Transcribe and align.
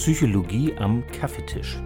Psychologie 0.00 0.72
am 0.78 1.06
Kaffeetisch. 1.08 1.78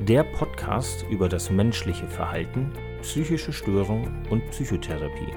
Der 0.00 0.24
Podcast 0.24 1.04
über 1.08 1.28
das 1.28 1.50
menschliche 1.50 2.08
Verhalten, 2.08 2.72
psychische 3.00 3.52
Störung 3.52 4.12
und 4.28 4.44
Psychotherapie. 4.50 5.32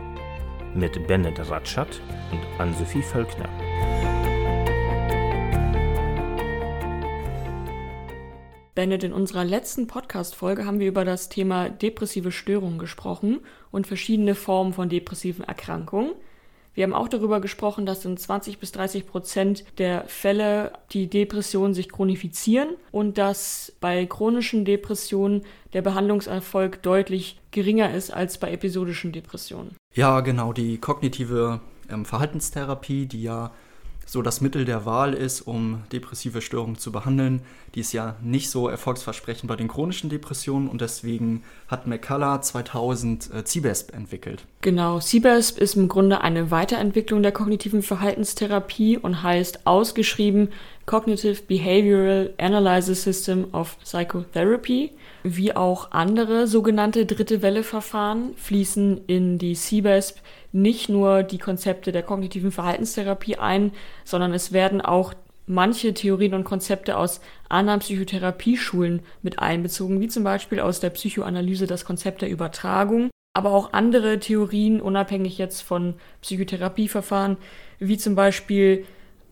Mit 0.74 1.06
Bennett 1.06 1.38
Ratschat 1.48 2.02
und 2.32 2.40
Ann-Sophie 2.60 3.04
Völkner. 3.04 3.48
Bennett, 8.74 9.04
in 9.04 9.14
unserer 9.14 9.46
letzten 9.46 9.86
Podcast-Folge 9.86 10.66
haben 10.66 10.80
wir 10.80 10.88
über 10.88 11.06
das 11.06 11.30
Thema 11.30 11.70
depressive 11.70 12.32
Störungen 12.32 12.80
gesprochen 12.80 13.42
und 13.70 13.86
verschiedene 13.86 14.34
Formen 14.34 14.74
von 14.74 14.90
depressiven 14.90 15.44
Erkrankungen. 15.46 16.14
Wir 16.74 16.86
haben 16.86 16.94
auch 16.94 17.10
darüber 17.10 17.42
gesprochen, 17.42 17.86
dass 17.86 18.06
in 18.06 18.16
20 18.16 18.60
bis 18.60 18.72
30 18.72 19.06
Prozent 19.06 19.66
der 19.78 20.06
Fälle 20.08 20.72
die 20.92 21.10
Depressionen 21.10 21.74
sich 21.74 21.90
chronifizieren 21.90 22.70
und 22.92 23.18
dass 23.18 23.74
bei 23.82 24.06
chronischen 24.06 24.64
Depressionen 24.64 25.44
der 25.74 25.82
Behandlungserfolg 25.82 26.82
deutlich 26.82 27.40
geringer 27.52 27.94
ist 27.94 28.12
als 28.12 28.38
bei 28.38 28.52
episodischen 28.52 29.12
Depressionen. 29.12 29.76
Ja, 29.94 30.22
genau, 30.22 30.54
die 30.54 30.78
kognitive 30.78 31.60
ähm, 31.90 32.06
Verhaltenstherapie, 32.06 33.06
die 33.06 33.24
ja 33.24 33.52
so 34.12 34.22
das 34.22 34.42
Mittel 34.42 34.66
der 34.66 34.86
Wahl 34.86 35.14
ist, 35.14 35.40
um 35.40 35.84
depressive 35.94 36.42
Störungen 36.42 36.78
zu 36.78 36.92
behandeln. 36.92 37.44
Die 37.76 37.80
ist 37.80 37.94
ja 37.94 38.18
nicht 38.22 38.50
so 38.50 38.68
erfolgsversprechend 38.68 39.48
bei 39.48 39.56
den 39.56 39.70
chronischen 39.70 40.10
Depressionen 40.10 40.68
und 40.68 40.82
deswegen 40.82 41.44
hat 41.70 41.88
McCullough 41.88 42.42
2000 42.42 43.34
äh, 43.34 43.46
CBESP 43.46 43.94
entwickelt. 43.94 44.44
Genau, 44.60 45.00
CBESP 45.00 45.60
ist 45.60 45.78
im 45.78 45.88
Grunde 45.88 46.20
eine 46.20 46.52
Weiterentwicklung 46.52 47.24
der 47.24 47.32
kognitiven 47.32 47.84
Verhaltenstherapie 47.84 48.98
und 48.98 49.24
heißt 49.24 49.66
ausgeschrieben 49.66 50.50
Cognitive 50.86 51.44
Behavioral 51.44 52.34
Analysis 52.38 53.04
System 53.04 53.46
of 53.54 53.80
Psychotherapy. 53.80 54.92
Wie 55.24 55.56
auch 55.56 55.92
andere 55.92 56.48
sogenannte 56.48 57.06
dritte 57.06 57.42
Welle 57.42 57.64
Verfahren 57.64 58.34
fließen 58.36 59.06
in 59.08 59.38
die 59.38 59.54
CBESP 59.54 60.20
nicht 60.52 60.90
nur 60.90 61.24
die 61.24 61.38
Konzepte 61.38 61.92
der 61.92 62.04
kognitiven 62.04 62.52
Verhaltenstherapie 62.52 63.38
ein, 63.38 63.72
sondern 64.04 64.34
es 64.34 64.52
werden 64.52 64.82
auch 64.82 65.14
manche 65.48 65.94
Theorien 65.94 66.34
und 66.34 66.44
Konzepte 66.44 66.98
aus 66.98 67.22
anderen 67.50 67.80
Psychotherapieschulen 67.80 69.02
mit 69.22 69.40
einbezogen, 69.40 70.00
wie 70.00 70.08
zum 70.08 70.24
Beispiel 70.24 70.60
aus 70.60 70.80
der 70.80 70.92
Psychoanalyse 70.92 71.68
das 71.68 71.86
Konzept 71.86 72.22
der 72.22 72.30
Übertragung, 72.30 73.10
aber 73.34 73.52
auch 73.52 73.74
andere 73.74 74.20
Theorien, 74.20 74.82
unabhängig 74.82 75.38
jetzt 75.38 75.62
von 75.62 75.96
Psychotherapieverfahren, 76.22 77.38
wie 77.80 77.98
zum 77.98 78.16
Beispiel 78.16 78.86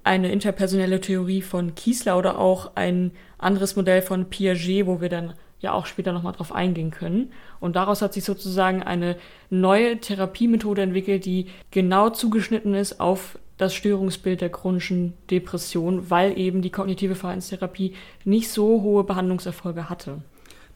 eine 0.03 0.31
interpersonelle 0.31 1.01
Theorie 1.01 1.41
von 1.41 1.75
Kiesler 1.75 2.17
oder 2.17 2.39
auch 2.39 2.71
ein 2.75 3.11
anderes 3.37 3.75
Modell 3.75 4.01
von 4.01 4.29
Piaget, 4.29 4.85
wo 4.85 5.01
wir 5.01 5.09
dann 5.09 5.33
ja 5.59 5.73
auch 5.73 5.85
später 5.85 6.13
nochmal 6.13 6.33
drauf 6.33 6.53
eingehen 6.53 6.91
können. 6.91 7.31
Und 7.59 7.75
daraus 7.75 8.01
hat 8.01 8.13
sich 8.13 8.23
sozusagen 8.23 8.83
eine 8.83 9.17
neue 9.49 9.99
Therapiemethode 9.99 10.81
entwickelt, 10.81 11.25
die 11.25 11.47
genau 11.71 12.09
zugeschnitten 12.09 12.73
ist 12.73 12.99
auf 12.99 13.37
das 13.57 13.73
Störungsbild 13.73 14.41
der 14.41 14.49
chronischen 14.49 15.13
Depression, 15.29 16.09
weil 16.09 16.37
eben 16.37 16.61
die 16.61 16.71
kognitive 16.71 17.15
Verhaltenstherapie 17.15 17.93
nicht 18.23 18.49
so 18.49 18.81
hohe 18.81 19.03
Behandlungserfolge 19.03 19.89
hatte. 19.89 20.21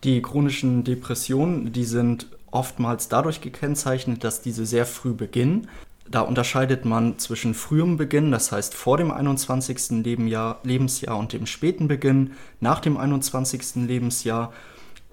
Die 0.04 0.22
chronischen 0.22 0.84
Depressionen, 0.84 1.72
die 1.72 1.86
sind 1.86 2.28
oftmals 2.52 3.08
dadurch 3.08 3.40
gekennzeichnet, 3.40 4.24
dass 4.26 4.42
diese 4.42 4.66
sehr 4.66 4.86
früh 4.86 5.14
beginnen. 5.14 5.70
Da 6.10 6.20
unterscheidet 6.20 6.84
man 6.84 7.18
zwischen 7.18 7.54
frühem 7.54 7.96
Beginn, 7.96 8.32
das 8.32 8.52
heißt 8.52 8.74
vor 8.74 8.98
dem 8.98 9.12
21. 9.12 10.04
Lebensjahr 10.04 11.18
und 11.18 11.32
dem 11.32 11.46
späten 11.46 11.88
Beginn 11.88 12.32
nach 12.60 12.82
dem 12.82 12.98
21. 12.98 13.88
Lebensjahr. 13.88 14.52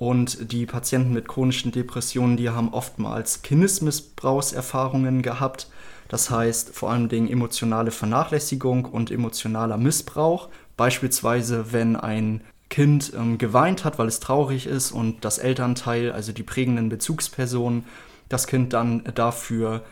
Und 0.00 0.50
die 0.50 0.65
Patienten 0.65 1.12
mit 1.12 1.28
chronischen 1.28 1.72
Depressionen, 1.72 2.38
die 2.38 2.49
haben 2.49 2.72
oftmals 2.72 3.43
Kindesmissbrauchserfahrungen 3.43 5.21
gehabt. 5.21 5.69
Das 6.09 6.31
heißt 6.31 6.75
vor 6.75 6.91
allen 6.91 7.11
Dingen 7.11 7.28
emotionale 7.28 7.91
Vernachlässigung 7.91 8.87
und 8.87 9.11
emotionaler 9.11 9.77
Missbrauch. 9.77 10.49
Beispielsweise, 10.78 11.75
wenn 11.75 11.97
ein 11.97 12.41
Kind 12.71 13.12
ähm, 13.15 13.37
geweint 13.37 13.84
hat, 13.84 13.99
weil 13.99 14.09
es 14.09 14.21
traurig 14.21 14.66
ist 14.66 14.91
und 14.91 15.22
das 15.22 15.37
Elternteil, 15.37 16.12
also 16.12 16.32
die 16.32 16.44
prägenden 16.44 16.88
Bezugspersonen, 16.88 17.84
das 18.31 18.47
Kind 18.47 18.72
dann 18.72 19.05
dafür 19.15 19.82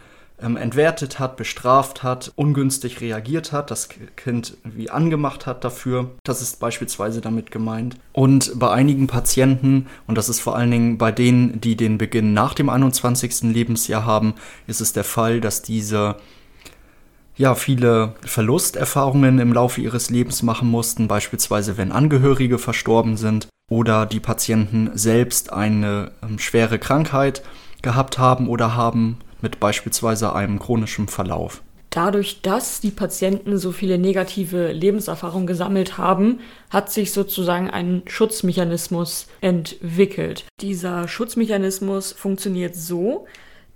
ähm, 0.41 0.57
entwertet 0.57 1.19
hat, 1.19 1.37
bestraft 1.37 2.03
hat, 2.03 2.33
ungünstig 2.37 3.01
reagiert 3.01 3.53
hat, 3.53 3.71
das 3.71 3.89
Kind 4.17 4.57
wie 4.65 4.91
angemacht 4.91 5.47
hat 5.47 5.65
dafür. 5.65 6.11
Das 6.25 6.43
ist 6.43 6.61
beispielsweise 6.61 7.21
damit 7.21 7.51
gemeint. 7.51 7.97
Und 8.13 8.59
bei 8.59 8.71
einigen 8.71 9.07
Patienten, 9.07 9.87
und 10.07 10.17
das 10.17 10.29
ist 10.29 10.41
vor 10.41 10.57
allen 10.57 10.71
Dingen 10.71 10.99
bei 10.99 11.13
denen, 11.13 11.61
die 11.61 11.77
den 11.77 11.99
Beginn 11.99 12.35
nach 12.35 12.55
dem 12.55 12.69
21. 12.69 13.43
Lebensjahr 13.43 14.05
haben, 14.05 14.35
ist 14.67 14.81
es 14.81 14.93
der 14.93 15.05
Fall, 15.05 15.41
dass 15.41 15.63
diese 15.63 16.17
ja, 17.37 17.55
viele 17.55 18.15
Verlusterfahrungen 18.23 19.39
im 19.39 19.53
Laufe 19.53 19.81
ihres 19.81 20.11
Lebens 20.11 20.43
machen 20.43 20.69
mussten, 20.69 21.07
beispielsweise 21.07 21.77
wenn 21.77 21.93
Angehörige 21.93 22.59
verstorben 22.59 23.17
sind 23.17 23.49
oder 23.71 24.07
die 24.07 24.19
Patienten 24.19 24.91
selbst 24.95 25.53
eine 25.53 26.11
ähm, 26.23 26.41
schwere 26.41 26.81
Krankheit 26.81 27.43
gehabt 27.81 28.19
haben 28.19 28.49
oder 28.49 28.75
haben 28.75 29.19
mit 29.41 29.61
beispielsweise 29.61 30.35
einem 30.35 30.59
chronischen 30.59 31.09
Verlauf. 31.09 31.63
Dadurch, 31.91 32.43
dass 32.43 32.81
die 32.81 32.91
Patienten 32.91 33.57
so 33.57 33.73
viele 33.73 33.99
negative 33.99 34.73
Lebenserfahrungen 34.73 35.47
gesammelt 35.47 35.97
haben, 35.97 36.41
hat 36.71 36.93
sich 36.93 37.13
sozusagen 37.13 37.71
ein 37.71 38.03
Schutzmechanismus 38.07 39.27
entwickelt. 39.41 40.45
Dieser 40.61 41.09
Schutzmechanismus 41.09 42.13
funktioniert 42.13 42.77
so, 42.77 43.27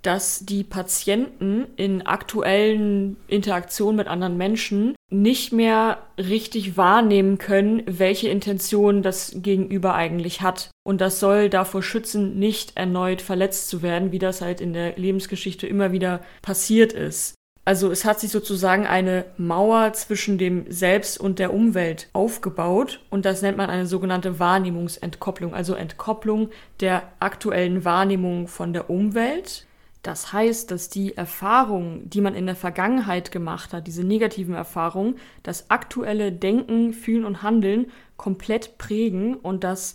dass 0.02 0.44
die 0.44 0.64
Patienten 0.64 1.66
in 1.76 2.02
aktuellen 2.06 3.16
Interaktionen 3.28 3.96
mit 3.96 4.08
anderen 4.08 4.36
Menschen 4.36 4.94
nicht 5.10 5.52
mehr 5.52 5.98
richtig 6.18 6.76
wahrnehmen 6.76 7.38
können, 7.38 7.82
welche 7.86 8.28
Intention 8.28 9.02
das 9.02 9.32
Gegenüber 9.36 9.94
eigentlich 9.94 10.42
hat. 10.42 10.70
Und 10.84 11.00
das 11.00 11.20
soll 11.20 11.48
davor 11.48 11.82
schützen, 11.82 12.38
nicht 12.38 12.76
erneut 12.76 13.22
verletzt 13.22 13.68
zu 13.68 13.82
werden, 13.82 14.10
wie 14.10 14.18
das 14.18 14.40
halt 14.40 14.60
in 14.60 14.72
der 14.72 14.96
Lebensgeschichte 14.96 15.66
immer 15.66 15.92
wieder 15.92 16.20
passiert 16.42 16.92
ist. 16.92 17.34
Also 17.64 17.92
es 17.92 18.04
hat 18.04 18.19
sich 18.19 18.32
sozusagen 18.32 18.86
eine 18.86 19.24
Mauer 19.36 19.92
zwischen 19.92 20.36
dem 20.36 20.64
Selbst 20.69 21.20
und 21.20 21.38
der 21.38 21.54
Umwelt 21.54 22.08
aufgebaut 22.12 23.00
und 23.08 23.24
das 23.24 23.40
nennt 23.40 23.56
man 23.56 23.70
eine 23.70 23.86
sogenannte 23.86 24.40
Wahrnehmungsentkopplung, 24.40 25.54
also 25.54 25.74
Entkopplung 25.74 26.50
der 26.80 27.04
aktuellen 27.20 27.84
Wahrnehmung 27.84 28.48
von 28.48 28.72
der 28.72 28.90
Umwelt 28.90 29.66
das 30.02 30.32
heißt, 30.32 30.70
dass 30.70 30.88
die 30.88 31.16
Erfahrungen, 31.16 32.10
die 32.10 32.20
man 32.20 32.34
in 32.34 32.46
der 32.46 32.56
Vergangenheit 32.56 33.30
gemacht 33.30 33.72
hat, 33.72 33.86
diese 33.86 34.02
negativen 34.02 34.54
Erfahrungen, 34.54 35.16
das 35.44 35.70
aktuelle 35.70 36.32
Denken, 36.32 36.92
Fühlen 36.92 37.24
und 37.24 37.42
Handeln 37.42 37.92
komplett 38.16 38.78
prägen 38.78 39.36
und 39.36 39.62
dass 39.62 39.94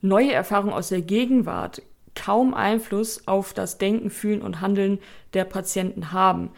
neue 0.00 0.32
Erfahrungen 0.32 0.72
aus 0.72 0.90
der 0.90 1.02
Gegenwart 1.02 1.82
kaum 2.14 2.54
Einfluss 2.54 3.26
auf 3.26 3.52
das 3.52 3.78
Denken, 3.78 4.10
Fühlen 4.10 4.42
und 4.42 4.60
Handeln 4.60 5.00
der 5.34 5.44
Patienten 5.44 6.12
haben. 6.12 6.50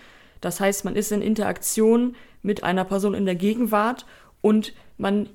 Das 0.42 0.60
heißt, 0.60 0.84
man 0.84 0.96
ist 0.96 1.10
in 1.10 1.22
Interaktion 1.22 2.16
mit 2.42 2.64
einer 2.64 2.84
Person 2.84 3.14
in 3.14 3.24
der 3.24 3.34
Gegenwart 3.34 4.04
und 4.42 4.74
man 4.98 5.28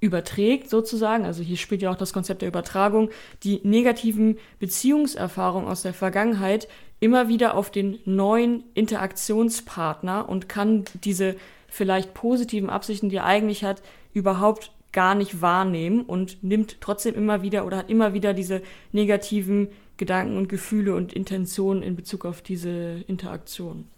überträgt 0.00 0.70
sozusagen, 0.70 1.24
also 1.24 1.42
hier 1.42 1.58
spielt 1.58 1.82
ja 1.82 1.90
auch 1.90 1.96
das 1.96 2.14
Konzept 2.14 2.40
der 2.40 2.48
Übertragung, 2.48 3.10
die 3.42 3.60
negativen 3.62 4.38
Beziehungserfahrungen 4.58 5.68
aus 5.68 5.82
der 5.82 5.92
Vergangenheit 5.92 6.68
immer 7.00 7.28
wieder 7.28 7.54
auf 7.54 7.70
den 7.70 7.98
neuen 8.04 8.64
Interaktionspartner 8.74 10.28
und 10.28 10.48
kann 10.48 10.84
diese 11.02 11.36
vielleicht 11.68 12.14
positiven 12.14 12.70
Absichten, 12.70 13.08
die 13.08 13.16
er 13.16 13.24
eigentlich 13.24 13.64
hat, 13.64 13.82
überhaupt 14.12 14.72
gar 14.92 15.14
nicht 15.14 15.40
wahrnehmen 15.40 16.02
und 16.02 16.42
nimmt 16.42 16.80
trotzdem 16.80 17.14
immer 17.14 17.42
wieder 17.42 17.64
oder 17.64 17.78
hat 17.78 17.90
immer 17.90 18.12
wieder 18.12 18.34
diese 18.34 18.60
negativen 18.92 19.68
Gedanken 19.96 20.36
und 20.36 20.48
Gefühle 20.48 20.94
und 20.94 21.12
Intentionen 21.12 21.82
in 21.82 21.96
Bezug 21.96 22.24
auf 22.24 22.42
diese 22.42 23.04
Interaktion. 23.06 23.88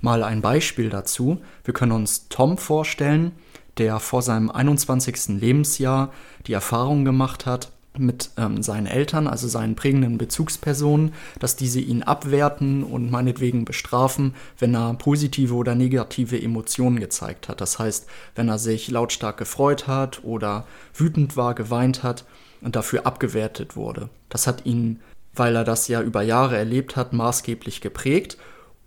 Mal 0.00 0.22
ein 0.22 0.42
Beispiel 0.42 0.90
dazu. 0.90 1.40
Wir 1.64 1.72
können 1.72 1.92
uns 1.92 2.28
Tom 2.28 2.58
vorstellen, 2.58 3.32
der 3.78 4.00
vor 4.00 4.22
seinem 4.22 4.50
21. 4.50 5.40
Lebensjahr 5.40 6.12
die 6.46 6.52
Erfahrung 6.52 7.04
gemacht 7.04 7.46
hat 7.46 7.72
mit 7.96 8.30
ähm, 8.36 8.62
seinen 8.62 8.86
Eltern, 8.86 9.26
also 9.26 9.46
seinen 9.46 9.76
prägenden 9.76 10.18
Bezugspersonen, 10.18 11.12
dass 11.38 11.56
diese 11.56 11.80
ihn 11.80 12.02
abwerten 12.02 12.82
und 12.82 13.10
meinetwegen 13.10 13.64
bestrafen, 13.64 14.34
wenn 14.58 14.74
er 14.74 14.94
positive 14.94 15.54
oder 15.54 15.74
negative 15.74 16.40
Emotionen 16.40 16.98
gezeigt 16.98 17.48
hat. 17.48 17.60
Das 17.60 17.78
heißt, 17.78 18.06
wenn 18.34 18.48
er 18.48 18.58
sich 18.58 18.90
lautstark 18.90 19.36
gefreut 19.36 19.86
hat 19.86 20.24
oder 20.24 20.66
wütend 20.94 21.36
war, 21.36 21.54
geweint 21.54 22.02
hat 22.02 22.24
und 22.60 22.74
dafür 22.74 23.06
abgewertet 23.06 23.76
wurde. 23.76 24.08
Das 24.28 24.46
hat 24.46 24.66
ihn, 24.66 25.00
weil 25.34 25.54
er 25.54 25.64
das 25.64 25.86
ja 25.86 26.02
über 26.02 26.22
Jahre 26.22 26.56
erlebt 26.56 26.96
hat, 26.96 27.12
maßgeblich 27.12 27.80
geprägt 27.80 28.38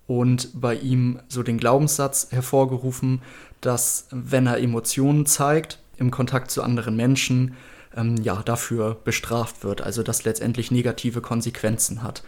und 0.06 0.60
bei 0.60 0.74
ihm 0.74 1.20
so 1.28 1.42
den 1.42 1.58
Glaubenssatz 1.58 2.28
hervorgerufen, 2.30 3.22
dass 3.60 4.06
wenn 4.10 4.46
er 4.46 4.58
Emotionen 4.58 5.24
zeigt, 5.26 5.78
im 5.96 6.10
Kontakt 6.10 6.50
zu 6.50 6.62
anderen 6.62 6.94
Menschen 6.96 7.56
ähm, 7.96 8.16
ja 8.22 8.42
dafür 8.44 8.96
bestraft 9.04 9.64
wird, 9.64 9.80
also 9.80 10.02
das 10.02 10.24
letztendlich 10.24 10.70
negative 10.70 11.20
Konsequenzen 11.20 12.02
hat. 12.02 12.22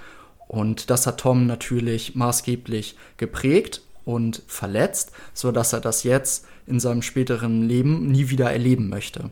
Und 0.49 0.91
das 0.91 1.07
hat 1.07 1.21
Tom 1.21 1.47
natürlich 1.47 2.17
maßgeblich 2.17 2.97
geprägt 3.17 3.83
und 4.05 4.43
verletzt, 4.47 5.12
sodass 5.33 5.73
er 5.73 5.81
das 5.81 6.03
jetzt 6.03 6.47
in 6.67 6.81
seinem 6.81 7.03
späteren 7.03 7.69
Leben 7.69 8.09
nie 8.09 8.31
wieder 8.31 8.51
erleben 8.51 8.89
möchte. 8.89 9.31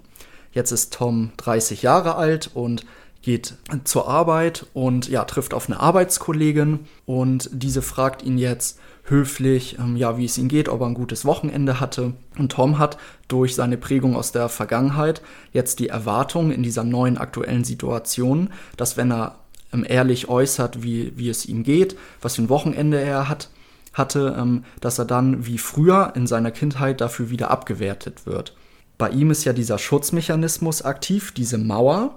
Jetzt 0.52 0.70
ist 0.70 0.94
Tom 0.94 1.32
30 1.36 1.82
Jahre 1.82 2.14
alt 2.16 2.50
und 2.54 2.84
geht 3.22 3.56
zur 3.84 4.08
Arbeit 4.08 4.66
und 4.74 5.08
ja, 5.08 5.24
trifft 5.24 5.54
auf 5.54 5.68
eine 5.68 5.80
Arbeitskollegin 5.80 6.86
und 7.04 7.50
diese 7.52 7.82
fragt 7.82 8.22
ihn 8.22 8.38
jetzt 8.38 8.78
höflich, 9.10 9.78
ähm, 9.78 9.96
ja, 9.96 10.16
wie 10.18 10.24
es 10.24 10.38
ihm 10.38 10.48
geht, 10.48 10.68
ob 10.68 10.80
er 10.80 10.86
ein 10.86 10.94
gutes 10.94 11.24
Wochenende 11.24 11.80
hatte. 11.80 12.14
Und 12.38 12.52
Tom 12.52 12.78
hat 12.78 12.98
durch 13.28 13.54
seine 13.54 13.76
Prägung 13.76 14.16
aus 14.16 14.32
der 14.32 14.48
Vergangenheit 14.48 15.22
jetzt 15.52 15.78
die 15.80 15.88
Erwartung 15.88 16.50
in 16.50 16.62
dieser 16.62 16.84
neuen 16.84 17.18
aktuellen 17.18 17.64
Situation, 17.64 18.50
dass 18.76 18.96
wenn 18.96 19.10
er 19.10 19.36
ähm, 19.72 19.84
ehrlich 19.88 20.28
äußert, 20.28 20.82
wie, 20.82 21.12
wie 21.16 21.28
es 21.28 21.46
ihm 21.46 21.62
geht, 21.62 21.96
was 22.22 22.36
für 22.36 22.42
ein 22.42 22.48
Wochenende 22.48 23.00
er 23.00 23.28
hat, 23.28 23.50
hatte, 23.92 24.36
ähm, 24.38 24.64
dass 24.80 24.98
er 24.98 25.04
dann 25.04 25.46
wie 25.46 25.58
früher 25.58 26.12
in 26.14 26.26
seiner 26.26 26.50
Kindheit 26.50 27.00
dafür 27.00 27.30
wieder 27.30 27.50
abgewertet 27.50 28.26
wird. 28.26 28.54
Bei 28.96 29.10
ihm 29.10 29.30
ist 29.30 29.44
ja 29.44 29.52
dieser 29.52 29.78
Schutzmechanismus 29.78 30.82
aktiv, 30.82 31.32
diese 31.32 31.58
Mauer, 31.58 32.16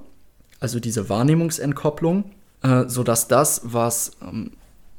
also 0.60 0.80
diese 0.80 1.10
Wahrnehmungsentkopplung, 1.10 2.32
äh, 2.64 2.86
sodass 2.88 3.28
das, 3.28 3.62
was 3.64 4.14
ähm, 4.22 4.52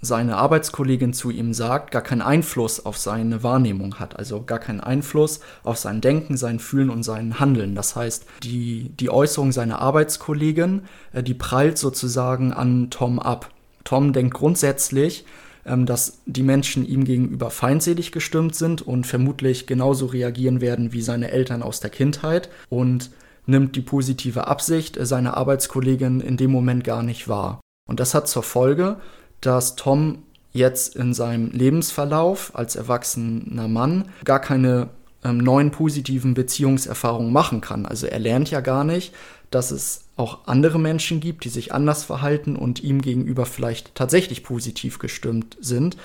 seine 0.04 0.37
Arbeitskollegin 0.37 1.12
zu 1.12 1.31
ihm 1.31 1.54
sagt, 1.54 1.93
gar 1.93 2.02
keinen 2.02 2.22
Einfluss 2.22 2.84
auf 2.84 2.99
seine 2.99 3.44
Wahrnehmung 3.44 4.00
hat, 4.00 4.19
also 4.19 4.43
gar 4.43 4.58
keinen 4.58 4.81
Einfluss 4.81 5.40
auf 5.62 5.78
sein 5.78 6.00
Denken, 6.00 6.37
sein 6.37 6.58
Fühlen 6.58 6.90
und 6.90 7.04
sein 7.04 7.38
Handeln. 7.38 7.76
Das 7.76 7.94
heißt, 7.94 8.26
die, 8.43 8.90
die 8.99 9.10
Äußerung 9.10 9.52
seiner 9.52 9.78
Arbeitskollegin, 9.78 10.82
äh, 11.12 11.22
die 11.22 11.34
prallt 11.34 11.78
sozusagen 11.78 12.52
an 12.52 12.90
Tom 12.90 13.20
ab. 13.20 13.50
Tom 13.84 14.12
denkt 14.12 14.34
grundsätzlich, 14.34 15.25
ähm, 15.64 15.87
dass 15.87 16.19
die 16.26 16.43
Menschen 16.43 16.84
ihm 16.84 17.04
gegenüber 17.04 17.50
feindselig 17.50 18.10
gestimmt 18.10 18.56
sind 18.56 18.82
und 18.82 19.06
vermutlich 19.06 19.69
genauso 19.69 20.06
reagieren 20.06 20.60
werden 20.60 20.93
wie 20.93 21.02
seine 21.02 21.31
Eltern 21.31 21.62
aus 21.62 21.78
der 21.78 21.90
Kindheit 21.90 22.49
und 22.69 23.10
nimmt 23.46 23.76
die 23.76 23.81
positive 23.81 24.49
Absicht 24.49 24.99
seiner 25.00 25.37
Arbeitskollegin 25.37 26.20
in 26.20 26.37
dem 26.37 26.50
Moment 26.50 26.82
gar 26.82 27.04
nicht 27.04 27.28
wahr. 27.28 27.60
Und 27.88 28.00
das 28.00 28.14
hat 28.14 28.28
zur 28.28 28.43
Folge, 28.43 28.96
dass 29.42 29.76
Tom 29.76 30.22
jetzt 30.52 30.96
in 30.96 31.14
seinem 31.14 31.50
Lebensverlauf 31.50 32.52
als 32.54 32.76
erwachsener 32.76 33.68
Mann 33.68 34.06
gar 34.24 34.40
keine 34.40 34.88
ähm, 35.24 35.38
neuen 35.38 35.70
positiven 35.70 36.34
Beziehungserfahrungen 36.34 37.32
machen 37.32 37.60
kann. 37.60 37.86
Also 37.86 38.06
er 38.06 38.18
lernt 38.18 38.50
ja 38.50 38.60
gar 38.60 38.84
nicht, 38.84 39.14
dass 39.50 39.70
es 39.70 40.04
auch 40.16 40.46
andere 40.46 40.78
Menschen 40.78 41.20
gibt, 41.20 41.44
die 41.44 41.48
sich 41.48 41.72
anders 41.72 42.04
verhalten 42.04 42.56
und 42.56 42.82
ihm 42.82 43.02
gegenüber 43.02 43.46
vielleicht 43.46 43.94
tatsächlich 43.94 44.44
positiv 44.44 44.98
gestimmt 44.98 45.56
sind, 45.60 45.96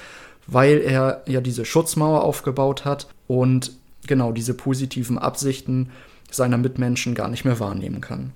weil 0.47 0.79
er 0.79 1.23
ja 1.27 1.41
diese 1.41 1.65
Schutzmauer 1.65 2.23
aufgebaut 2.23 2.85
hat 2.85 3.07
und 3.27 3.73
genau 4.05 4.31
diese 4.31 4.53
positiven 4.53 5.17
Absichten 5.17 5.89
seiner 6.31 6.57
Mitmenschen 6.57 7.15
gar 7.15 7.29
nicht 7.29 7.45
mehr 7.45 7.59
wahrnehmen 7.59 8.01
kann. 8.01 8.31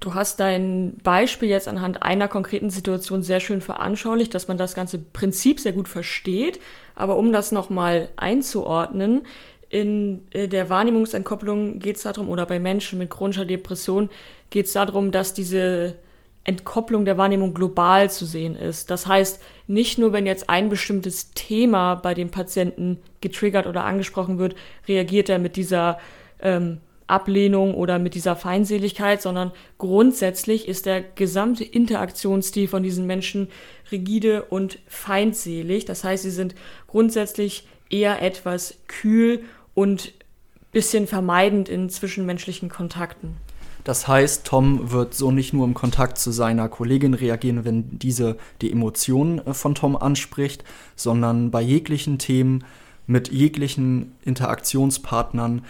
Du 0.00 0.14
hast 0.14 0.40
dein 0.40 0.96
Beispiel 1.02 1.48
jetzt 1.48 1.68
anhand 1.68 2.02
einer 2.02 2.28
konkreten 2.28 2.68
Situation 2.68 3.22
sehr 3.22 3.40
schön 3.40 3.60
veranschaulicht, 3.60 4.34
dass 4.34 4.48
man 4.48 4.58
das 4.58 4.74
ganze 4.74 4.98
Prinzip 4.98 5.60
sehr 5.60 5.72
gut 5.72 5.88
versteht. 5.88 6.60
Aber 6.94 7.16
um 7.16 7.32
das 7.32 7.52
nochmal 7.52 8.08
einzuordnen, 8.16 9.22
in 9.68 10.26
äh, 10.30 10.48
der 10.48 10.68
Wahrnehmungsentkopplung 10.68 11.78
geht 11.78 11.96
es 11.96 12.02
darum, 12.02 12.28
oder 12.28 12.46
bei 12.46 12.58
Menschen 12.58 12.98
mit 12.98 13.10
chronischer 13.10 13.44
Depression 13.44 14.10
geht 14.50 14.66
es 14.66 14.72
darum, 14.72 15.10
dass 15.10 15.34
diese 15.34 15.96
Entkopplung 16.44 17.04
der 17.04 17.16
Wahrnehmung 17.16 17.54
global 17.54 18.10
zu 18.10 18.26
sehen 18.26 18.54
ist. 18.54 18.90
Das 18.90 19.06
heißt, 19.06 19.42
nicht 19.66 19.98
nur 19.98 20.12
wenn 20.12 20.26
jetzt 20.26 20.50
ein 20.50 20.68
bestimmtes 20.68 21.30
Thema 21.32 21.94
bei 21.94 22.14
dem 22.14 22.30
Patienten 22.30 22.98
getriggert 23.20 23.66
oder 23.66 23.84
angesprochen 23.84 24.38
wird, 24.38 24.54
reagiert 24.86 25.30
er 25.30 25.38
mit 25.38 25.56
dieser 25.56 25.98
ähm, 26.40 26.80
Ablehnung 27.06 27.74
oder 27.74 27.98
mit 27.98 28.14
dieser 28.14 28.36
Feindseligkeit, 28.36 29.20
sondern 29.20 29.52
grundsätzlich 29.78 30.68
ist 30.68 30.86
der 30.86 31.02
gesamte 31.02 31.64
Interaktionsstil 31.64 32.68
von 32.68 32.82
diesen 32.82 33.06
Menschen 33.06 33.48
rigide 33.92 34.44
und 34.44 34.78
feindselig. 34.86 35.84
Das 35.84 36.04
heißt, 36.04 36.22
sie 36.22 36.30
sind 36.30 36.54
grundsätzlich 36.86 37.66
eher 37.90 38.22
etwas 38.22 38.78
kühl 38.86 39.44
und 39.74 40.12
bisschen 40.72 41.06
vermeidend 41.06 41.68
in 41.68 41.88
zwischenmenschlichen 41.88 42.68
Kontakten. 42.68 43.36
Das 43.84 44.08
heißt, 44.08 44.46
Tom 44.46 44.90
wird 44.90 45.14
so 45.14 45.30
nicht 45.30 45.52
nur 45.52 45.66
im 45.66 45.74
Kontakt 45.74 46.18
zu 46.18 46.30
seiner 46.32 46.70
Kollegin 46.70 47.12
reagieren, 47.12 47.66
wenn 47.66 47.98
diese 47.98 48.38
die 48.62 48.72
Emotionen 48.72 49.46
äh, 49.46 49.52
von 49.52 49.74
Tom 49.74 49.94
anspricht, 49.94 50.64
sondern 50.96 51.50
bei 51.50 51.60
jeglichen 51.60 52.18
Themen 52.18 52.64
mit 53.06 53.30
jeglichen 53.30 54.12
Interaktionspartnern 54.24 55.62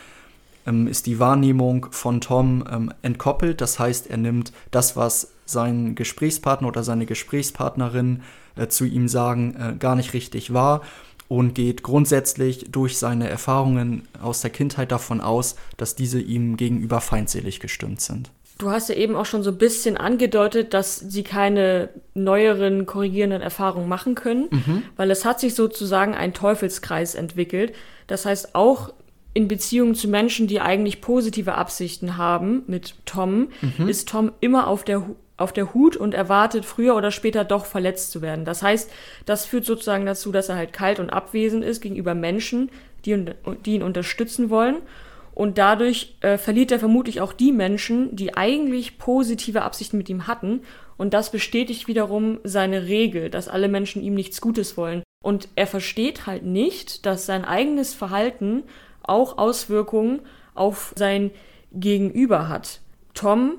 ähm, 0.67 0.87
ist 0.87 1.07
die 1.07 1.19
Wahrnehmung 1.19 1.89
von 1.91 2.21
Tom 2.21 2.65
ähm, 2.71 2.93
entkoppelt. 3.03 3.61
Das 3.61 3.79
heißt, 3.79 4.09
er 4.09 4.17
nimmt 4.17 4.53
das, 4.71 4.97
was 4.97 5.33
sein 5.47 5.95
Gesprächspartner 5.95 6.69
oder 6.69 6.83
seine 6.83 7.07
Gesprächspartnerin 7.07 8.23
äh, 8.57 8.69
zu 8.69 8.85
ihm 8.85 9.09
sagen, 9.09 9.57
äh, 9.57 9.77
gar 9.79 9.97
nicht 9.97 10.15
richtig 10.15 10.53
wahr 10.53 10.83
und 11.29 11.55
geht 11.55 11.83
grundsätzlich 11.83 12.67
durch 12.71 12.99
seine 12.99 13.29
Erfahrungen 13.29 14.07
aus 14.23 14.43
der 14.43 14.51
Kindheit 14.51 14.93
davon 14.93 15.21
aus, 15.21 15.57
dass 15.77 15.95
diese 15.95 16.21
ihm 16.21 16.57
gegenüber 16.57 17.01
feindselig 17.01 17.61
gestimmt 17.61 18.01
sind. 18.01 18.31
Du 18.59 18.71
hast 18.71 18.89
ja 18.89 18.95
eben 18.95 19.17
auch 19.17 19.27
schon 19.27 19.43
so 19.43 19.51
ein 19.51 19.59
bisschen 19.59 19.97
angedeutet, 19.97 20.75
dass 20.75 20.97
sie 20.99 21.25
keine 21.25 21.89
neueren 22.15 22.87
korrigierenden 22.87 23.43
Erfahrungen 23.43 23.89
machen 23.89 24.15
können, 24.15 24.49
mhm. 24.51 24.83
weil 24.97 25.11
es 25.11 25.25
hat 25.25 25.41
sich 25.41 25.57
sozusagen 25.57 26.15
ein 26.15 26.35
Teufelskreis 26.35 27.17
entwickelt. 27.17 27.75
Das 28.07 28.27
heißt, 28.27 28.55
auch 28.55 28.93
in 29.35 29.49
Beziehungen 29.49 29.97
zu 29.97 30.09
Menschen, 30.09 30.47
die 30.47 30.61
eigentlich 30.61 31.01
positive 31.01 31.57
Absichten 31.57 32.17
haben 32.17 32.63
mit 32.69 32.95
Tom, 33.05 33.49
mhm. 33.61 33.89
ist 33.89 34.09
Tom 34.09 34.33
immer 34.41 34.69
auf 34.69 34.85
der, 34.85 35.03
auf 35.37 35.53
der 35.53 35.75
Hut 35.75 35.97
und 35.97 36.15
erwartet 36.15 36.65
früher 36.65 36.95
oder 36.95 37.11
später 37.11 37.45
doch 37.45 37.67
verletzt 37.67 38.13
zu 38.13 38.23
werden. 38.23 38.45
Das 38.45 38.63
heißt, 38.63 38.91
das 39.27 39.45
führt 39.45 39.65
sozusagen 39.65 40.07
dazu, 40.07 40.31
dass 40.31 40.49
er 40.49 40.57
halt 40.57 40.73
kalt 40.73 41.01
und 41.01 41.11
abwesend 41.11 41.65
ist 41.65 41.81
gegenüber 41.81 42.15
Menschen, 42.15 42.71
die, 43.05 43.25
die 43.67 43.75
ihn 43.75 43.83
unterstützen 43.83 44.51
wollen. 44.51 44.77
Und 45.35 45.59
dadurch 45.59 46.15
äh, 46.21 46.39
verliert 46.39 46.71
er 46.71 46.79
vermutlich 46.79 47.21
auch 47.21 47.33
die 47.33 47.51
Menschen, 47.51 48.15
die 48.15 48.37
eigentlich 48.37 48.99
positive 48.99 49.63
Absichten 49.63 49.99
mit 49.99 50.09
ihm 50.09 50.29
hatten. 50.29 50.61
Und 50.97 51.13
das 51.13 51.33
bestätigt 51.33 51.89
wiederum 51.89 52.39
seine 52.45 52.87
Regel, 52.87 53.31
dass 53.31 53.49
alle 53.49 53.67
Menschen 53.67 54.01
ihm 54.01 54.15
nichts 54.15 54.41
Gutes 54.41 54.77
wollen. 54.77 55.03
Und 55.25 55.49
er 55.57 55.67
versteht 55.67 56.27
halt 56.27 56.45
nicht, 56.45 57.05
dass 57.05 57.27
sein 57.27 57.45
eigenes 57.45 57.95
Verhalten 57.95 58.63
auch 59.09 59.39
Auswirkungen 59.39 60.21
auf 60.55 60.93
sein 60.97 61.31
Gegenüber 61.73 62.49
hat. 62.49 62.81
Tom, 63.15 63.59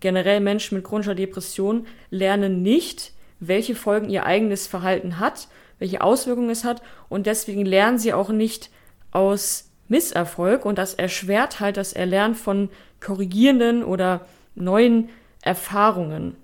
generell 0.00 0.40
Menschen 0.40 0.76
mit 0.76 0.84
chronischer 0.84 1.14
Depression, 1.14 1.86
lernen 2.10 2.62
nicht, 2.62 3.12
welche 3.40 3.74
Folgen 3.74 4.10
ihr 4.10 4.24
eigenes 4.24 4.66
Verhalten 4.66 5.18
hat, 5.18 5.48
welche 5.78 6.00
Auswirkungen 6.00 6.50
es 6.50 6.64
hat 6.64 6.82
und 7.08 7.26
deswegen 7.26 7.66
lernen 7.66 7.98
sie 7.98 8.12
auch 8.12 8.30
nicht 8.30 8.70
aus 9.10 9.70
Misserfolg 9.88 10.64
und 10.64 10.78
das 10.78 10.94
erschwert 10.94 11.60
halt 11.60 11.76
das 11.76 11.92
Erlernen 11.92 12.34
von 12.34 12.70
korrigierenden 13.00 13.84
oder 13.84 14.26
neuen 14.54 15.10
Erfahrungen. 15.42 16.36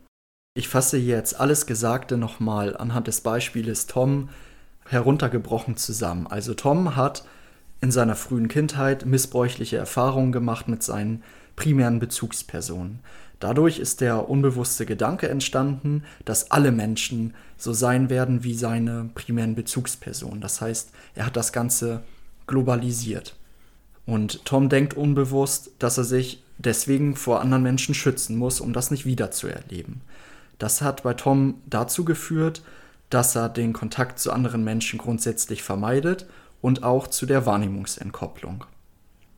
Ich 0.55 0.69
fasse 0.69 0.99
jetzt 0.99 1.39
alles 1.39 1.67
Gesagte 1.67 2.17
nochmal 2.17 2.77
anhand 2.77 3.07
des 3.07 3.21
Beispieles 3.21 3.87
Tom 3.87 4.29
heruntergebrochen 4.87 5.77
zusammen. 5.77 6.27
Also 6.27 6.55
Tom 6.55 6.97
hat 6.97 7.25
in 7.81 7.91
seiner 7.91 8.17
frühen 8.17 8.49
Kindheit 8.49 9.07
missbräuchliche 9.07 9.77
Erfahrungen 9.77 10.33
gemacht 10.33 10.69
mit 10.69 10.83
seinen 10.83 11.23
primären 11.57 11.99
Bezugspersonen. 11.99 13.01
Dadurch 13.41 13.79
ist 13.79 14.01
der 14.01 14.29
unbewusste 14.29 14.85
Gedanke 14.85 15.29
entstanden, 15.29 16.03
dass 16.25 16.51
alle 16.51 16.73
Menschen 16.73 17.35
so 17.57 17.73
sein 17.73 18.11
werden 18.11 18.43
wie 18.43 18.55
seine 18.55 19.11
primären 19.15 19.55
Bezugspersonen. 19.55 20.41
Das 20.41 20.61
heißt, 20.61 20.91
er 21.15 21.27
hat 21.27 21.37
das 21.37 21.53
Ganze 21.53 22.03
globalisiert. 22.47 23.37
Und 24.07 24.45
Tom 24.45 24.69
denkt 24.69 24.95
unbewusst, 24.95 25.71
dass 25.79 25.99
er 25.99 26.05
sich 26.05 26.43
deswegen 26.57 27.15
vor 27.15 27.41
anderen 27.41 27.63
Menschen 27.63 27.95
schützen 27.95 28.37
muss, 28.37 28.61
um 28.61 28.73
das 28.73 28.91
nicht 28.91 29.07
wieder 29.07 29.31
zu 29.31 29.47
erleben. 29.47 30.01
Das 30.59 30.83
hat 30.83 31.05
bei 31.05 31.15
Tom 31.15 31.61
dazu 31.67 32.05
geführt, 32.05 32.63
dass 33.11 33.37
er 33.37 33.49
den 33.49 33.73
Kontakt 33.73 34.19
zu 34.19 34.33
anderen 34.33 34.65
Menschen 34.65 34.99
grundsätzlich 34.99 35.63
vermeidet 35.63 36.27
und 36.61 36.83
auch 36.83 37.07
zu 37.07 37.27
der 37.27 37.47
Wahrnehmungsentkopplung. 37.47 38.65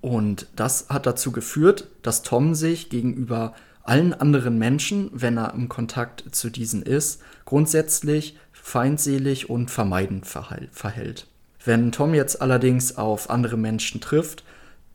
Und 0.01 0.47
das 0.57 0.89
hat 0.89 1.07
dazu 1.07 1.33
geführt, 1.33 1.89
dass 2.03 2.23
Tom 2.23 2.55
sich 2.55 2.89
gegenüber 2.89 3.55
allen 3.83 4.15
anderen 4.15 4.59
Menschen, 4.59 5.11
wenn 5.13 5.37
er 5.37 5.55
im 5.55 5.69
Kontakt 5.69 6.25
zu 6.35 6.51
diesen 6.51 6.83
ist, 6.83 7.23
grundsätzlich 7.45 8.39
feindselig 8.53 9.51
und 9.51 9.71
vermeidend 9.71 10.27
verhält. 10.27 11.27
Wenn 11.65 11.93
Tom 11.93 12.15
jetzt 12.15 12.41
allerdings 12.41 12.97
auf 12.97 13.31
andere 13.31 13.57
Menschen 13.57 14.01
trifft, 14.01 14.45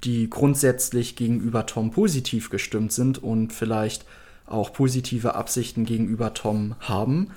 die 0.03 0.29
grundsätzlich 0.29 1.15
gegenüber 1.15 1.65
Tom 1.65 1.91
positiv 1.91 2.49
gestimmt 2.49 2.91
sind 2.91 3.21
und 3.21 3.53
vielleicht 3.53 4.05
auch 4.45 4.73
positive 4.73 5.35
Absichten 5.35 5.85
gegenüber 5.85 6.33
Tom 6.33 6.75
haben, 6.79 7.31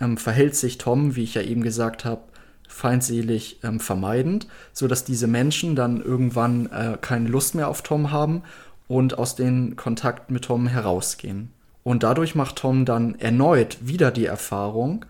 ähm, 0.00 0.16
verhält 0.16 0.56
sich 0.56 0.78
Tom, 0.78 1.16
wie 1.16 1.24
ich 1.24 1.34
ja 1.34 1.42
eben 1.42 1.62
gesagt 1.62 2.04
habe, 2.04 2.22
feindselig 2.68 3.60
ähm, 3.62 3.80
vermeidend, 3.80 4.46
sodass 4.72 5.04
diese 5.04 5.26
Menschen 5.26 5.76
dann 5.76 6.00
irgendwann 6.00 6.66
äh, 6.66 6.98
keine 7.00 7.28
Lust 7.28 7.54
mehr 7.54 7.68
auf 7.68 7.82
Tom 7.82 8.10
haben 8.10 8.42
und 8.88 9.18
aus 9.18 9.36
dem 9.36 9.76
Kontakt 9.76 10.30
mit 10.30 10.44
Tom 10.44 10.66
herausgehen. 10.66 11.50
Und 11.82 12.02
dadurch 12.02 12.34
macht 12.34 12.56
Tom 12.56 12.84
dann 12.84 13.14
erneut 13.18 13.78
wieder 13.80 14.10
die 14.10 14.26
Erfahrung, 14.26 15.04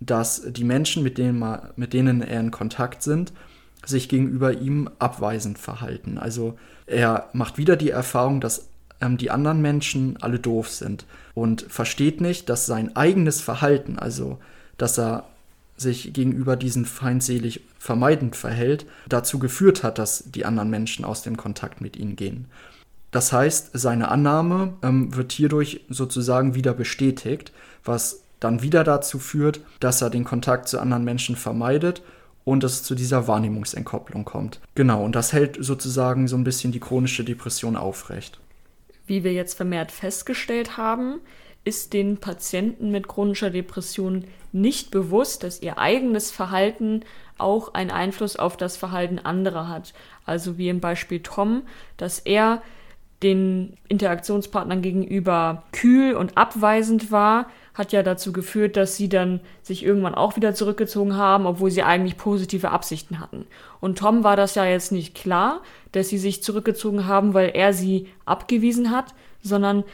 dass 0.00 0.42
die 0.52 0.64
Menschen, 0.64 1.02
mit 1.02 1.18
denen, 1.18 1.38
man, 1.38 1.70
mit 1.76 1.92
denen 1.92 2.22
er 2.22 2.40
in 2.40 2.50
Kontakt 2.50 3.02
sind, 3.02 3.32
sich 3.84 4.08
gegenüber 4.08 4.52
ihm 4.52 4.90
abweisend 4.98 5.58
verhalten. 5.58 6.18
Also 6.18 6.58
er 6.86 7.28
macht 7.32 7.56
wieder 7.58 7.76
die 7.76 7.90
Erfahrung, 7.90 8.40
dass 8.40 8.68
ähm, 9.00 9.16
die 9.16 9.30
anderen 9.30 9.62
Menschen 9.62 10.16
alle 10.20 10.38
doof 10.38 10.68
sind 10.68 11.06
und 11.34 11.62
versteht 11.62 12.20
nicht, 12.20 12.48
dass 12.48 12.66
sein 12.66 12.96
eigenes 12.96 13.40
Verhalten, 13.40 13.98
also 13.98 14.38
dass 14.76 14.98
er 14.98 15.24
sich 15.80 16.12
gegenüber 16.12 16.56
diesen 16.56 16.84
feindselig 16.84 17.62
vermeidend 17.78 18.36
verhält, 18.36 18.86
dazu 19.08 19.38
geführt 19.38 19.82
hat, 19.82 19.98
dass 19.98 20.24
die 20.30 20.44
anderen 20.44 20.70
Menschen 20.70 21.04
aus 21.04 21.22
dem 21.22 21.36
Kontakt 21.36 21.80
mit 21.80 21.96
ihm 21.96 22.16
gehen. 22.16 22.46
Das 23.10 23.32
heißt, 23.32 23.70
seine 23.72 24.08
Annahme 24.08 24.74
ähm, 24.82 25.14
wird 25.16 25.32
hierdurch 25.32 25.80
sozusagen 25.88 26.54
wieder 26.54 26.74
bestätigt, 26.74 27.52
was 27.84 28.22
dann 28.38 28.62
wieder 28.62 28.84
dazu 28.84 29.18
führt, 29.18 29.60
dass 29.80 30.00
er 30.00 30.10
den 30.10 30.24
Kontakt 30.24 30.68
zu 30.68 30.78
anderen 30.78 31.04
Menschen 31.04 31.36
vermeidet 31.36 32.02
und 32.44 32.64
es 32.64 32.82
zu 32.82 32.94
dieser 32.94 33.26
Wahrnehmungsentkopplung 33.26 34.24
kommt. 34.24 34.60
Genau, 34.74 35.04
und 35.04 35.14
das 35.14 35.32
hält 35.32 35.58
sozusagen 35.60 36.28
so 36.28 36.36
ein 36.36 36.44
bisschen 36.44 36.72
die 36.72 36.80
chronische 36.80 37.24
Depression 37.24 37.76
aufrecht. 37.76 38.38
Wie 39.06 39.24
wir 39.24 39.32
jetzt 39.32 39.54
vermehrt 39.54 39.92
festgestellt 39.92 40.76
haben, 40.76 41.20
ist 41.70 41.92
den 41.92 42.16
Patienten 42.16 42.90
mit 42.90 43.06
chronischer 43.06 43.50
Depression 43.50 44.24
nicht 44.50 44.90
bewusst, 44.90 45.44
dass 45.44 45.62
ihr 45.62 45.78
eigenes 45.78 46.32
Verhalten 46.32 47.04
auch 47.38 47.74
einen 47.74 47.92
Einfluss 47.92 48.34
auf 48.34 48.56
das 48.56 48.76
Verhalten 48.76 49.20
anderer 49.20 49.68
hat. 49.68 49.94
Also 50.26 50.58
wie 50.58 50.68
im 50.68 50.80
Beispiel 50.80 51.20
Tom, 51.20 51.62
dass 51.96 52.18
er 52.18 52.60
den 53.22 53.76
Interaktionspartnern 53.86 54.82
gegenüber 54.82 55.62
kühl 55.70 56.14
und 56.16 56.36
abweisend 56.36 57.12
war, 57.12 57.46
hat 57.72 57.92
ja 57.92 58.02
dazu 58.02 58.32
geführt, 58.32 58.76
dass 58.76 58.96
sie 58.96 59.08
dann 59.08 59.38
sich 59.62 59.84
irgendwann 59.84 60.16
auch 60.16 60.34
wieder 60.34 60.52
zurückgezogen 60.52 61.16
haben, 61.16 61.46
obwohl 61.46 61.70
sie 61.70 61.84
eigentlich 61.84 62.16
positive 62.16 62.72
Absichten 62.72 63.20
hatten. 63.20 63.46
Und 63.80 63.98
Tom 63.98 64.24
war 64.24 64.34
das 64.34 64.56
ja 64.56 64.64
jetzt 64.64 64.90
nicht 64.90 65.14
klar, 65.14 65.60
dass 65.92 66.08
sie 66.08 66.18
sich 66.18 66.42
zurückgezogen 66.42 67.06
haben, 67.06 67.32
weil 67.32 67.50
er 67.54 67.72
sie 67.72 68.08
abgewiesen 68.24 68.90
hat, 68.90 69.14
sondern 69.40 69.84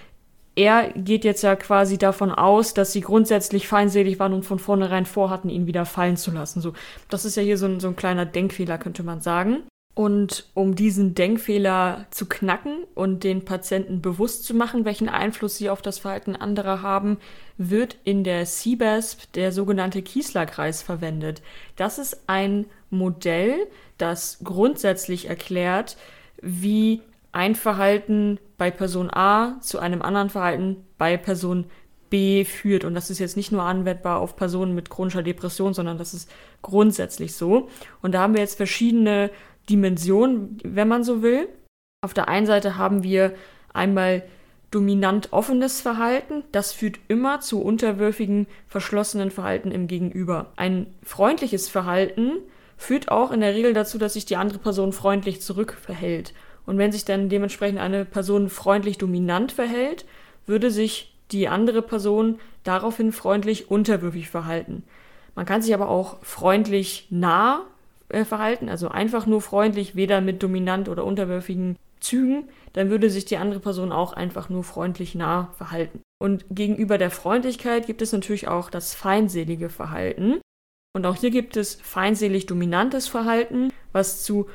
er 0.57 0.91
geht 0.93 1.25
jetzt 1.25 1.43
ja 1.43 1.55
quasi 1.55 1.99
davon 1.99 2.33
aus, 2.33 2.73
dass 2.73 2.93
sie 2.93 3.03
grundsätzlich 3.03 3.69
feindselig 3.69 4.19
waren 4.19 4.33
und 4.33 4.45
von 4.45 4.59
vornherein 4.59 5.05
vorhatten, 5.05 5.51
ihn 5.51 5.67
wieder 5.67 5.85
fallen 5.85 6.17
zu 6.17 6.31
lassen. 6.31 6.63
So, 6.63 6.73
das 7.11 7.27
ist 7.27 7.37
ja 7.37 7.43
hier 7.43 7.59
so 7.59 7.67
ein, 7.67 7.79
so 7.79 7.89
ein 7.89 7.97
kleiner 7.97 8.25
Denkfehler, 8.25 8.79
könnte 8.79 9.03
man 9.03 9.21
sagen. 9.21 9.65
Und 9.95 10.49
um 10.55 10.75
diesen 10.75 11.15
Denkfehler 11.15 12.07
zu 12.11 12.27
knacken 12.27 12.85
und 12.95 13.23
den 13.25 13.45
Patienten 13.45 14.03
bewusst 14.03 14.45
zu 14.45 14.55
machen, 14.55 14.85
welchen 14.85 15.09
Einfluss 15.09 15.57
sie 15.57 15.71
auf 15.71 15.81
das 15.81 15.99
Verhalten 15.99 16.37
anderer 16.37 16.83
haben, 16.83 17.19
wird 17.59 17.97
in 18.05 18.25
der 18.25 18.45
CBASP 18.45 19.33
der 19.33 19.53
sogenannte 19.53 20.03
Kiesler-Kreis 20.03 20.83
verwendet. 20.83 21.43
Das 21.77 21.99
ist 21.99 22.25
ein 22.27 22.67
Modell, 22.91 23.55
das 23.97 24.39
grundsätzlich 24.43 25.29
erklärt, 25.29 25.97
wie 26.43 27.01
ein 27.37 27.55
Verhalten 27.55 28.41
bei 28.57 28.71
Person 28.71 29.11
A 29.13 29.61
zu 29.61 29.79
einem 29.79 30.01
anderen 30.01 30.31
Verhalten 30.31 30.87
bei 30.97 31.19
Person 31.19 31.67
B 32.09 32.47
führt. 32.47 32.83
Und 32.85 32.95
das 32.95 33.11
ist 33.11 33.19
jetzt 33.19 33.37
nicht 33.37 33.53
nur 33.53 33.63
anwendbar 33.63 34.21
auf 34.21 34.37
Personen 34.37 34.75
mit 34.75 34.89
chronischer 34.89 35.23
Depression, 35.23 35.75
sondern 35.75 35.99
das 35.99 36.15
ist 36.15 36.31
grundsätzlich 36.63 37.35
so. 37.35 37.69
Und 38.01 38.13
da 38.13 38.23
haben 38.23 38.33
wir 38.33 38.41
jetzt 38.41 38.57
verschiedene 38.57 39.31
Dimensionen, 39.69 40.59
wenn 40.65 40.89
man 40.89 41.05
so 41.05 41.23
will. 41.23 41.47
Auf 42.03 42.15
der 42.15 42.29
einen 42.29 42.47
Seite 42.47 42.79
haben 42.79 43.03
wir 43.03 43.35
einmal 43.75 44.23
dominant 44.71 45.33
offenes 45.33 45.83
Verhalten, 45.83 46.43
das 46.53 46.73
führt 46.73 46.99
immer 47.09 47.41
zu 47.41 47.63
unterwürfigen, 47.63 48.47
verschlossenen 48.67 49.31
Verhalten 49.31 49.73
im 49.73 49.89
Gegenüber. 49.89 50.53
Ein 50.57 50.87
freundliches 51.03 51.69
Verhalten 51.69 52.39
führt 52.79 53.11
auch 53.11 53.31
in 53.31 53.41
der 53.41 53.55
Regel 53.55 53.75
dazu, 53.75 53.99
dass 53.99 54.15
sich 54.15 54.25
die 54.25 54.37
andere 54.37 54.59
Person 54.59 54.93
freundlich 54.93 55.43
zurückverhält. 55.43 56.33
Und 56.67 56.79
wenn 56.79 56.93
sich 56.93 57.05
dann 57.05 57.29
dementsprechend 57.29 57.79
eine 57.79 58.05
Person 58.05 58.51
freundlich 58.51 58.99
dominant 58.99 59.53
verhält, 59.53 60.05
würde 60.47 60.71
sich 60.71 61.17
die 61.31 61.49
andere 61.49 61.83
Person 61.83 62.39
daraufhin 62.65 63.13
freundlich 63.13 63.71
unterwürfig 63.71 64.29
verhalten. 64.29 64.85
Man 65.35 65.47
kann 65.47 65.63
sich 65.63 65.75
aber 65.75 65.89
auch 65.89 66.23
freundlich 66.23 67.07
nah 67.11 67.65
äh, 68.09 68.25
verhalten, 68.25 68.69
also 68.69 68.89
einfach 68.89 69.27
nur 69.27 69.41
freundlich, 69.41 69.97
weder 69.97 70.21
mit 70.21 70.43
dominant 70.43 70.89
oder 70.89 71.05
unterwürfigen 71.05 71.77
Zügen, 72.01 72.49
dann 72.73 72.91
würde 72.91 73.11
sich 73.11 73.25
die 73.25 73.37
andere 73.37 73.61
Person 73.61 73.91
auch 73.91 74.13
einfach 74.13 74.49
nur 74.49 74.65
freundlich 74.65 75.15
nah 75.15 75.53
verhalten. 75.57 76.01
Und 76.19 76.45
gegenüber 76.51 76.99
der 76.99 77.11
Freundlichkeit 77.11 77.87
gibt 77.87 78.03
es 78.03 78.13
natürlich 78.13 78.49
auch 78.49 78.71
das 78.71 78.95
feindselige 78.95 79.69
Verhalten. 79.69 80.41
Und 80.95 81.05
auch 81.05 81.17
hier 81.17 81.31
gibt 81.31 81.57
es 81.57 81.75
feindselig 81.75 82.47
dominantes 82.47 83.09
Verhalten, 83.09 83.71
was 83.93 84.25
zu 84.25 84.47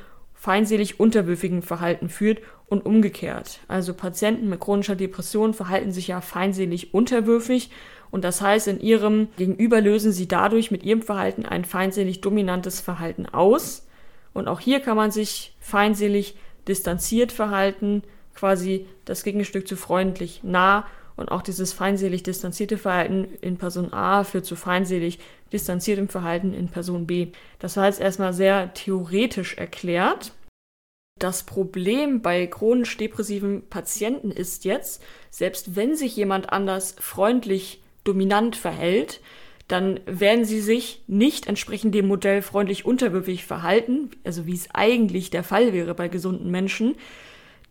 feindselig 0.42 0.98
unterwürfigen 0.98 1.62
Verhalten 1.62 2.08
führt 2.08 2.40
und 2.66 2.84
umgekehrt. 2.84 3.60
Also 3.68 3.94
Patienten 3.94 4.48
mit 4.48 4.58
chronischer 4.58 4.96
Depression 4.96 5.54
verhalten 5.54 5.92
sich 5.92 6.08
ja 6.08 6.20
feindselig 6.20 6.92
unterwürfig 6.92 7.70
und 8.10 8.24
das 8.24 8.40
heißt, 8.40 8.66
in 8.66 8.80
ihrem 8.80 9.28
Gegenüber 9.36 9.80
lösen 9.80 10.10
sie 10.10 10.26
dadurch 10.26 10.72
mit 10.72 10.82
ihrem 10.82 11.00
Verhalten 11.00 11.46
ein 11.46 11.64
feindselig 11.64 12.22
dominantes 12.22 12.80
Verhalten 12.80 13.26
aus. 13.26 13.86
Und 14.34 14.48
auch 14.48 14.58
hier 14.58 14.80
kann 14.80 14.96
man 14.96 15.12
sich 15.12 15.54
feindselig 15.60 16.34
distanziert 16.66 17.30
verhalten, 17.30 18.02
quasi 18.34 18.86
das 19.04 19.22
Gegenstück 19.22 19.68
zu 19.68 19.76
freundlich 19.76 20.40
nah. 20.42 20.88
Und 21.16 21.30
auch 21.30 21.42
dieses 21.42 21.72
feindselig 21.72 22.22
distanzierte 22.22 22.78
Verhalten 22.78 23.26
in 23.40 23.58
Person 23.58 23.92
A 23.92 24.24
führt 24.24 24.46
zu 24.46 24.56
feindselig 24.56 25.18
distanziertem 25.52 26.08
Verhalten 26.08 26.54
in 26.54 26.68
Person 26.68 27.06
B. 27.06 27.28
Das 27.58 27.76
war 27.76 27.86
jetzt 27.86 28.00
erstmal 28.00 28.32
sehr 28.32 28.72
theoretisch 28.74 29.56
erklärt. 29.56 30.32
Das 31.18 31.44
Problem 31.44 32.22
bei 32.22 32.46
chronisch 32.46 32.96
depressiven 32.96 33.68
Patienten 33.68 34.30
ist 34.30 34.64
jetzt, 34.64 35.02
selbst 35.30 35.76
wenn 35.76 35.94
sich 35.94 36.16
jemand 36.16 36.52
anders 36.52 36.96
freundlich 36.98 37.82
dominant 38.04 38.56
verhält, 38.56 39.20
dann 39.68 40.00
werden 40.06 40.44
sie 40.44 40.60
sich 40.60 41.02
nicht 41.06 41.46
entsprechend 41.46 41.94
dem 41.94 42.08
Modell 42.08 42.42
freundlich 42.42 42.84
unterwürfig 42.84 43.44
verhalten, 43.44 44.10
also 44.24 44.46
wie 44.46 44.54
es 44.54 44.68
eigentlich 44.74 45.30
der 45.30 45.44
Fall 45.44 45.72
wäre 45.72 45.94
bei 45.94 46.08
gesunden 46.08 46.50
Menschen. 46.50 46.96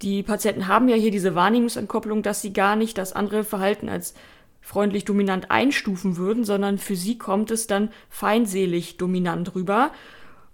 Die 0.01 0.23
Patienten 0.23 0.67
haben 0.67 0.89
ja 0.89 0.95
hier 0.95 1.11
diese 1.11 1.35
Wahrnehmungsentkopplung, 1.35 2.23
dass 2.23 2.41
sie 2.41 2.53
gar 2.53 2.75
nicht 2.75 2.97
das 2.97 3.13
andere 3.13 3.43
Verhalten 3.43 3.87
als 3.87 4.13
freundlich 4.61 5.05
dominant 5.05 5.51
einstufen 5.51 6.17
würden, 6.17 6.43
sondern 6.43 6.77
für 6.77 6.95
sie 6.95 7.17
kommt 7.17 7.51
es 7.51 7.67
dann 7.67 7.89
feindselig 8.09 8.97
dominant 8.97 9.55
rüber, 9.55 9.91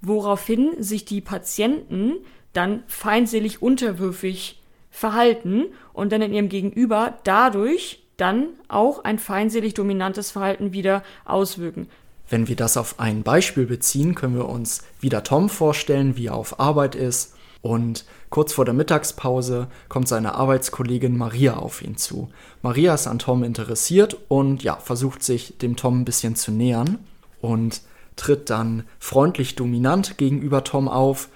woraufhin 0.01 0.82
sich 0.82 1.06
die 1.06 1.22
Patienten 1.22 2.13
dann 2.54 2.84
feindselig 2.88 3.62
unterwürfig 3.62 4.62
verhalten 4.89 5.66
und 5.94 6.12
dann 6.12 6.22
in 6.22 6.34
ihrem 6.34 6.50
Gegenüber 6.50 7.18
dadurch 7.24 8.04
dann 8.18 8.48
auch 8.68 9.04
ein 9.04 9.20
feindselig 9.20 9.75
dominantes 9.75 10.32
Verhalten 10.32 10.74
wieder 10.74 11.04
auswirken. 11.24 11.88
Wenn 12.30 12.48
wir 12.48 12.56
das 12.56 12.75
auf 12.75 13.00
ein 13.00 13.24
Beispiel 13.24 13.66
beziehen, 13.66 14.16
können 14.16 14.36
wir 14.36 14.50
uns 14.50 14.84
wieder 15.00 15.24
Tom 15.24 15.50
vorstellen, 15.50 16.18
wie 16.18 16.27
er 16.27 16.36
auf 16.36 16.60
Arbeit 16.60 16.96
ist. 16.96 17.37
Und 17.68 18.06
kurz 18.30 18.54
vor 18.54 18.64
der 18.64 18.74
Mittagspause 18.74 19.68
kommt 19.90 20.08
seine 20.08 20.36
Arbeitskollegin 20.36 21.18
Maria 21.18 21.58
auf 21.58 21.82
ihn 21.82 21.98
zu. 21.98 22.30
Maria 22.62 22.94
ist 22.94 23.08
an 23.08 23.20
Tom 23.20 23.44
interessiert 23.44 24.16
und 24.30 24.64
ja, 24.64 24.78
versucht 24.78 25.22
sich 25.22 25.58
dem 25.58 25.76
Tom 25.76 26.00
ein 26.00 26.06
bisschen 26.06 26.38
zu 26.38 26.52
nähern 26.52 27.00
und 27.42 27.82
tritt 28.16 28.50
dann 28.50 28.84
freundlich 29.00 29.56
dominant 29.56 30.18
gegenüber 30.18 30.64
Tom 30.64 30.88
auf 30.88 31.28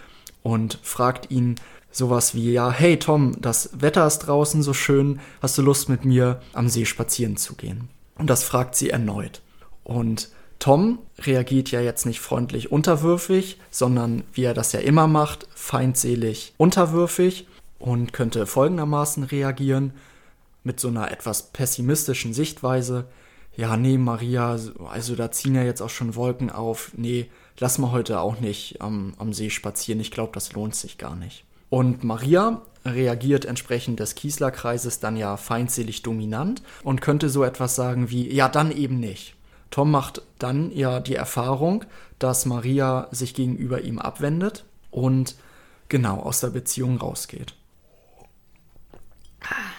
und 0.42 0.80
fragt 0.84 1.32
ihn, 1.32 1.56
Sowas 1.94 2.34
wie, 2.34 2.54
ja, 2.54 2.72
hey 2.72 2.98
Tom, 2.98 3.36
das 3.42 3.82
Wetter 3.82 4.08
ist 4.08 4.20
draußen 4.20 4.64
so 4.64 4.74
schön, 4.74 5.20
hast 5.42 5.58
du 5.58 5.62
Lust 5.62 5.90
mit 5.90 6.06
mir 6.06 6.42
am 6.54 6.70
See 6.70 6.86
spazieren 6.86 7.36
zu 7.36 7.56
gehen? 7.56 7.90
Und 8.18 8.30
das 8.30 8.46
fragt 8.46 8.76
sie 8.76 8.92
erneut. 8.92 9.42
Und 9.84 10.30
Tom 10.62 11.00
reagiert 11.18 11.72
ja 11.72 11.82
jetzt 11.82 12.06
nicht 12.06 12.22
freundlich 12.22 12.72
unterwürfig, 12.72 13.58
sondern 13.72 14.24
wie 14.32 14.44
er 14.44 14.54
das 14.54 14.74
ja 14.74 14.80
immer 14.80 15.08
macht, 15.08 15.48
feindselig 15.56 16.54
unterwürfig 16.58 17.48
und 17.80 18.14
könnte 18.14 18.46
folgendermaßen 18.46 19.24
reagieren 19.24 19.94
mit 20.64 20.80
so 20.80 20.90
einer 20.90 21.12
etwas 21.12 21.48
pessimistischen 21.48 22.34
Sichtweise. 22.34 23.06
Ja, 23.58 23.76
nee, 23.76 23.98
Maria, 23.98 24.56
also 24.88 25.16
da 25.16 25.32
ziehen 25.32 25.56
ja 25.56 25.64
jetzt 25.64 25.82
auch 25.82 25.90
schon 25.90 26.16
Wolken 26.16 26.52
auf. 26.52 26.92
Nee, 26.96 27.32
lass 27.58 27.80
mal 27.80 27.92
heute 27.92 28.20
auch 28.20 28.40
nicht 28.40 28.82
am, 28.82 29.16
am 29.18 29.34
See 29.34 29.50
spazieren. 29.50 30.00
Ich 30.00 30.12
glaube, 30.12 30.32
das 30.34 30.54
lohnt 30.54 30.76
sich 30.76 31.00
gar 31.00 31.16
nicht. 31.16 31.44
Und 31.72 32.04
Maria 32.04 32.62
reagiert 32.86 33.46
entsprechend 33.46 34.00
des 34.00 34.14
Kiesler-Kreises 34.14 35.00
dann 35.00 35.18
ja 35.18 35.38
feindselig 35.38 36.04
dominant 36.04 36.62
und 36.84 37.02
könnte 37.02 37.30
so 37.30 37.44
etwas 37.44 37.76
sagen 37.76 38.12
wie, 38.12 38.32
ja, 38.32 38.48
dann 38.48 38.72
eben 38.72 39.00
nicht. 39.00 39.36
Tom 39.72 39.90
macht 39.90 40.22
dann 40.38 40.72
ja 40.72 41.00
die 41.00 41.16
Erfahrung, 41.16 41.86
dass 42.20 42.46
Maria 42.46 43.08
sich 43.12 43.34
gegenüber 43.34 43.82
ihm 43.82 43.98
abwendet 43.98 44.66
und 44.92 45.36
genau 45.90 46.20
aus 46.20 46.42
der 46.42 46.50
Beziehung 46.50 46.98
rausgeht. 46.98 47.54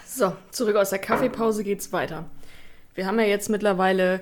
So, 0.06 0.34
zurück 0.50 0.76
aus 0.76 0.90
der 0.90 0.98
Kaffeepause 0.98 1.62
geht's 1.62 1.92
weiter. 1.92 2.24
Wir 2.94 3.06
haben 3.06 3.18
ja 3.18 3.26
jetzt 3.26 3.48
mittlerweile 3.48 4.20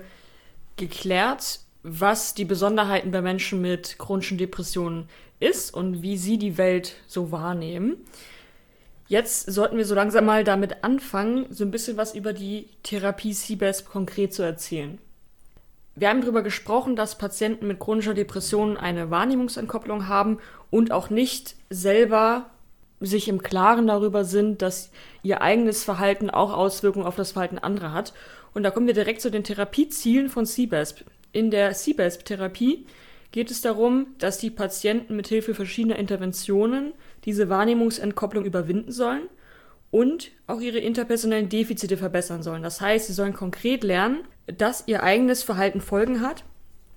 geklärt, 0.77 1.61
was 1.83 2.35
die 2.35 2.45
Besonderheiten 2.45 3.11
bei 3.11 3.23
Menschen 3.23 3.61
mit 3.61 3.99
chronischen 3.99 4.39
Depressionen 4.39 5.09
ist 5.41 5.73
und 5.73 6.03
wie 6.03 6.17
sie 6.17 6.39
die 6.39 6.59
Welt 6.59 6.97
so 7.07 7.33
wahrnehmen. 7.33 7.97
Jetzt 9.09 9.51
sollten 9.51 9.77
wir 9.77 9.85
so 9.85 9.95
langsam 9.97 10.27
mal 10.27 10.45
damit 10.45 10.85
anfangen, 10.85 11.47
so 11.51 11.65
ein 11.65 11.73
bisschen 11.73 11.97
was 11.97 12.15
über 12.15 12.33
die 12.33 12.69
Therapie 12.85 13.35
CBESP 13.35 13.91
konkret 13.91 14.33
zu 14.33 14.43
erzählen. 14.43 14.99
Wir 16.01 16.09
haben 16.09 16.23
darüber 16.23 16.41
gesprochen, 16.41 16.97
dass 16.97 17.19
Patienten 17.19 17.67
mit 17.67 17.79
chronischer 17.79 18.15
Depression 18.15 18.79
eine 18.79 19.11
Wahrnehmungsentkopplung 19.11 20.09
haben 20.09 20.39
und 20.71 20.93
auch 20.93 21.11
nicht 21.11 21.57
selber 21.69 22.49
sich 23.01 23.29
im 23.29 23.43
Klaren 23.43 23.87
darüber 23.87 24.25
sind, 24.25 24.63
dass 24.63 24.93
ihr 25.23 25.43
eigenes 25.43 25.85
Verhalten 25.85 26.31
auch 26.31 26.55
Auswirkungen 26.55 27.05
auf 27.05 27.17
das 27.17 27.33
Verhalten 27.33 27.59
anderer 27.59 27.93
hat. 27.93 28.15
Und 28.55 28.63
da 28.63 28.71
kommen 28.71 28.87
wir 28.87 28.95
direkt 28.95 29.21
zu 29.21 29.31
den 29.31 29.45
Therapiezielen 29.45 30.31
von 30.31 30.47
CBESP. 30.47 31.05
In 31.33 31.51
der 31.51 31.75
CBESP-Therapie 31.75 32.87
geht 33.31 33.51
es 33.51 33.61
darum, 33.61 34.07
dass 34.17 34.39
die 34.39 34.51
Patienten 34.51 35.17
mit 35.17 35.29
Hilfe 35.29 35.55
verschiedener 35.55 35.99
Interventionen 35.99 36.95
diese 37.27 37.51
Wahrnehmungsentkopplung 37.51 38.47
überwinden 38.47 38.91
sollen 38.91 39.29
und 39.91 40.31
auch 40.47 40.61
ihre 40.61 40.79
interpersonellen 40.79 41.49
Defizite 41.49 41.97
verbessern 41.97 42.43
sollen. 42.43 42.63
Das 42.63 42.81
heißt, 42.81 43.07
sie 43.07 43.13
sollen 43.13 43.33
konkret 43.33 43.83
lernen, 43.85 44.25
dass 44.47 44.85
ihr 44.87 45.03
eigenes 45.03 45.43
Verhalten 45.43 45.81
Folgen 45.81 46.21
hat 46.21 46.45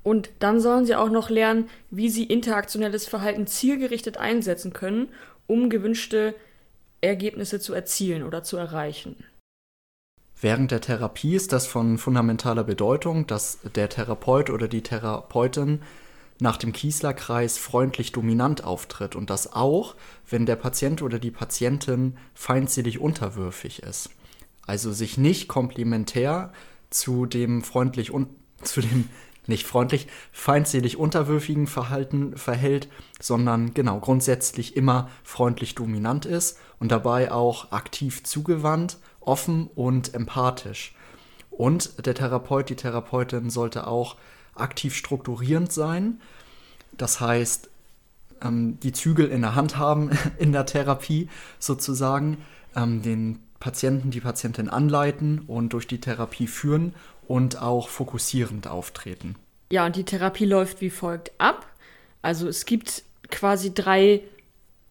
und 0.04 0.30
dann 0.40 0.60
sollen 0.60 0.86
sie 0.86 0.96
auch 0.96 1.10
noch 1.10 1.30
lernen, 1.30 1.70
wie 1.90 2.10
sie 2.10 2.26
interaktionelles 2.26 3.08
Verhalten 3.08 3.48
zielgerichtet 3.48 4.18
einsetzen 4.18 4.74
können, 4.74 5.10
um 5.48 5.70
gewünschte 5.70 6.36
Ergebnisse 7.02 7.60
zu 7.60 7.74
erzielen 7.74 8.24
oder 8.24 8.44
zu 8.44 8.58
erreichen. 8.58 9.24
Während 10.40 10.72
der 10.72 10.82
Therapie 10.82 11.36
ist 11.36 11.54
das 11.54 11.68
von 11.68 11.98
fundamentaler 11.98 12.66
Bedeutung, 12.66 13.28
dass 13.28 13.60
der 13.76 13.88
Therapeut 13.88 14.50
oder 14.50 14.68
die 14.68 14.82
Therapeutin 14.82 15.82
nach 16.44 16.58
dem 16.58 16.74
Kiesler-Kreis 16.74 17.58
freundlich 17.58 18.12
dominant 18.12 18.66
auftritt 18.66 19.16
und 19.16 19.30
das 19.30 19.54
auch, 19.54 19.96
wenn 20.30 20.46
der 20.46 20.58
Patient 20.58 21.02
oder 21.02 21.18
die 21.18 21.32
Patientin 21.32 22.18
feindselig 22.34 23.00
unterwürfig 23.00 23.82
ist. 23.82 24.10
Also 24.68 24.92
sich 24.92 25.18
nicht 25.18 25.48
komplementär 25.48 26.52
zu 26.90 27.26
dem 27.26 27.64
freundlich 27.64 28.12
und 28.12 28.28
zu 28.62 28.82
dem 28.82 29.08
nicht 29.48 29.66
freundlich, 29.66 30.08
feindselig 30.34 30.98
unterwürfigen 30.98 31.66
Verhalten 31.66 32.36
verhält, 32.36 32.90
sondern 33.22 33.74
genau 33.74 34.02
grundsätzlich 34.02 34.76
immer 34.76 35.10
freundlich 35.24 35.76
dominant 35.76 36.26
ist 36.26 36.60
und 36.78 36.92
dabei 36.92 37.32
auch 37.32 37.72
aktiv 37.72 38.24
zugewandt, 38.24 38.98
offen 39.22 39.70
und 39.76 40.14
empathisch. 40.14 40.94
Und 41.52 42.06
der 42.06 42.16
Therapeut, 42.16 42.70
die 42.70 42.76
Therapeutin 42.76 43.50
sollte 43.50 43.88
auch 43.88 44.18
aktiv 44.56 44.96
strukturierend 44.96 45.72
sein. 45.72 46.22
Das 46.98 47.20
heißt, 47.20 47.70
ähm, 48.42 48.80
die 48.82 48.92
Zügel 48.92 49.28
in 49.30 49.42
der 49.42 49.56
Hand 49.56 49.78
haben 49.78 50.12
in 50.38 50.52
der 50.52 50.66
Therapie 50.66 51.30
sozusagen, 51.60 52.38
ähm, 52.76 53.02
den 53.02 53.40
Patienten, 53.60 54.12
die 54.12 54.20
Patientin 54.20 54.68
anleiten 54.68 55.40
und 55.48 55.72
durch 55.72 55.88
die 55.88 56.02
Therapie 56.02 56.48
führen 56.48 56.94
und 57.28 57.62
auch 57.62 57.88
fokussierend 57.88 58.68
auftreten. 58.68 59.36
Ja, 59.72 59.86
und 59.86 59.96
die 59.96 60.04
Therapie 60.04 60.46
läuft 60.46 60.82
wie 60.82 60.90
folgt 60.90 61.32
ab. 61.38 61.66
Also 62.22 62.48
es 62.48 62.66
gibt 62.66 63.04
quasi 63.30 63.74
drei 63.74 64.22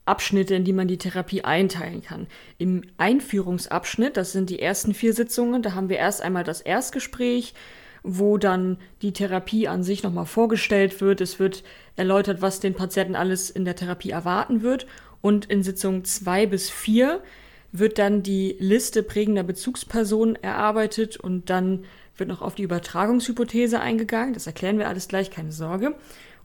Abschnitte, 0.05 0.55
in 0.55 0.65
die 0.65 0.73
man 0.73 0.89
die 0.89 0.99
Therapie 0.99 1.45
einteilen 1.45 2.03
kann. 2.03 2.27
Im 2.59 2.83
Einführungsabschnitt, 2.97 4.17
das 4.17 4.33
sind 4.33 4.51
die 4.51 4.61
ersten 4.61 4.95
vier 4.95 5.13
Sitzungen, 5.13 5.63
da 5.63 5.75
haben 5.75 5.89
wir 5.89 5.99
erst 5.99 6.23
einmal 6.23 6.43
das 6.43 6.61
Erstgespräch, 6.61 7.55
wo 8.03 8.39
dann 8.39 8.79
die 9.01 9.13
Therapie 9.13 9.69
an 9.69 9.83
sich 9.83 10.03
nochmal 10.03 10.27
vorgestellt 10.27 11.01
wird. 11.01 11.21
Es 11.21 11.39
wird 11.39 11.63
erläutert, 11.97 12.43
was 12.43 12.61
den 12.61 12.75
Patienten 12.75 13.17
alles 13.17 13.51
in 13.51 13.65
der 13.65 13.77
Therapie 13.77 14.11
erwarten 14.11 14.63
wird. 14.63 14.87
Und 15.21 15.47
in 15.47 15.63
Sitzung 15.63 16.05
zwei 16.05 16.47
bis 16.47 16.69
vier 16.69 17.23
wird 17.71 17.99
dann 17.99 18.23
die 18.23 18.57
Liste 18.59 19.03
prägender 19.03 19.45
Bezugspersonen 19.45 20.37
erarbeitet 20.37 21.17
und 21.17 21.49
dann 21.49 21.85
wird 22.17 22.29
noch 22.29 22.43
auf 22.43 22.55
die 22.55 22.65
Übertragungshypothese 22.65 23.81
eingegangen. 23.81 24.35
Das 24.35 24.47
erklären 24.47 24.79
wir 24.79 24.89
alles 24.89 25.09
gleich, 25.09 25.31
keine 25.31 25.53
Sorge. 25.53 25.95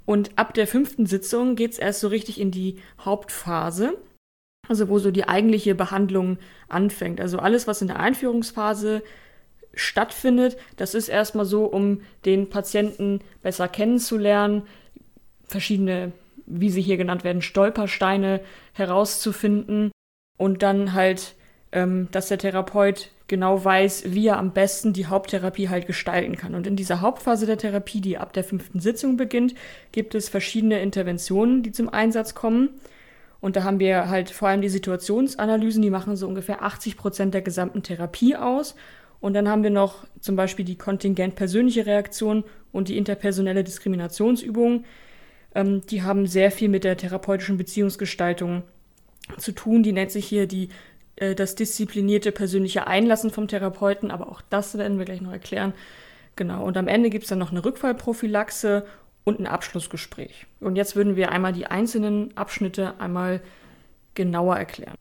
Und 0.06 0.38
ab 0.38 0.54
der 0.54 0.68
fünften 0.68 1.06
Sitzung 1.06 1.56
geht 1.56 1.74
es 1.74 1.80
erst 1.80 2.00
so 2.00 2.08
richtig 2.08 2.40
in 2.40 2.50
die 2.50 2.78
Hauptphase, 3.04 3.98
also 4.70 4.88
wo 4.88 5.00
so 5.00 5.12
die 5.12 5.28
eigentliche 5.28 5.76
Behandlung 5.76 6.38
anfängt. 6.70 7.20
Also 7.20 7.40
alles, 7.40 7.68
was 7.68 7.82
in 7.82 7.90
der 7.90 8.00
Einführungsphase 8.00 9.04
stattfindet, 9.78 10.58
das 10.76 10.94
ist 10.94 11.08
erstmal 11.08 11.46
so, 11.46 11.66
um 11.66 12.02
den 12.26 12.50
Patienten 12.50 13.22
besser 13.42 13.68
kennenzulernen, 13.68 14.64
verschiedene, 15.48 16.12
wie 16.46 16.70
sie 16.70 16.82
hier 16.82 16.98
genannt 16.98 17.24
werden, 17.24 17.42
Stolpersteine 17.42 18.42
herauszufinden 18.74 19.92
und 20.38 20.64
dann 20.64 20.94
halt, 20.94 21.36
ähm, 21.72 22.10
dass 22.12 22.28
der 22.28 22.38
Therapeut 22.38 23.12
genau 23.28 23.64
weiß, 23.64 24.04
wie 24.08 24.28
er 24.28 24.38
am 24.38 24.52
besten 24.52 24.94
die 24.94 25.08
Haupttherapie 25.08 25.70
halt 25.70 25.86
gestalten 25.86 26.38
kann. 26.38 26.56
Und 26.56 26.66
in 26.66 26.76
dieser 26.76 27.02
Hauptphase 27.02 27.46
der 27.46 27.58
Therapie, 27.58 28.02
die 28.02 28.18
ab 28.18 28.34
der 28.34 28.44
fünften 28.44 28.80
Sitzung 28.80 29.18
beginnt, 29.18 29.54
gibt 29.92 30.16
es 30.16 30.30
verschiedene 30.30 30.82
Interventionen, 30.82 31.62
die 31.62 31.72
zum 31.72 31.90
Einsatz 31.90 32.36
kommen. 32.36 32.70
Und 33.40 33.56
da 33.56 33.64
haben 33.64 33.80
wir 33.80 34.10
halt 34.10 34.30
vor 34.30 34.48
allem 34.48 34.62
die 34.62 34.70
Situationsanalysen, 34.70 35.82
die 35.82 35.90
machen 35.90 36.16
so 36.16 36.28
ungefähr 36.28 36.64
80 36.64 36.98
Prozent 36.98 37.34
der 37.34 37.42
gesamten 37.42 37.84
Therapie 37.84 38.36
aus. 38.36 38.76
Und 39.20 39.34
dann 39.34 39.50
haben 39.50 39.64
wir 39.64 39.70
noch 39.70 40.06
zum 40.20 40.36
Beispiel 40.36 40.66
die 40.66 40.78
kontingent 40.78 41.36
persönliche 41.36 41.86
Reaktion 41.86 42.44
und 42.72 42.88
die 42.88 42.98
interpersonelle 42.98 43.64
Diskriminationsübung. 43.64 44.86
Ähm, 45.56 45.82
die 45.88 46.04
haben 46.04 46.28
sehr 46.28 46.52
viel 46.52 46.70
mit 46.70 46.84
der 46.84 46.98
therapeutischen 46.98 47.58
Beziehungsgestaltung 47.58 48.64
zu 49.38 49.52
tun. 49.52 49.84
Die 49.84 49.94
nennt 49.94 50.12
sich 50.12 50.26
hier 50.26 50.48
die 50.48 50.70
äh, 51.18 51.36
das 51.36 51.56
disziplinierte 51.56 52.32
persönliche 52.32 52.88
Einlassen 52.88 53.32
vom 53.32 53.48
Therapeuten, 53.48 54.12
aber 54.12 54.30
auch 54.30 54.42
das 54.50 54.78
werden 54.78 54.98
wir 54.98 55.06
gleich 55.06 55.22
noch 55.22 55.32
erklären. 55.32 55.74
Genau, 56.36 56.64
und 56.64 56.78
am 56.78 56.88
Ende 56.88 57.10
gibt 57.10 57.24
es 57.24 57.30
dann 57.30 57.40
noch 57.40 57.52
eine 57.52 57.66
Rückfallprophylaxe 57.66 58.86
und 59.24 59.40
ein 59.40 59.48
Abschlussgespräch. 59.48 60.46
Und 60.60 60.76
jetzt 60.76 60.96
würden 60.96 61.16
wir 61.16 61.32
einmal 61.32 61.52
die 61.52 61.66
einzelnen 61.66 62.38
Abschnitte 62.38 62.94
einmal 63.00 63.42
genauer 64.14 64.56
erklären. 64.56 64.96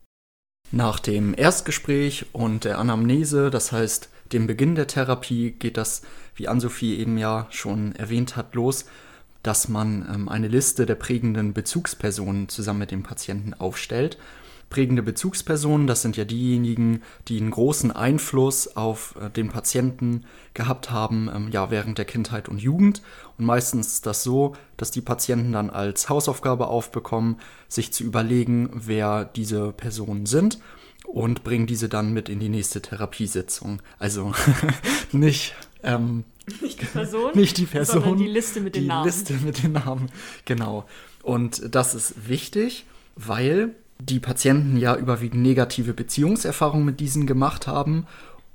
Nach 0.72 0.98
dem 0.98 1.34
Erstgespräch 1.36 2.26
und 2.32 2.64
der 2.64 2.78
Anamnese, 2.78 3.50
das 3.50 3.72
heißt 3.72 4.08
dem 4.32 4.46
Beginn 4.46 4.74
der 4.74 4.88
Therapie, 4.88 5.52
geht 5.52 5.76
das, 5.76 6.02
wie 6.34 6.48
Ann-Sophie 6.48 6.98
eben 6.98 7.16
ja 7.18 7.46
schon 7.50 7.94
erwähnt 7.94 8.36
hat, 8.36 8.54
los, 8.54 8.86
dass 9.42 9.68
man 9.68 10.06
ähm, 10.12 10.28
eine 10.28 10.48
Liste 10.48 10.84
der 10.84 10.96
prägenden 10.96 11.52
Bezugspersonen 11.52 12.48
zusammen 12.48 12.80
mit 12.80 12.90
dem 12.90 13.04
Patienten 13.04 13.54
aufstellt 13.54 14.18
prägende 14.68 15.02
Bezugspersonen, 15.02 15.86
das 15.86 16.02
sind 16.02 16.16
ja 16.16 16.24
diejenigen, 16.24 17.02
die 17.28 17.38
einen 17.38 17.50
großen 17.50 17.92
Einfluss 17.92 18.76
auf 18.76 19.14
äh, 19.20 19.30
den 19.30 19.48
Patienten 19.48 20.24
gehabt 20.54 20.90
haben, 20.90 21.30
ähm, 21.34 21.48
ja, 21.50 21.70
während 21.70 21.98
der 21.98 22.04
Kindheit 22.04 22.48
und 22.48 22.58
Jugend. 22.58 23.02
Und 23.38 23.44
meistens 23.44 23.94
ist 23.94 24.06
das 24.06 24.22
so, 24.22 24.56
dass 24.76 24.90
die 24.90 25.00
Patienten 25.00 25.52
dann 25.52 25.70
als 25.70 26.08
Hausaufgabe 26.08 26.66
aufbekommen, 26.66 27.36
sich 27.68 27.92
zu 27.92 28.04
überlegen, 28.04 28.70
wer 28.72 29.24
diese 29.24 29.72
Personen 29.72 30.26
sind 30.26 30.58
und 31.06 31.44
bringen 31.44 31.66
diese 31.66 31.88
dann 31.88 32.12
mit 32.12 32.28
in 32.28 32.40
die 32.40 32.48
nächste 32.48 32.82
Therapiesitzung. 32.82 33.80
Also 33.98 34.32
nicht 35.12 35.54
ähm, 35.82 36.24
nicht 36.60 36.80
die 36.80 36.86
Person, 36.86 37.30
nicht 37.34 37.58
die 37.58 37.66
Person, 37.66 38.02
sondern 38.02 38.18
die 38.18 38.26
Liste 38.26 38.60
mit 38.60 38.76
den 38.76 38.82
die 38.82 38.88
Namen. 38.88 39.04
Liste 39.04 39.34
mit 39.34 39.62
den 39.62 39.72
Namen, 39.72 40.10
genau. 40.44 40.86
Und 41.22 41.74
das 41.74 41.94
ist 41.94 42.28
wichtig, 42.28 42.84
weil 43.16 43.74
die 43.98 44.20
Patienten 44.20 44.76
ja 44.76 44.96
überwiegend 44.96 45.42
negative 45.42 45.94
Beziehungserfahrungen 45.94 46.84
mit 46.84 47.00
diesen 47.00 47.26
gemacht 47.26 47.66
haben 47.66 48.06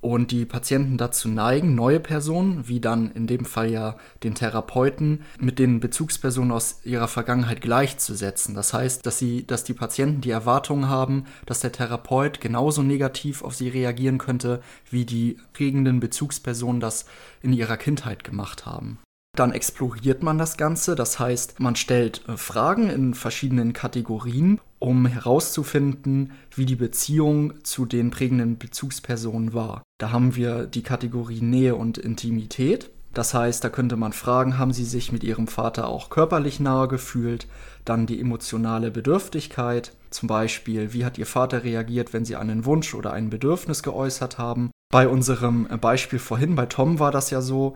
und 0.01 0.31
die 0.31 0.45
Patienten 0.45 0.97
dazu 0.97 1.29
neigen, 1.29 1.75
neue 1.75 1.99
Personen, 1.99 2.67
wie 2.67 2.79
dann 2.79 3.11
in 3.11 3.27
dem 3.27 3.45
Fall 3.45 3.69
ja 3.69 3.97
den 4.23 4.33
Therapeuten, 4.33 5.21
mit 5.39 5.59
den 5.59 5.79
Bezugspersonen 5.79 6.51
aus 6.51 6.79
ihrer 6.83 7.07
Vergangenheit 7.07 7.61
gleichzusetzen. 7.61 8.55
Das 8.55 8.73
heißt, 8.73 9.05
dass 9.05 9.19
sie, 9.19 9.45
dass 9.45 9.63
die 9.63 9.75
Patienten 9.75 10.21
die 10.21 10.31
Erwartung 10.31 10.89
haben, 10.89 11.25
dass 11.45 11.59
der 11.59 11.71
Therapeut 11.71 12.41
genauso 12.41 12.81
negativ 12.81 13.43
auf 13.43 13.53
sie 13.53 13.69
reagieren 13.69 14.17
könnte, 14.17 14.61
wie 14.89 15.05
die 15.05 15.37
prägenden 15.53 15.99
Bezugspersonen 15.99 16.81
das 16.81 17.05
in 17.43 17.53
ihrer 17.53 17.77
Kindheit 17.77 18.23
gemacht 18.23 18.65
haben. 18.65 18.97
Dann 19.37 19.53
exploriert 19.53 20.23
man 20.23 20.37
das 20.37 20.57
Ganze, 20.57 20.95
das 20.95 21.19
heißt, 21.19 21.59
man 21.59 21.75
stellt 21.75 22.27
äh, 22.27 22.35
Fragen 22.35 22.89
in 22.89 23.13
verschiedenen 23.13 23.71
Kategorien 23.71 24.59
um 24.81 25.05
herauszufinden, 25.05 26.31
wie 26.55 26.65
die 26.65 26.75
Beziehung 26.75 27.53
zu 27.63 27.85
den 27.85 28.09
prägenden 28.09 28.57
Bezugspersonen 28.57 29.53
war. 29.53 29.83
Da 29.99 30.11
haben 30.11 30.35
wir 30.35 30.65
die 30.65 30.81
Kategorie 30.81 31.41
Nähe 31.41 31.75
und 31.75 31.99
Intimität. 31.99 32.89
Das 33.13 33.35
heißt, 33.35 33.63
da 33.63 33.69
könnte 33.69 33.95
man 33.95 34.11
fragen, 34.11 34.57
haben 34.57 34.73
Sie 34.73 34.85
sich 34.85 35.11
mit 35.11 35.23
Ihrem 35.23 35.47
Vater 35.47 35.87
auch 35.87 36.09
körperlich 36.09 36.59
nahe 36.59 36.87
gefühlt? 36.87 37.47
Dann 37.85 38.07
die 38.07 38.19
emotionale 38.19 38.89
Bedürftigkeit, 38.89 39.93
zum 40.09 40.27
Beispiel, 40.27 40.93
wie 40.93 41.05
hat 41.05 41.19
Ihr 41.19 41.27
Vater 41.27 41.63
reagiert, 41.63 42.11
wenn 42.11 42.25
Sie 42.25 42.35
einen 42.35 42.65
Wunsch 42.65 42.95
oder 42.95 43.13
ein 43.13 43.29
Bedürfnis 43.29 43.83
geäußert 43.83 44.39
haben? 44.39 44.71
Bei 44.91 45.07
unserem 45.07 45.67
Beispiel 45.79 46.19
vorhin, 46.19 46.55
bei 46.55 46.65
Tom 46.65 46.97
war 46.97 47.11
das 47.11 47.29
ja 47.29 47.41
so, 47.41 47.75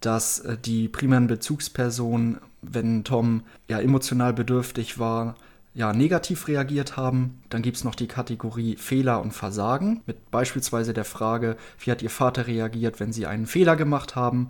dass 0.00 0.38
äh, 0.38 0.56
die 0.56 0.88
primären 0.88 1.26
Bezugspersonen, 1.26 2.38
wenn 2.62 3.04
Tom 3.04 3.42
ja 3.68 3.78
emotional 3.78 4.32
bedürftig 4.32 4.98
war, 4.98 5.36
ja, 5.76 5.92
negativ 5.92 6.48
reagiert 6.48 6.96
haben. 6.96 7.42
Dann 7.50 7.60
gibt 7.60 7.76
es 7.76 7.84
noch 7.84 7.94
die 7.94 8.08
Kategorie 8.08 8.76
Fehler 8.76 9.20
und 9.20 9.32
Versagen 9.32 10.00
mit 10.06 10.30
beispielsweise 10.30 10.94
der 10.94 11.04
Frage, 11.04 11.58
wie 11.78 11.90
hat 11.90 12.00
Ihr 12.00 12.08
Vater 12.08 12.46
reagiert, 12.46 12.98
wenn 12.98 13.12
Sie 13.12 13.26
einen 13.26 13.46
Fehler 13.46 13.76
gemacht 13.76 14.16
haben? 14.16 14.48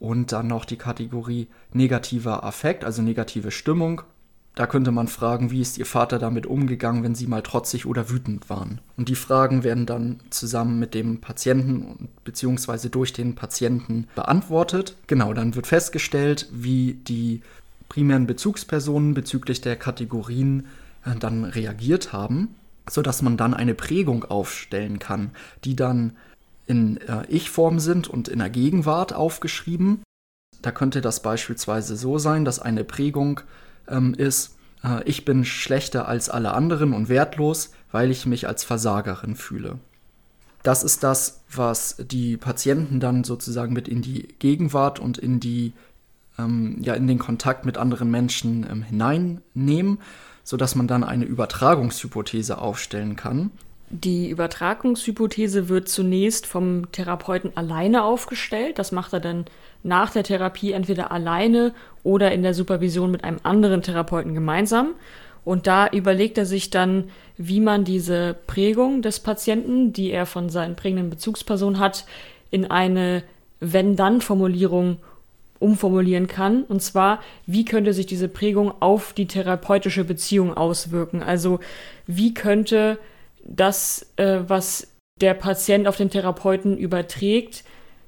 Und 0.00 0.32
dann 0.32 0.48
noch 0.48 0.64
die 0.64 0.76
Kategorie 0.76 1.46
negativer 1.72 2.42
Affekt, 2.42 2.84
also 2.84 3.02
negative 3.02 3.52
Stimmung. 3.52 4.02
Da 4.56 4.66
könnte 4.66 4.90
man 4.90 5.06
fragen, 5.06 5.52
wie 5.52 5.60
ist 5.60 5.78
Ihr 5.78 5.86
Vater 5.86 6.18
damit 6.18 6.44
umgegangen, 6.44 7.04
wenn 7.04 7.14
Sie 7.14 7.28
mal 7.28 7.42
trotzig 7.42 7.86
oder 7.86 8.10
wütend 8.10 8.50
waren? 8.50 8.80
Und 8.96 9.08
die 9.08 9.14
Fragen 9.14 9.62
werden 9.62 9.86
dann 9.86 10.20
zusammen 10.30 10.80
mit 10.80 10.94
dem 10.94 11.20
Patienten 11.20 12.08
bzw. 12.24 12.88
durch 12.88 13.12
den 13.12 13.36
Patienten 13.36 14.08
beantwortet. 14.16 14.96
Genau, 15.06 15.34
dann 15.34 15.54
wird 15.54 15.68
festgestellt, 15.68 16.48
wie 16.52 16.94
die 16.94 17.42
primären 17.94 18.26
Bezugspersonen 18.26 19.14
bezüglich 19.14 19.60
der 19.60 19.76
Kategorien 19.76 20.66
äh, 21.04 21.14
dann 21.14 21.44
reagiert 21.44 22.12
haben, 22.12 22.56
sodass 22.90 23.22
man 23.22 23.36
dann 23.36 23.54
eine 23.54 23.76
Prägung 23.76 24.24
aufstellen 24.24 24.98
kann, 24.98 25.30
die 25.62 25.76
dann 25.76 26.16
in 26.66 26.96
äh, 27.02 27.24
Ich-Form 27.28 27.78
sind 27.78 28.08
und 28.08 28.26
in 28.26 28.40
der 28.40 28.50
Gegenwart 28.50 29.12
aufgeschrieben. 29.12 30.02
Da 30.60 30.72
könnte 30.72 31.02
das 31.02 31.22
beispielsweise 31.22 31.94
so 31.96 32.18
sein, 32.18 32.44
dass 32.44 32.58
eine 32.58 32.82
Prägung 32.82 33.42
ähm, 33.86 34.12
ist, 34.14 34.56
äh, 34.82 35.04
ich 35.04 35.24
bin 35.24 35.44
schlechter 35.44 36.08
als 36.08 36.28
alle 36.28 36.52
anderen 36.52 36.94
und 36.94 37.08
wertlos, 37.08 37.70
weil 37.92 38.10
ich 38.10 38.26
mich 38.26 38.48
als 38.48 38.64
Versagerin 38.64 39.36
fühle. 39.36 39.78
Das 40.64 40.82
ist 40.82 41.04
das, 41.04 41.42
was 41.48 41.94
die 42.10 42.38
Patienten 42.38 42.98
dann 42.98 43.22
sozusagen 43.22 43.72
mit 43.72 43.86
in 43.86 44.02
die 44.02 44.34
Gegenwart 44.40 44.98
und 44.98 45.16
in 45.16 45.38
die 45.38 45.74
ähm, 46.38 46.78
ja 46.80 46.94
in 46.94 47.06
den 47.06 47.18
Kontakt 47.18 47.64
mit 47.64 47.78
anderen 47.78 48.10
Menschen 48.10 48.66
ähm, 48.70 48.82
hineinnehmen, 48.82 49.98
sodass 50.42 50.74
man 50.74 50.86
dann 50.86 51.04
eine 51.04 51.24
Übertragungshypothese 51.24 52.58
aufstellen 52.58 53.16
kann. 53.16 53.50
Die 53.90 54.28
Übertragungshypothese 54.30 55.68
wird 55.68 55.88
zunächst 55.88 56.46
vom 56.46 56.90
Therapeuten 56.90 57.56
alleine 57.56 58.02
aufgestellt. 58.02 58.78
Das 58.78 58.92
macht 58.92 59.12
er 59.12 59.20
dann 59.20 59.44
nach 59.82 60.10
der 60.10 60.24
Therapie 60.24 60.72
entweder 60.72 61.12
alleine 61.12 61.74
oder 62.02 62.32
in 62.32 62.42
der 62.42 62.54
Supervision 62.54 63.10
mit 63.10 63.22
einem 63.22 63.38
anderen 63.42 63.82
Therapeuten 63.82 64.34
gemeinsam. 64.34 64.94
Und 65.44 65.66
da 65.66 65.88
überlegt 65.88 66.38
er 66.38 66.46
sich 66.46 66.70
dann, 66.70 67.10
wie 67.36 67.60
man 67.60 67.84
diese 67.84 68.34
Prägung 68.46 69.02
des 69.02 69.20
Patienten, 69.20 69.92
die 69.92 70.10
er 70.10 70.26
von 70.26 70.48
seinen 70.48 70.74
prägenden 70.74 71.10
Bezugspersonen 71.10 71.78
hat, 71.78 72.06
in 72.50 72.70
eine 72.70 73.22
Wenn-Dann-Formulierung 73.60 74.98
umformulieren 75.64 76.26
kann. 76.26 76.62
Und 76.64 76.82
zwar, 76.82 77.20
wie 77.46 77.64
könnte 77.64 77.92
sich 77.92 78.06
diese 78.06 78.28
Prägung 78.28 78.72
auf 78.80 79.12
die 79.12 79.26
therapeutische 79.26 80.04
Beziehung 80.04 80.54
auswirken? 80.54 81.22
Also 81.22 81.60
wie 82.06 82.34
könnte 82.34 82.98
das, 83.44 84.06
äh, 84.16 84.40
was 84.46 84.88
der 85.20 85.34
Patient 85.34 85.88
auf 85.88 85.96
den 85.96 86.10
Therapeuten 86.10 86.76
überträgt, 86.76 87.64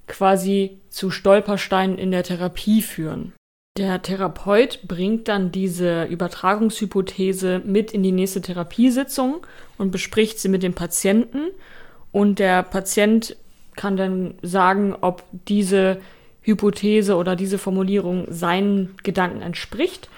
quasi 0.07 0.79
zu 0.91 1.11
Stolpersteinen 1.11 1.99
in 1.99 2.11
der 2.11 2.23
Therapie 2.23 2.83
führen? 2.83 3.33
Der 3.77 4.01
Therapeut 4.01 4.81
bringt 4.89 5.29
dann 5.29 5.53
diese 5.53 6.05
Übertragungshypothese 6.05 7.61
mit 7.65 7.93
in 7.93 8.03
die 8.03 8.13
nächste 8.13 8.41
Therapiesitzung 8.41 9.47
und 9.77 9.91
bespricht 9.91 10.39
sie 10.39 10.49
mit 10.49 10.63
dem 10.63 10.73
Patienten. 10.73 11.49
Und 12.11 12.39
der 12.39 12.63
Patient 12.63 13.37
kann 13.75 13.99
dann 13.99 14.35
sagen, 14.41 14.95
ob 14.99 15.25
diese 15.31 15.99
Hypothese 16.47 17.17
oder 17.17 17.35
diese 17.35 17.59
Formulierung 17.59 18.27
seinen 18.31 18.95
Gedanken 19.03 19.43
entspricht. 19.43 20.09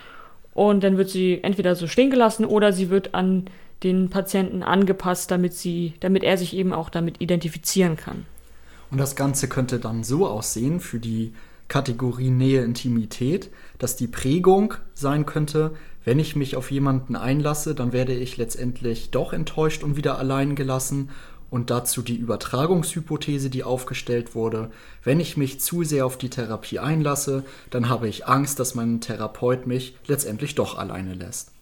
Und 0.53 0.85
dann 0.85 0.99
wird 0.99 1.09
sie 1.09 1.41
entweder 1.43 1.75
so 1.75 1.87
stehen 1.87 2.11
gelassen 2.11 2.45
oder 2.45 2.73
sie 2.73 2.91
wird 2.91 3.15
an 3.15 3.47
den 3.83 4.11
Patienten 4.11 4.63
angepasst, 4.63 5.31
damit 5.31 5.55
sie, 5.55 5.95
damit 6.01 6.25
er 6.25 6.37
sich 6.37 6.55
eben 6.55 6.73
auch 6.73 6.91
damit 6.91 7.21
identifizieren 7.21 7.97
kann. 7.97 8.27
Und 8.91 8.99
das 8.99 9.17
Ganze 9.17 9.49
könnte 9.49 9.79
dann 9.79 10.05
so 10.05 10.27
aussehen 10.27 10.81
für 10.81 10.99
die 10.99 11.33
Kategorie 11.69 12.31
Nähe 12.31 12.63
Intimität, 12.63 13.51
dass 13.79 13.97
die 13.97 14.07
Prägung 14.07 14.75
sein 14.95 15.27
könnte, 15.27 15.73
wenn 16.05 16.19
ich 16.19 16.37
mich 16.37 16.57
auf 16.57 16.71
jemanden 16.71 17.17
einlasse, 17.17 17.75
dann 17.75 17.93
werde 17.93 18.15
ich 18.15 18.39
letztendlich 18.39 19.11
doch 19.11 19.33
enttäuscht 19.35 19.83
und 19.85 19.97
wieder 19.97 20.19
allein 20.19 20.57
gelassen 20.57 21.11
und 21.51 21.71
dazu 21.71 22.03
die 22.03 22.17
Übertragungshypothese, 22.17 23.51
die 23.51 23.65
aufgestellt 23.65 24.35
wurde. 24.35 24.71
Wenn 25.03 25.21
ich 25.21 25.37
mich 25.37 25.61
zu 25.61 25.85
sehr 25.85 26.05
auf 26.05 26.19
die 26.19 26.31
Therapie 26.31 26.79
einlasse, 26.79 27.45
dann 27.71 27.89
habe 27.89 28.09
ich 28.09 28.27
Angst, 28.27 28.61
dass 28.61 28.75
mein 28.75 29.01
Therapeut 29.01 29.67
mich 29.67 29.97
letztendlich 30.07 30.55
doch 30.55 30.77
alleine 30.77 31.15
lässt. 31.15 31.53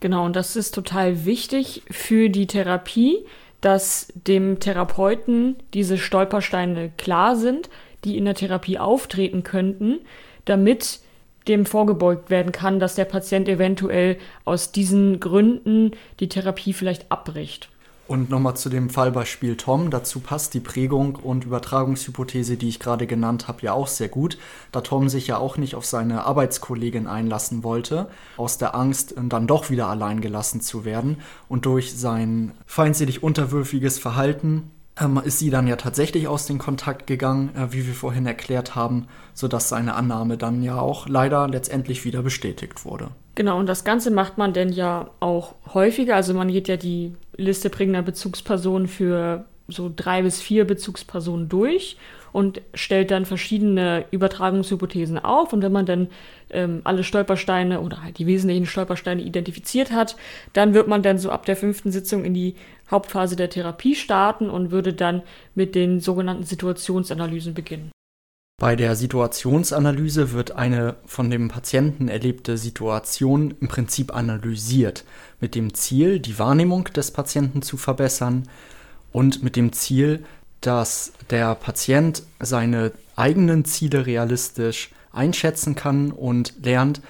Genau, 0.00 0.24
und 0.24 0.34
das 0.34 0.56
ist 0.56 0.74
total 0.74 1.26
wichtig 1.26 1.82
für 1.90 2.30
die 2.30 2.46
Therapie, 2.46 3.18
dass 3.60 4.10
dem 4.14 4.58
Therapeuten 4.58 5.56
diese 5.74 5.98
Stolpersteine 5.98 6.90
klar 6.96 7.36
sind, 7.36 7.68
die 8.04 8.16
in 8.16 8.24
der 8.24 8.34
Therapie 8.34 8.78
auftreten 8.78 9.42
könnten, 9.42 9.98
damit 10.46 11.00
dem 11.48 11.66
vorgebeugt 11.66 12.30
werden 12.30 12.52
kann, 12.52 12.80
dass 12.80 12.94
der 12.94 13.04
Patient 13.04 13.48
eventuell 13.48 14.16
aus 14.44 14.72
diesen 14.72 15.20
Gründen 15.20 15.92
die 16.20 16.28
Therapie 16.28 16.72
vielleicht 16.72 17.10
abbricht. 17.10 17.68
Und 18.10 18.28
nochmal 18.28 18.56
zu 18.56 18.70
dem 18.70 18.90
Fallbeispiel 18.90 19.56
Tom. 19.56 19.88
Dazu 19.90 20.18
passt 20.18 20.54
die 20.54 20.58
Prägung 20.58 21.14
und 21.14 21.44
Übertragungshypothese, 21.44 22.56
die 22.56 22.68
ich 22.68 22.80
gerade 22.80 23.06
genannt 23.06 23.46
habe, 23.46 23.62
ja 23.62 23.72
auch 23.72 23.86
sehr 23.86 24.08
gut, 24.08 24.36
da 24.72 24.80
Tom 24.80 25.08
sich 25.08 25.28
ja 25.28 25.38
auch 25.38 25.56
nicht 25.56 25.76
auf 25.76 25.86
seine 25.86 26.24
Arbeitskollegin 26.24 27.06
einlassen 27.06 27.62
wollte, 27.62 28.10
aus 28.36 28.58
der 28.58 28.74
Angst, 28.74 29.14
dann 29.16 29.46
doch 29.46 29.70
wieder 29.70 29.86
allein 29.86 30.20
gelassen 30.20 30.60
zu 30.60 30.84
werden. 30.84 31.18
Und 31.48 31.66
durch 31.66 31.96
sein 31.96 32.50
feindselig 32.66 33.22
unterwürfiges 33.22 34.00
Verhalten 34.00 34.72
ähm, 35.00 35.22
ist 35.24 35.38
sie 35.38 35.50
dann 35.50 35.68
ja 35.68 35.76
tatsächlich 35.76 36.26
aus 36.26 36.46
dem 36.46 36.58
Kontakt 36.58 37.06
gegangen, 37.06 37.54
äh, 37.54 37.72
wie 37.72 37.86
wir 37.86 37.94
vorhin 37.94 38.26
erklärt 38.26 38.74
haben, 38.74 39.06
sodass 39.34 39.68
seine 39.68 39.94
Annahme 39.94 40.36
dann 40.36 40.64
ja 40.64 40.80
auch 40.80 41.06
leider 41.08 41.46
letztendlich 41.46 42.04
wieder 42.04 42.24
bestätigt 42.24 42.84
wurde. 42.84 43.10
Genau, 43.34 43.58
und 43.58 43.66
das 43.66 43.84
Ganze 43.84 44.10
macht 44.10 44.38
man 44.38 44.52
denn 44.52 44.70
ja 44.70 45.10
auch 45.20 45.54
häufiger. 45.72 46.16
Also 46.16 46.34
man 46.34 46.48
geht 46.48 46.68
ja 46.68 46.76
die 46.76 47.14
Liste 47.36 47.70
prägender 47.70 48.02
Bezugspersonen 48.02 48.88
für 48.88 49.44
so 49.68 49.90
drei 49.94 50.22
bis 50.22 50.40
vier 50.40 50.66
Bezugspersonen 50.66 51.48
durch 51.48 51.96
und 52.32 52.60
stellt 52.74 53.10
dann 53.10 53.26
verschiedene 53.26 54.04
Übertragungshypothesen 54.10 55.18
auf. 55.18 55.52
Und 55.52 55.62
wenn 55.62 55.72
man 55.72 55.86
dann 55.86 56.08
ähm, 56.50 56.80
alle 56.84 57.04
Stolpersteine 57.04 57.80
oder 57.80 58.02
halt 58.02 58.18
die 58.18 58.26
wesentlichen 58.26 58.66
Stolpersteine 58.66 59.22
identifiziert 59.22 59.90
hat, 59.90 60.16
dann 60.52 60.74
wird 60.74 60.88
man 60.88 61.02
dann 61.02 61.18
so 61.18 61.30
ab 61.30 61.46
der 61.46 61.56
fünften 61.56 61.92
Sitzung 61.92 62.24
in 62.24 62.34
die 62.34 62.54
Hauptphase 62.90 63.36
der 63.36 63.50
Therapie 63.50 63.94
starten 63.94 64.50
und 64.50 64.70
würde 64.70 64.92
dann 64.92 65.22
mit 65.54 65.74
den 65.74 66.00
sogenannten 66.00 66.44
Situationsanalysen 66.44 67.54
beginnen. 67.54 67.90
Bei 68.60 68.76
der 68.76 68.94
Situationsanalyse 68.94 70.32
wird 70.32 70.52
eine 70.52 70.96
von 71.06 71.30
dem 71.30 71.48
Patienten 71.48 72.08
erlebte 72.08 72.58
Situation 72.58 73.54
im 73.58 73.68
Prinzip 73.68 74.14
analysiert, 74.14 75.06
mit 75.40 75.54
dem 75.54 75.72
Ziel, 75.72 76.20
die 76.20 76.38
Wahrnehmung 76.38 76.84
des 76.84 77.10
Patienten 77.10 77.62
zu 77.62 77.78
verbessern 77.78 78.46
und 79.12 79.42
mit 79.42 79.56
dem 79.56 79.72
Ziel, 79.72 80.26
dass 80.60 81.14
der 81.30 81.54
Patient 81.54 82.22
seine 82.38 82.92
eigenen 83.16 83.64
Ziele 83.64 84.04
realistisch 84.04 84.90
einschätzen 85.10 85.74
kann 85.74 86.12
und 86.12 86.52
lernt, 86.62 87.00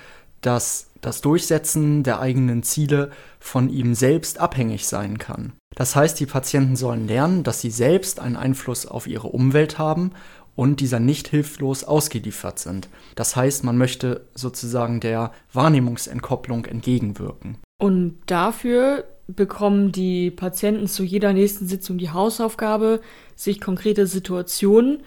dass 0.43 0.87
das 1.01 1.21
Durchsetzen 1.21 2.05
der 2.05 2.21
eigenen 2.21 2.63
Ziele 2.63 3.11
von 3.41 3.71
ihm 3.71 3.95
selbst 3.95 4.39
abhängig 4.39 4.87
sein 4.87 5.19
kann. 5.19 5.55
Das 5.75 5.97
heißt, 5.97 6.21
die 6.21 6.27
Patienten 6.27 6.77
sollen 6.77 7.09
lernen, 7.09 7.43
dass 7.43 7.61
sie 7.61 7.71
selbst 7.71 8.21
einen 8.21 8.37
Einfluss 8.37 8.87
auf 8.87 9.07
ihre 9.07 9.29
Umwelt 9.29 9.79
haben 9.79 10.13
und 10.57 10.81
dieser 10.81 11.01
nicht 11.01 11.29
hilflos 11.29 11.85
ausgeliefert 11.85 12.59
sind. 12.59 12.89
Das 13.15 13.37
heißt, 13.37 13.65
man 13.65 13.79
möchte 13.79 14.27
sozusagen 14.35 15.01
der 15.01 15.33
Wahrnehmungsentkopplung 15.53 16.67
entgegenwirken. 16.67 17.59
Und 17.79 18.19
dafür 18.27 19.05
bekommen 19.27 19.93
die 19.93 20.31
Patienten 20.31 20.87
zu 20.87 21.03
jeder 21.03 21.33
nächsten 21.33 21.67
Sitzung 21.67 21.99
die 21.99 22.11
Hausaufgabe, 22.11 23.01
sich 23.37 23.61
konkrete 23.61 24.07
Situationen 24.07 25.03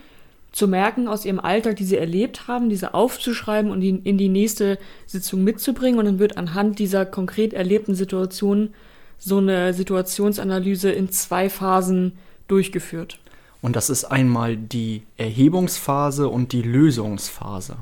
zu 0.51 0.67
merken 0.67 1.08
aus 1.08 1.25
ihrem 1.25 1.39
Alltag, 1.39 1.77
die 1.77 1.84
sie 1.84 1.97
erlebt 1.97 2.47
haben, 2.47 2.69
diese 2.69 2.93
aufzuschreiben 2.93 3.71
und 3.71 3.82
in 3.82 4.17
die 4.17 4.29
nächste 4.29 4.77
Sitzung 5.08 5.43
mitzubringen. 5.43 5.99
Und 5.99 6.06
dann 6.06 6.19
wird 6.19 6.38
anhand 6.38 6.79
dieser 6.79 7.06
konkret 7.06 7.53
erlebten 7.53 7.95
Situation 7.95 8.69
so 9.17 9.38
eine 9.38 9.73
Situationsanalyse 9.73 10.91
in 10.91 11.10
zwei 11.10 11.49
Phasen 11.49 12.13
durchgeführt. 12.47 13.19
Und 13.63 13.78
das 13.78 13.89
ist 13.89 14.04
einmal 14.04 14.58
die 14.58 15.04
Erhebungsphase 15.15 16.28
und 16.28 16.52
die 16.52 16.62
Lösungsphase. 16.62 17.78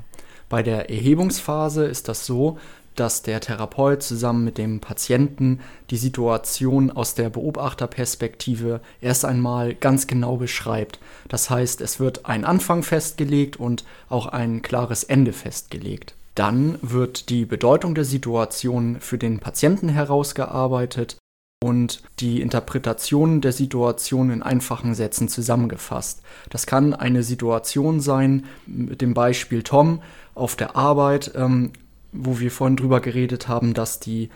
Bei 0.47 0.61
der 0.61 0.91
Erhebungsphase 0.91 1.85
ist 1.85 2.07
das 2.07 2.27
so, 2.27 2.59
dass 2.95 3.23
der 3.23 3.39
Therapeut 3.39 4.03
zusammen 4.03 4.43
mit 4.43 4.59
dem 4.59 4.79
Patienten 4.79 5.59
die 5.89 5.97
Situation 5.97 6.91
aus 6.91 7.15
der 7.15 7.31
Beobachterperspektive 7.31 8.79
erst 9.01 9.25
einmal 9.25 9.73
ganz 9.73 10.05
genau 10.05 10.37
beschreibt. 10.37 10.99
Das 11.29 11.49
heißt, 11.49 11.81
es 11.81 11.99
wird 11.99 12.27
ein 12.27 12.45
Anfang 12.45 12.83
festgelegt 12.83 13.59
und 13.59 13.83
auch 14.07 14.27
ein 14.27 14.61
klares 14.61 15.03
Ende 15.03 15.33
festgelegt. 15.33 16.13
Dann 16.35 16.77
wird 16.83 17.29
die 17.29 17.45
Bedeutung 17.45 17.95
der 17.95 18.05
Situation 18.05 18.97
für 18.99 19.17
den 19.17 19.39
Patienten 19.39 19.89
herausgearbeitet 19.89 21.17
und 21.63 22.01
die 22.19 22.41
Interpretation 22.41 23.39
der 23.39 23.51
Situation 23.51 24.31
in 24.31 24.41
einfachen 24.41 24.95
Sätzen 24.95 25.27
zusammengefasst. 25.27 26.21
Das 26.49 26.65
kann 26.65 26.95
eine 26.95 27.21
Situation 27.21 27.99
sein, 27.99 28.45
mit 28.65 29.01
dem 29.01 29.13
Beispiel 29.13 29.61
Tom 29.61 30.01
auf 30.33 30.55
der 30.55 30.75
Arbeit, 30.75 31.31
ähm, 31.35 31.71
wo 32.11 32.39
wir 32.39 32.49
vorhin 32.49 32.77
drüber 32.77 32.99
geredet 32.99 33.47
haben, 33.47 33.75
dass 33.75 33.99
die 33.99 34.29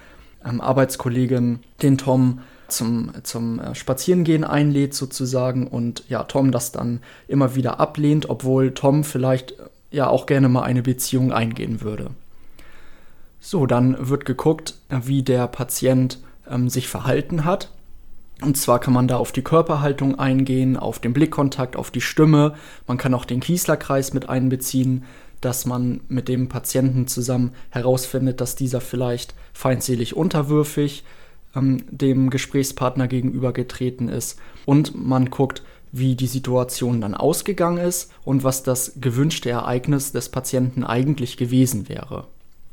ähm, 0.46 0.62
Arbeitskollegin 0.62 1.60
den 1.82 1.98
Tom 1.98 2.42
zum, 2.68 3.12
zum 3.24 3.60
äh, 3.60 3.74
Spazierengehen 3.74 4.44
einlädt 4.44 4.94
sozusagen 4.94 5.68
und 5.68 6.04
ja, 6.08 6.24
Tom 6.24 6.52
das 6.52 6.72
dann 6.72 7.02
immer 7.28 7.56
wieder 7.56 7.80
ablehnt, 7.80 8.30
obwohl 8.30 8.74
Tom 8.74 9.04
vielleicht 9.04 9.54
äh, 9.54 9.64
ja 9.90 10.08
auch 10.08 10.28
gerne 10.28 10.48
mal 10.48 10.64
eine 10.64 10.84
Beziehung 10.84 11.34
eingehen 11.34 11.82
würde. 11.82 12.12
So, 13.40 13.66
dann 13.66 14.10
wird 14.10 14.26
geguckt, 14.26 14.76
wie 14.90 15.24
der 15.24 15.48
Patient 15.48 16.20
ähm, 16.50 16.70
sich 16.70 16.88
verhalten 16.88 17.46
hat. 17.46 17.72
Und 18.42 18.58
zwar 18.58 18.80
kann 18.80 18.94
man 18.94 19.08
da 19.08 19.18
auf 19.18 19.32
die 19.32 19.44
Körperhaltung 19.44 20.20
eingehen, 20.20 20.76
auf 20.76 21.00
den 21.00 21.14
Blickkontakt, 21.14 21.76
auf 21.78 21.90
die 21.90 22.02
Stimme. 22.02 22.56
Man 22.86 22.98
kann 22.98 23.14
auch 23.14 23.26
den 23.26 23.40
Kieslerkreis 23.40 24.14
mit 24.14 24.28
einbeziehen 24.28 25.06
dass 25.46 25.68
man 25.68 26.02
mit 26.08 26.28
dem 26.28 26.50
Patienten 26.50 27.08
zusammen 27.08 27.52
herausfindet, 27.70 28.42
dass 28.42 28.56
dieser 28.56 28.82
vielleicht 28.82 29.36
feindselig 29.54 30.16
unterwürfig 30.16 31.04
ähm, 31.56 31.84
dem 31.92 32.32
Gesprächspartner 32.32 33.08
gegenübergetreten 33.08 34.10
ist. 34.10 34.40
Und 34.66 34.96
man 34.96 35.30
guckt, 35.30 35.62
wie 35.92 36.16
die 36.16 36.28
Situation 36.28 37.00
dann 37.00 37.14
ausgegangen 37.14 37.78
ist 37.78 38.12
und 38.24 38.44
was 38.44 38.64
das 38.64 38.94
gewünschte 39.00 39.52
Ereignis 39.52 40.12
des 40.12 40.30
Patienten 40.30 40.84
eigentlich 40.84 41.38
gewesen 41.38 41.88
wäre. 41.90 42.26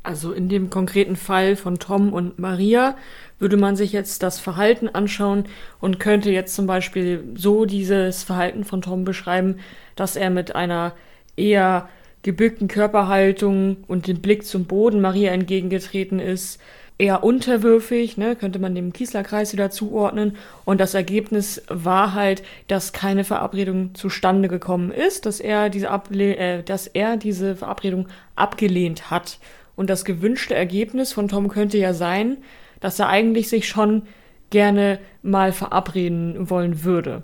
Also 0.03 0.33
in 0.33 0.49
dem 0.49 0.69
konkreten 0.69 1.15
Fall 1.15 1.55
von 1.55 1.79
Tom 1.79 2.11
und 2.11 2.37
Maria 2.37 2.97
würde 3.39 3.57
man 3.57 3.75
sich 3.75 3.93
jetzt 3.93 4.21
das 4.21 4.39
Verhalten 4.39 4.89
anschauen 4.89 5.45
und 5.79 5.99
könnte 5.99 6.29
jetzt 6.29 6.55
zum 6.55 6.67
Beispiel 6.67 7.23
so 7.35 7.65
dieses 7.65 8.23
Verhalten 8.23 8.65
von 8.65 8.81
Tom 8.81 9.05
beschreiben, 9.05 9.59
dass 9.95 10.15
er 10.15 10.29
mit 10.29 10.55
einer 10.55 10.93
eher 11.37 11.89
gebückten 12.21 12.67
Körperhaltung 12.67 13.77
und 13.87 14.07
dem 14.07 14.21
Blick 14.21 14.45
zum 14.45 14.65
Boden 14.65 15.01
Maria 15.01 15.31
entgegengetreten 15.31 16.19
ist, 16.19 16.59
eher 16.97 17.23
unterwürfig, 17.23 18.17
ne, 18.17 18.35
könnte 18.35 18.59
man 18.59 18.75
dem 18.75 18.93
Kieslerkreis 18.93 19.51
wieder 19.53 19.71
zuordnen. 19.71 20.37
Und 20.63 20.79
das 20.79 20.93
Ergebnis 20.93 21.61
war 21.67 22.13
halt, 22.13 22.43
dass 22.67 22.93
keine 22.93 23.23
Verabredung 23.23 23.95
zustande 23.95 24.47
gekommen 24.47 24.91
ist, 24.91 25.25
dass 25.25 25.39
er 25.39 25.69
diese, 25.69 25.89
Able 25.89 26.37
äh, 26.37 26.63
dass 26.63 26.87
er 26.87 27.17
diese 27.17 27.55
Verabredung 27.55 28.07
abgelehnt 28.35 29.09
hat. 29.09 29.39
Und 29.75 29.89
das 29.89 30.05
gewünschte 30.05 30.55
Ergebnis 30.55 31.13
von 31.13 31.27
Tom 31.27 31.47
könnte 31.47 31.77
ja 31.77 31.93
sein, 31.93 32.37
dass 32.79 32.99
er 32.99 33.09
eigentlich 33.09 33.49
sich 33.49 33.67
schon 33.67 34.03
gerne 34.49 34.99
mal 35.23 35.51
verabreden 35.51 36.49
wollen 36.49 36.83
würde. 36.83 37.23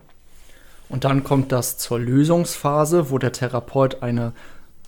Und 0.90 1.04
dann 1.04 1.24
kommt 1.24 1.52
das 1.52 1.78
zur 1.78 2.00
Lösungsphase, 2.00 3.12
wo 3.12 3.20
der 3.20 3.32
Therapeut 3.32 4.02
eine 4.02 4.34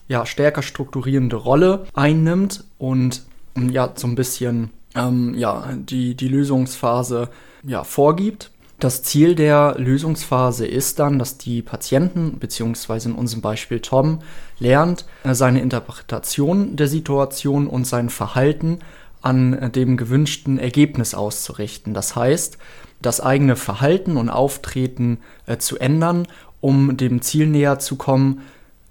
ja, 0.08 0.26
stärker 0.26 0.64
strukturierende 0.64 1.36
Rolle 1.36 1.86
einnimmt 1.94 2.64
und 2.80 3.24
ja, 3.56 3.92
so 3.96 4.08
ein 4.08 4.16
bisschen 4.16 4.72
ähm, 4.96 5.36
ja, 5.38 5.70
die, 5.74 6.16
die 6.16 6.28
Lösungsphase 6.28 7.30
ja, 7.64 7.84
vorgibt. 7.84 8.52
Das 8.82 9.04
Ziel 9.04 9.36
der 9.36 9.76
Lösungsphase 9.78 10.66
ist 10.66 10.98
dann, 10.98 11.20
dass 11.20 11.38
die 11.38 11.62
Patienten, 11.62 12.40
beziehungsweise 12.40 13.10
in 13.10 13.16
unserem 13.16 13.44
Beispiel 13.44 13.80
Tom, 13.80 14.24
lernt, 14.58 15.06
äh, 15.24 15.36
seine 15.36 15.62
Interpretation 15.62 16.78
der 16.78 16.88
Situation 16.88 17.68
und 17.68 17.86
sein 17.86 18.10
Verhalten 18.10 18.80
an 19.22 19.54
äh, 19.54 19.70
dem 19.70 19.98
gewünschten 19.98 20.58
Ergebnis 20.58 21.14
auszurichten. 21.14 21.94
Das 21.94 22.16
heißt, 22.16 22.58
das 23.04 23.22
eigene 23.22 23.56
Verhalten 23.56 24.18
und 24.18 24.32
Auftreten 24.32 25.20
äh, 25.46 25.58
zu 25.58 25.78
ändern, 25.78 26.28
um 26.60 26.98
dem 26.98 27.22
Ziel 27.22 27.46
näher 27.46 27.78
zu 27.78 27.98
kommen, 27.98 28.42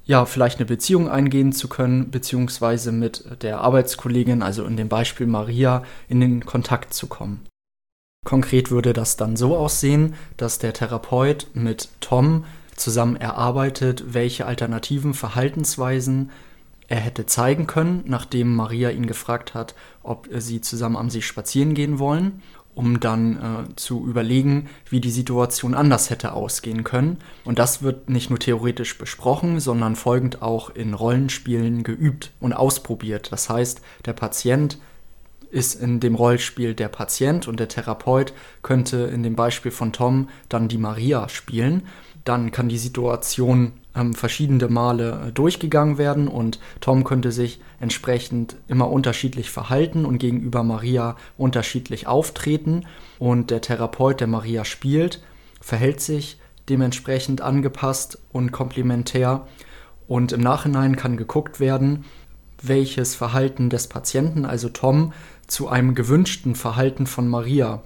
ja, 0.05 0.25
vielleicht 0.25 0.61
eine 0.61 0.67
Beziehung 0.67 1.09
eingehen 1.09 1.53
zu 1.53 1.67
können, 1.67 2.13
beziehungsweise 2.13 2.93
mit 2.93 3.43
der 3.43 3.61
Arbeitskollegin, 3.61 4.43
also 4.43 4.65
in 4.67 4.77
dem 4.77 4.89
Beispiel 4.89 5.27
Maria, 5.27 5.83
in 6.09 6.21
den 6.21 6.47
Kontakt 6.47 6.95
zu 6.95 7.09
kommen. 7.09 7.50
Konkret 8.25 8.71
würde 8.71 8.93
das 8.93 9.17
dann 9.17 9.37
so 9.37 9.57
aussehen, 9.57 10.15
dass 10.37 10.59
der 10.59 10.73
Therapeut 10.73 11.49
mit 11.55 11.89
Tom 12.01 12.45
zusammen 12.77 13.17
erarbeitet, 13.17 14.15
welche 14.15 14.47
alternativen 14.47 15.15
Verhaltensweisen 15.15 16.31
er 16.89 16.99
hätte 16.99 17.25
zeigen 17.25 17.67
können, 17.67 18.03
nachdem 18.07 18.55
Maria 18.55 18.91
ihn 18.91 19.07
gefragt 19.07 19.55
hat, 19.55 19.75
ob 20.03 20.29
sie 20.37 20.61
zusammen 20.61 20.97
am 20.97 21.09
See 21.09 21.23
spazieren 21.23 21.75
gehen 21.75 21.99
wollen 21.99 22.43
um 22.75 23.01
dann 23.01 23.37
äh, 23.37 23.77
zu 23.77 24.07
überlegen, 24.07 24.69
wie 24.89 25.01
die 25.01 25.11
Situation 25.11 25.75
anders 25.75 26.11
hätte 26.11 26.33
ausgehen 26.33 26.85
können. 26.85 27.19
Und 27.45 27.59
das 27.59 27.83
wird 27.83 28.09
nicht 28.09 28.31
nur 28.31 28.39
theoretisch 28.39 28.97
besprochen, 28.97 29.61
sondern 29.61 29.97
folgend 29.97 30.41
auch 30.41 30.71
in 30.71 30.95
Rollenspielen 30.95 31.83
geübt 31.83 32.33
und 32.41 32.53
ausprobiert. 32.53 33.33
Das 33.33 33.51
heißt, 33.51 33.83
der 34.07 34.13
Patient 34.13 34.79
ist 35.51 35.81
in 35.81 36.01
dem 36.01 36.15
Rollenspiel 36.15 36.75
der 36.75 36.89
Patient 36.89 37.49
und 37.49 37.61
der 37.61 37.69
Therapeut 37.69 38.33
könnte 38.63 38.99
in 38.99 39.23
dem 39.23 39.37
Beispiel 39.37 39.73
von 39.73 39.93
Tom 39.93 40.29
dann 40.49 40.69
die 40.69 40.79
Maria 40.79 41.29
spielen. 41.29 41.83
Dann 42.25 42.53
kann 42.53 42.69
die 42.69 42.79
Situation 42.79 43.73
ähm, 43.95 44.15
verschiedene 44.15 44.69
Male 44.69 45.29
äh, 45.29 45.33
durchgegangen 45.33 45.99
werden 45.99 46.29
und 46.29 46.61
Tom 46.81 47.05
könnte 47.05 47.33
sich 47.33 47.61
entsprechend 47.81 48.57
immer 48.69 48.91
unterschiedlich 48.91 49.51
verhalten 49.51 50.05
und 50.05 50.19
gegenüber 50.19 50.63
Maria 50.63 51.17
unterschiedlich 51.37 52.07
auftreten. 52.07 52.87
Und 53.19 53.51
der 53.51 53.61
Therapeut, 53.61 54.21
der 54.21 54.29
Maria 54.29 54.65
spielt, 54.65 55.23
verhält 55.61 56.01
sich 56.01 56.39
dementsprechend 56.69 57.41
angepasst 57.41 58.19
und 58.33 58.53
komplementär. 58.53 59.47
Und 60.07 60.33
im 60.33 60.41
Nachhinein 60.41 60.97
kann 60.97 61.17
geguckt 61.17 61.61
werden, 61.61 62.05
welches 62.63 63.15
Verhalten 63.15 63.71
des 63.71 63.87
Patienten, 63.87 64.45
also 64.45 64.69
Tom, 64.69 65.13
zu 65.51 65.69
einem 65.69 65.95
gewünschten 65.95 66.55
Verhalten 66.55 67.07
von 67.07 67.29
Maria 67.29 67.83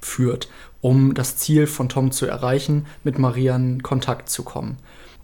führt, 0.00 0.48
um 0.80 1.14
das 1.14 1.36
Ziel 1.36 1.66
von 1.66 1.88
Tom 1.88 2.10
zu 2.10 2.26
erreichen, 2.26 2.86
mit 3.04 3.18
Maria 3.18 3.56
in 3.56 3.82
Kontakt 3.82 4.28
zu 4.28 4.42
kommen. 4.42 4.78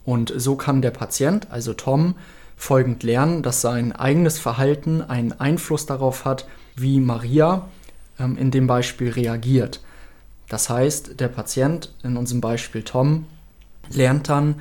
Und 0.05 0.33
so 0.37 0.57
kann 0.57 0.83
der 0.83 0.91
Patient, 0.91 1.49
also 1.51 1.75
Tom, 1.75 2.15
folgend 2.57 3.03
lernen, 3.03 3.43
dass 3.43 3.61
sein 3.61 3.93
eigenes 3.93 4.39
Verhalten 4.39 5.03
einen 5.03 5.33
Einfluss 5.33 5.87
darauf 5.87 6.25
hat, 6.25 6.47
wie 6.77 7.01
Maria 7.01 7.69
ähm, 8.19 8.37
in 8.37 8.51
dem 8.51 8.67
Beispiel 8.67 9.11
reagiert. 9.11 9.81
Das 10.49 10.69
heißt, 10.69 11.21
der 11.21 11.29
Patient, 11.29 11.95
in 12.03 12.17
unserem 12.17 12.41
Beispiel 12.41 12.83
Tom, 12.83 13.27
lernt 13.91 14.29
dann, 14.29 14.61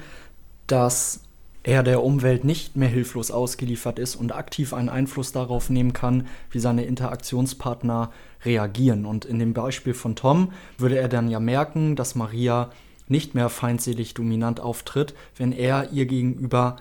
dass 0.67 1.21
er 1.63 1.83
der 1.83 2.03
Umwelt 2.03 2.45
nicht 2.45 2.75
mehr 2.77 2.89
hilflos 2.89 3.31
ausgeliefert 3.31 3.99
ist 3.99 4.15
und 4.15 4.33
aktiv 4.33 4.73
einen 4.73 4.89
Einfluss 4.89 5.31
darauf 5.31 5.69
nehmen 5.69 5.93
kann, 5.93 6.27
wie 6.51 6.59
seine 6.59 6.85
Interaktionspartner 6.85 8.11
reagieren. 8.45 9.05
Und 9.05 9.25
in 9.25 9.39
dem 9.39 9.53
Beispiel 9.53 9.93
von 9.93 10.15
Tom 10.15 10.53
würde 10.77 10.97
er 10.97 11.09
dann 11.09 11.27
ja 11.27 11.39
merken, 11.39 11.95
dass 11.95 12.15
Maria 12.15 12.69
nicht 13.07 13.35
mehr 13.35 13.49
feindselig 13.49 14.13
dominant 14.13 14.59
auftritt, 14.59 15.13
wenn 15.35 15.51
er 15.51 15.91
ihr 15.91 16.05
gegenüber 16.05 16.77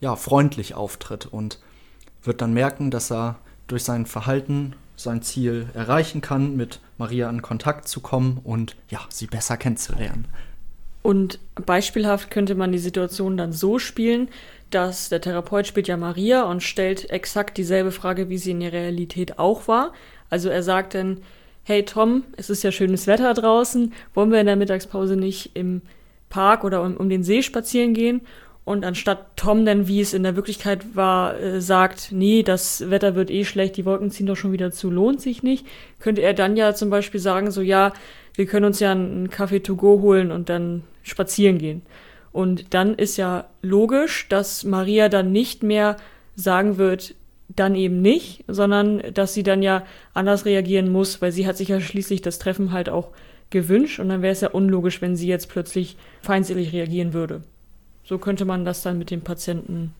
ja, 0.00 0.16
freundlich 0.16 0.74
auftritt 0.74 1.26
und 1.26 1.60
wird 2.22 2.40
dann 2.40 2.54
merken, 2.54 2.90
dass 2.90 3.12
er 3.12 3.36
durch 3.66 3.84
sein 3.84 4.06
Verhalten 4.06 4.74
sein 4.96 5.22
Ziel 5.22 5.68
erreichen 5.74 6.20
kann, 6.20 6.56
mit 6.56 6.80
Maria 6.96 7.30
in 7.30 7.42
Kontakt 7.42 7.86
zu 7.86 8.00
kommen 8.00 8.40
und 8.42 8.76
ja, 8.88 9.00
sie 9.10 9.26
besser 9.26 9.56
kennenzulernen. 9.56 10.26
Und 11.08 11.38
beispielhaft 11.54 12.30
könnte 12.30 12.54
man 12.54 12.70
die 12.70 12.76
Situation 12.76 13.38
dann 13.38 13.50
so 13.50 13.78
spielen, 13.78 14.28
dass 14.68 15.08
der 15.08 15.22
Therapeut 15.22 15.66
spielt 15.66 15.88
ja 15.88 15.96
Maria 15.96 16.42
und 16.42 16.62
stellt 16.62 17.08
exakt 17.08 17.56
dieselbe 17.56 17.92
Frage, 17.92 18.28
wie 18.28 18.36
sie 18.36 18.50
in 18.50 18.60
der 18.60 18.74
Realität 18.74 19.38
auch 19.38 19.68
war. 19.68 19.94
Also 20.28 20.50
er 20.50 20.62
sagt 20.62 20.92
dann, 20.92 21.22
hey 21.62 21.82
Tom, 21.86 22.24
es 22.36 22.50
ist 22.50 22.62
ja 22.62 22.72
schönes 22.72 23.06
Wetter 23.06 23.32
draußen, 23.32 23.94
wollen 24.12 24.30
wir 24.30 24.38
in 24.38 24.44
der 24.44 24.56
Mittagspause 24.56 25.16
nicht 25.16 25.52
im 25.54 25.80
Park 26.28 26.62
oder 26.62 26.82
um, 26.82 26.98
um 26.98 27.08
den 27.08 27.22
See 27.22 27.42
spazieren 27.42 27.94
gehen? 27.94 28.20
und 28.68 28.84
anstatt 28.84 29.34
Tom 29.36 29.64
dann, 29.64 29.88
wie 29.88 30.02
es 30.02 30.12
in 30.12 30.24
der 30.24 30.36
Wirklichkeit 30.36 30.94
war, 30.94 31.40
äh, 31.40 31.58
sagt, 31.62 32.12
nee, 32.12 32.42
das 32.42 32.90
Wetter 32.90 33.14
wird 33.14 33.30
eh 33.30 33.46
schlecht, 33.46 33.78
die 33.78 33.86
Wolken 33.86 34.10
ziehen 34.10 34.26
doch 34.26 34.36
schon 34.36 34.52
wieder 34.52 34.70
zu, 34.70 34.90
lohnt 34.90 35.22
sich 35.22 35.42
nicht, 35.42 35.66
könnte 36.00 36.20
er 36.20 36.34
dann 36.34 36.54
ja 36.54 36.74
zum 36.74 36.90
Beispiel 36.90 37.18
sagen, 37.18 37.50
so 37.50 37.62
ja, 37.62 37.94
wir 38.38 38.46
können 38.46 38.66
uns 38.66 38.78
ja 38.78 38.92
einen 38.92 39.30
Kaffee 39.30 39.58
to 39.58 39.74
go 39.74 40.00
holen 40.00 40.30
und 40.30 40.48
dann 40.48 40.84
spazieren 41.02 41.58
gehen. 41.58 41.82
Und 42.30 42.72
dann 42.72 42.94
ist 42.94 43.16
ja 43.16 43.48
logisch, 43.62 44.28
dass 44.28 44.62
Maria 44.62 45.08
dann 45.08 45.32
nicht 45.32 45.64
mehr 45.64 45.96
sagen 46.36 46.78
wird, 46.78 47.16
dann 47.48 47.74
eben 47.74 48.00
nicht, 48.00 48.44
sondern 48.46 49.02
dass 49.12 49.34
sie 49.34 49.42
dann 49.42 49.60
ja 49.60 49.84
anders 50.14 50.44
reagieren 50.44 50.88
muss, 50.92 51.20
weil 51.20 51.32
sie 51.32 51.48
hat 51.48 51.56
sich 51.56 51.66
ja 51.66 51.80
schließlich 51.80 52.22
das 52.22 52.38
Treffen 52.38 52.70
halt 52.70 52.88
auch 52.88 53.08
gewünscht 53.50 53.98
und 53.98 54.08
dann 54.08 54.22
wäre 54.22 54.34
es 54.34 54.42
ja 54.42 54.50
unlogisch, 54.50 55.02
wenn 55.02 55.16
sie 55.16 55.26
jetzt 55.26 55.48
plötzlich 55.48 55.96
feindselig 56.22 56.72
reagieren 56.72 57.14
würde. 57.14 57.42
So 58.04 58.18
könnte 58.18 58.44
man 58.44 58.64
das 58.64 58.82
dann 58.82 58.98
mit 58.98 59.10
dem 59.10 59.22
Patienten 59.22 59.94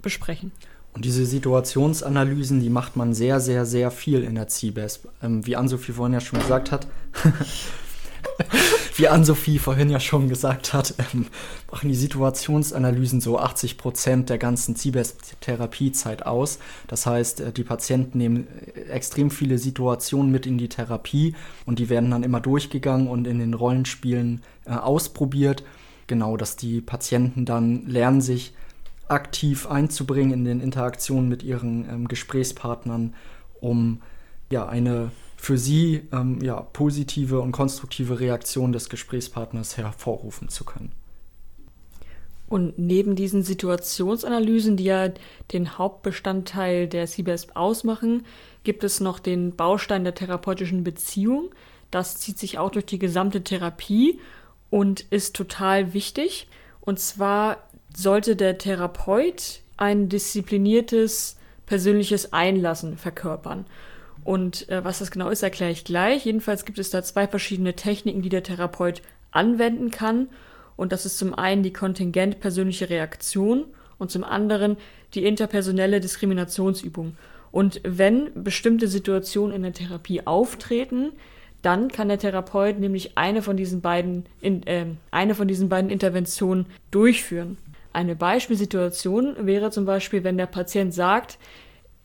besprechen. 0.00 0.52
Und 0.92 1.04
diese 1.04 1.24
Situationsanalysen, 1.24 2.60
die 2.60 2.70
macht 2.70 2.96
man 2.96 3.14
sehr, 3.14 3.40
sehr, 3.40 3.64
sehr 3.64 3.90
viel 3.90 4.24
in 4.24 4.34
der 4.34 4.48
CBES. 4.48 5.00
Ähm, 5.22 5.46
wie 5.46 5.56
Ann-Sophie 5.56 5.92
vorhin 5.92 6.14
ja 6.14 6.20
schon 6.20 6.40
gesagt 6.40 6.72
hat, 6.72 6.88
wie 8.96 9.06
Ann-Sophie 9.06 9.58
vorhin 9.58 9.88
ja 9.88 10.00
schon 10.00 10.28
gesagt 10.28 10.72
hat, 10.72 10.94
ähm, 10.98 11.26
machen 11.70 11.88
die 11.88 11.94
Situationsanalysen 11.94 13.20
so 13.20 13.38
80 13.38 13.78
Prozent 13.78 14.30
der 14.30 14.38
ganzen 14.38 14.74
CBES-Therapiezeit 14.74 16.26
aus. 16.26 16.58
Das 16.88 17.06
heißt, 17.06 17.40
äh, 17.40 17.52
die 17.52 17.64
Patienten 17.64 18.18
nehmen 18.18 18.48
äh, 18.74 18.90
extrem 18.90 19.30
viele 19.30 19.58
Situationen 19.58 20.32
mit 20.32 20.44
in 20.44 20.58
die 20.58 20.68
Therapie 20.68 21.36
und 21.66 21.78
die 21.78 21.88
werden 21.88 22.10
dann 22.10 22.24
immer 22.24 22.40
durchgegangen 22.40 23.06
und 23.06 23.28
in 23.28 23.38
den 23.38 23.54
Rollenspielen 23.54 24.42
äh, 24.66 24.72
ausprobiert 24.72 25.62
genau, 26.10 26.36
dass 26.36 26.56
die 26.56 26.80
Patienten 26.80 27.46
dann 27.46 27.86
lernen, 27.86 28.20
sich 28.20 28.52
aktiv 29.10 29.66
einzubringen 29.66 30.32
in 30.32 30.44
den 30.44 30.60
Interaktionen 30.60 31.28
mit 31.28 31.42
ihren 31.42 31.88
ähm, 31.88 32.08
Gesprächspartnern, 32.08 33.14
um 33.60 34.00
ja 34.50 34.68
eine 34.68 35.10
für 35.36 35.56
sie 35.56 36.02
ähm, 36.12 36.40
ja, 36.42 36.60
positive 36.60 37.40
und 37.40 37.52
konstruktive 37.52 38.20
Reaktion 38.20 38.72
des 38.72 38.90
Gesprächspartners 38.90 39.78
hervorrufen 39.78 40.50
zu 40.50 40.64
können. 40.64 40.92
Und 42.46 42.78
neben 42.78 43.14
diesen 43.14 43.42
Situationsanalysen, 43.42 44.76
die 44.76 44.84
ja 44.84 45.08
den 45.52 45.78
Hauptbestandteil 45.78 46.88
der 46.88 47.06
CBS 47.06 47.48
ausmachen, 47.54 48.26
gibt 48.64 48.84
es 48.84 49.00
noch 49.00 49.18
den 49.18 49.54
Baustein 49.54 50.04
der 50.04 50.14
therapeutischen 50.14 50.84
Beziehung. 50.84 51.50
Das 51.90 52.18
zieht 52.18 52.38
sich 52.38 52.58
auch 52.58 52.70
durch 52.70 52.86
die 52.86 52.98
gesamte 52.98 53.42
Therapie 53.42 54.18
und 54.68 55.00
ist 55.10 55.36
total 55.36 55.94
wichtig. 55.94 56.48
Und 56.80 56.98
zwar 56.98 57.69
sollte 57.96 58.36
der 58.36 58.58
Therapeut 58.58 59.60
ein 59.76 60.08
diszipliniertes 60.08 61.36
persönliches 61.66 62.32
Einlassen 62.32 62.96
verkörpern. 62.96 63.64
Und 64.24 64.68
äh, 64.68 64.84
was 64.84 64.98
das 64.98 65.10
genau 65.10 65.30
ist, 65.30 65.42
erkläre 65.42 65.72
ich 65.72 65.84
gleich. 65.84 66.26
Jedenfalls 66.26 66.64
gibt 66.64 66.78
es 66.78 66.90
da 66.90 67.02
zwei 67.02 67.26
verschiedene 67.26 67.74
Techniken, 67.74 68.22
die 68.22 68.28
der 68.28 68.42
Therapeut 68.42 69.02
anwenden 69.30 69.90
kann. 69.90 70.28
Und 70.76 70.92
das 70.92 71.06
ist 71.06 71.18
zum 71.18 71.34
einen 71.34 71.62
die 71.62 71.72
kontingent 71.72 72.40
persönliche 72.40 72.90
Reaktion 72.90 73.64
und 73.98 74.10
zum 74.10 74.24
anderen 74.24 74.76
die 75.14 75.24
interpersonelle 75.24 76.00
Diskriminationsübung. 76.00 77.16
Und 77.52 77.80
wenn 77.84 78.30
bestimmte 78.44 78.88
Situationen 78.88 79.56
in 79.56 79.62
der 79.62 79.72
Therapie 79.72 80.26
auftreten, 80.26 81.12
dann 81.62 81.88
kann 81.88 82.08
der 82.08 82.18
Therapeut 82.18 82.78
nämlich 82.78 83.18
eine 83.18 83.42
von 83.42 83.56
diesen 83.56 83.80
beiden, 83.80 84.24
in, 84.40 84.66
äh, 84.66 84.86
eine 85.10 85.34
von 85.34 85.48
diesen 85.48 85.68
beiden 85.68 85.90
Interventionen 85.90 86.66
durchführen. 86.90 87.58
Eine 87.92 88.14
Beispielsituation 88.14 89.46
wäre 89.46 89.70
zum 89.70 89.84
Beispiel, 89.84 90.22
wenn 90.22 90.38
der 90.38 90.46
Patient 90.46 90.94
sagt, 90.94 91.38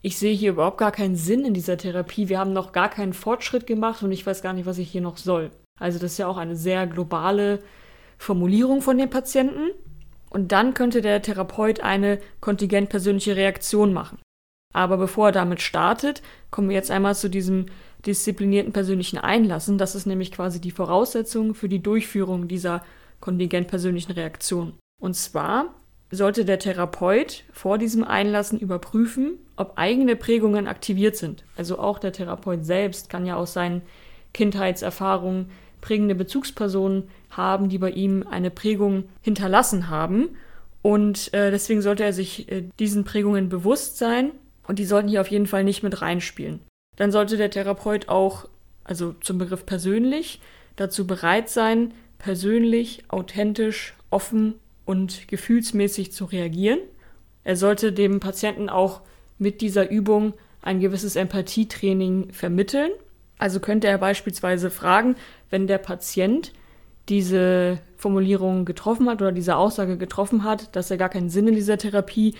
ich 0.01 0.17
sehe 0.17 0.35
hier 0.35 0.51
überhaupt 0.51 0.77
gar 0.77 0.91
keinen 0.91 1.15
Sinn 1.15 1.45
in 1.45 1.53
dieser 1.53 1.77
Therapie, 1.77 2.29
wir 2.29 2.39
haben 2.39 2.53
noch 2.53 2.71
gar 2.71 2.89
keinen 2.89 3.13
Fortschritt 3.13 3.65
gemacht 3.65 4.03
und 4.03 4.11
ich 4.11 4.25
weiß 4.25 4.41
gar 4.41 4.53
nicht, 4.53 4.65
was 4.65 4.77
ich 4.77 4.89
hier 4.89 5.01
noch 5.01 5.17
soll. 5.17 5.51
Also 5.79 5.99
das 5.99 6.13
ist 6.13 6.17
ja 6.17 6.27
auch 6.27 6.37
eine 6.37 6.55
sehr 6.55 6.87
globale 6.87 7.59
Formulierung 8.17 8.81
von 8.81 8.97
dem 8.97 9.09
Patienten. 9.09 9.71
Und 10.29 10.51
dann 10.51 10.73
könnte 10.73 11.01
der 11.01 11.21
Therapeut 11.21 11.79
eine 11.79 12.19
kontingent 12.41 12.89
persönliche 12.89 13.35
Reaktion 13.35 13.93
machen. 13.93 14.19
Aber 14.73 14.97
bevor 14.97 15.29
er 15.29 15.31
damit 15.31 15.61
startet, 15.61 16.21
kommen 16.51 16.67
wir 16.67 16.75
jetzt 16.75 16.91
einmal 16.91 17.15
zu 17.15 17.29
diesem 17.29 17.67
disziplinierten 18.05 18.73
persönlichen 18.73 19.17
Einlassen. 19.17 19.77
Das 19.77 19.95
ist 19.95 20.05
nämlich 20.05 20.31
quasi 20.31 20.59
die 20.59 20.71
Voraussetzung 20.71 21.55
für 21.55 21.69
die 21.69 21.81
Durchführung 21.81 22.47
dieser 22.47 22.83
kontingent 23.21 23.69
persönlichen 23.69 24.11
Reaktion. 24.11 24.73
Und 25.05 25.13
zwar 25.13 25.73
sollte 26.11 26.45
der 26.45 26.59
Therapeut 26.59 27.43
vor 27.53 27.77
diesem 27.77 28.03
Einlassen 28.03 28.59
überprüfen, 28.59 29.37
ob 29.55 29.73
eigene 29.77 30.15
Prägungen 30.15 30.67
aktiviert 30.67 31.15
sind. 31.15 31.43
Also 31.55 31.79
auch 31.79 31.99
der 31.99 32.11
Therapeut 32.11 32.65
selbst 32.65 33.09
kann 33.09 33.25
ja 33.25 33.35
aus 33.35 33.53
seinen 33.53 33.83
Kindheitserfahrungen 34.33 35.51
prägende 35.79 36.15
Bezugspersonen 36.15 37.09
haben, 37.29 37.69
die 37.69 37.77
bei 37.77 37.91
ihm 37.91 38.25
eine 38.29 38.49
Prägung 38.49 39.03
hinterlassen 39.21 39.89
haben. 39.89 40.29
Und 40.81 41.33
äh, 41.33 41.51
deswegen 41.51 41.81
sollte 41.81 42.03
er 42.03 42.13
sich 42.13 42.51
äh, 42.51 42.63
diesen 42.79 43.03
Prägungen 43.03 43.47
bewusst 43.47 43.97
sein 43.97 44.31
und 44.67 44.79
die 44.79 44.85
sollten 44.85 45.09
hier 45.09 45.21
auf 45.21 45.31
jeden 45.31 45.47
Fall 45.47 45.63
nicht 45.63 45.83
mit 45.83 46.01
reinspielen 46.01 46.59
dann 46.95 47.11
sollte 47.11 47.37
der 47.37 47.51
Therapeut 47.51 48.09
auch, 48.09 48.47
also 48.83 49.13
zum 49.21 49.37
Begriff 49.37 49.65
persönlich, 49.65 50.39
dazu 50.75 51.05
bereit 51.07 51.49
sein, 51.49 51.93
persönlich, 52.17 53.03
authentisch, 53.09 53.93
offen 54.09 54.55
und 54.85 55.27
gefühlsmäßig 55.27 56.11
zu 56.11 56.25
reagieren. 56.25 56.79
Er 57.43 57.55
sollte 57.55 57.91
dem 57.91 58.19
Patienten 58.19 58.69
auch 58.69 59.01
mit 59.37 59.61
dieser 59.61 59.89
Übung 59.89 60.33
ein 60.61 60.79
gewisses 60.79 61.15
Empathietraining 61.15 62.31
vermitteln. 62.31 62.91
Also 63.37 63.59
könnte 63.59 63.87
er 63.87 63.97
beispielsweise 63.97 64.71
fragen, 64.71 65.15
wenn 65.49 65.67
der 65.67 65.77
Patient 65.77 66.53
diese 67.09 67.79
Formulierung 67.97 68.65
getroffen 68.65 69.09
hat 69.09 69.21
oder 69.21 69.31
diese 69.31 69.57
Aussage 69.57 69.97
getroffen 69.97 70.43
hat, 70.43 70.75
dass 70.75 70.89
er 70.89 70.97
gar 70.97 71.09
keinen 71.09 71.29
Sinn 71.29 71.47
in 71.47 71.55
dieser 71.55 71.77
Therapie 71.77 72.35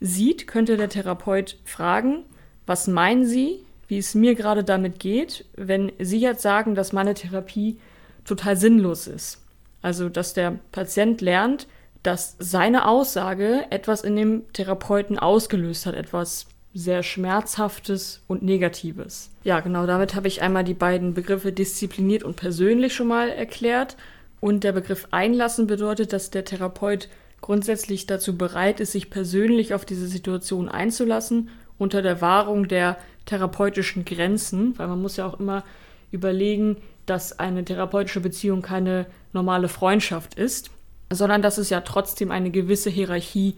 sieht, 0.00 0.46
könnte 0.46 0.76
der 0.76 0.88
Therapeut 0.88 1.58
fragen, 1.64 2.24
was 2.66 2.88
meinen 2.88 3.24
Sie, 3.24 3.60
wie 3.86 3.98
es 3.98 4.14
mir 4.14 4.34
gerade 4.34 4.64
damit 4.64 4.98
geht, 4.98 5.44
wenn 5.56 5.92
Sie 5.98 6.20
jetzt 6.20 6.42
sagen, 6.42 6.74
dass 6.74 6.92
meine 6.92 7.14
Therapie 7.14 7.78
total 8.24 8.56
sinnlos 8.56 9.06
ist. 9.06 9.42
Also, 9.82 10.08
dass 10.08 10.34
der 10.34 10.58
Patient 10.72 11.20
lernt, 11.20 11.66
dass 12.02 12.36
seine 12.38 12.86
Aussage 12.88 13.66
etwas 13.70 14.02
in 14.02 14.16
dem 14.16 14.52
Therapeuten 14.52 15.18
ausgelöst 15.18 15.86
hat, 15.86 15.94
etwas 15.94 16.46
sehr 16.72 17.02
Schmerzhaftes 17.02 18.22
und 18.28 18.42
Negatives. 18.42 19.30
Ja, 19.42 19.60
genau, 19.60 19.86
damit 19.86 20.14
habe 20.14 20.28
ich 20.28 20.40
einmal 20.40 20.64
die 20.64 20.74
beiden 20.74 21.14
Begriffe 21.14 21.52
diszipliniert 21.52 22.22
und 22.22 22.36
persönlich 22.36 22.94
schon 22.94 23.08
mal 23.08 23.28
erklärt. 23.28 23.96
Und 24.40 24.64
der 24.64 24.72
Begriff 24.72 25.08
einlassen 25.10 25.66
bedeutet, 25.66 26.12
dass 26.12 26.30
der 26.30 26.44
Therapeut 26.44 27.08
grundsätzlich 27.40 28.06
dazu 28.06 28.38
bereit 28.38 28.80
ist, 28.80 28.92
sich 28.92 29.10
persönlich 29.10 29.74
auf 29.74 29.84
diese 29.84 30.06
Situation 30.06 30.68
einzulassen, 30.68 31.50
unter 31.76 32.02
der 32.02 32.20
Wahrung 32.20 32.68
der 32.68 32.98
therapeutischen 33.26 34.04
Grenzen, 34.04 34.78
weil 34.78 34.88
man 34.88 35.02
muss 35.02 35.16
ja 35.16 35.26
auch 35.26 35.40
immer 35.40 35.64
überlegen, 36.10 36.76
dass 37.06 37.38
eine 37.38 37.64
therapeutische 37.64 38.20
Beziehung 38.20 38.62
keine 38.62 39.06
normale 39.32 39.68
Freundschaft 39.68 40.34
ist, 40.34 40.70
sondern 41.12 41.42
dass 41.42 41.58
es 41.58 41.70
ja 41.70 41.80
trotzdem 41.80 42.30
eine 42.30 42.50
gewisse 42.50 42.90
Hierarchie 42.90 43.54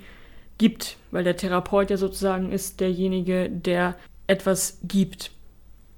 gibt, 0.59 0.97
weil 1.11 1.25
der 1.25 1.37
Therapeut 1.37 1.91
ja 1.91 1.97
sozusagen 1.97 2.53
ist 2.53 2.81
derjenige, 2.81 3.51
der 3.51 3.97
etwas 4.27 4.79
gibt. 4.83 5.31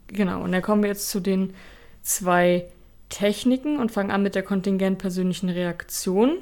Genau, 0.08 0.42
und 0.42 0.52
da 0.52 0.60
kommen 0.60 0.82
wir 0.82 0.90
jetzt 0.90 1.10
zu 1.10 1.20
den 1.20 1.54
zwei 2.02 2.66
Techniken 3.08 3.78
und 3.78 3.92
fangen 3.92 4.10
an 4.10 4.22
mit 4.22 4.34
der 4.34 4.42
kontingent 4.42 4.98
persönlichen 4.98 5.48
Reaktion. 5.48 6.38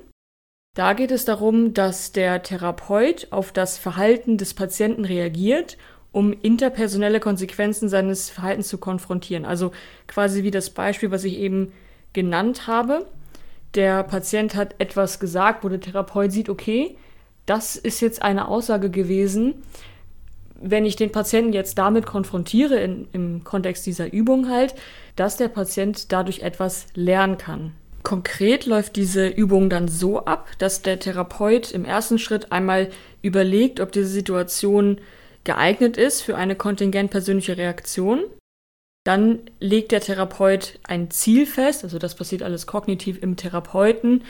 Da 0.75 0.94
geht 0.94 1.11
es 1.11 1.25
darum, 1.25 1.75
dass 1.75 2.13
der 2.13 2.42
Therapeut 2.42 3.29
auf 3.31 3.52
das 3.52 3.77
Verhalten 3.77 4.38
des 4.38 4.54
Patienten 4.54 5.04
reagiert 5.04 5.77
um 6.13 6.35
interpersonelle 6.42 7.21
Konsequenzen 7.21 7.88
seines 7.88 8.31
Verhaltens 8.31 8.69
zu 8.69 8.79
konfrontieren. 8.79 9.44
Also 9.44 9.73
quasi 10.06 10.42
wie 10.42 10.50
das 10.50 10.71
Beispiel, 10.71 11.10
was 11.10 11.25
ich 11.25 11.38
eben 11.38 11.73
genannt 12.13 12.67
habe. 12.67 13.06
Der 13.75 14.02
Patient 14.02 14.54
hat 14.54 14.75
etwas 14.79 15.18
gesagt, 15.18 15.64
wo 15.64 15.68
der 15.68 15.81
Therapeut 15.81 16.33
sieht, 16.33 16.48
okay, 16.48 16.96
das 17.46 17.77
ist 17.77 18.00
jetzt 18.00 18.23
eine 18.23 18.48
Aussage 18.48 18.90
gewesen. 18.90 19.62
Wenn 20.60 20.85
ich 20.85 20.96
den 20.96 21.10
Patienten 21.10 21.52
jetzt 21.52 21.79
damit 21.79 22.06
konfrontiere, 22.06 22.77
in, 22.77 23.08
im 23.12 23.44
Kontext 23.44 23.85
dieser 23.87 24.12
Übung 24.12 24.48
halt, 24.48 24.75
dass 25.16 25.37
der 25.37 25.48
Patient 25.48 26.12
dadurch 26.12 26.40
etwas 26.40 26.87
lernen 26.94 27.38
kann. 27.38 27.73
Konkret 28.02 28.66
läuft 28.66 28.96
diese 28.96 29.29
Übung 29.29 29.70
dann 29.70 29.88
so 29.88 30.25
ab, 30.25 30.48
dass 30.58 30.83
der 30.83 30.98
Therapeut 30.98 31.70
im 31.70 31.85
ersten 31.85 32.18
Schritt 32.18 32.52
einmal 32.52 32.90
überlegt, 33.23 33.81
ob 33.81 33.92
diese 33.92 34.08
Situation 34.08 34.98
geeignet 35.44 35.96
ist 35.96 36.20
für 36.20 36.37
eine 36.37 36.56
kontingent 36.56 37.10
persönliche 37.10 37.56
Reaktion. 37.56 38.25
Dann 39.05 39.40
legt 39.59 39.90
der 39.90 40.00
Therapeut 40.00 40.79
ein 40.85 41.11
Ziel 41.11 41.46
fest, 41.46 41.83
also 41.83 41.98
das 41.98 42.15
passiert 42.15 42.42
alles 42.42 42.67
kognitiv 42.67 43.21
im 43.21 43.37
Therapeuten. 43.37 44.23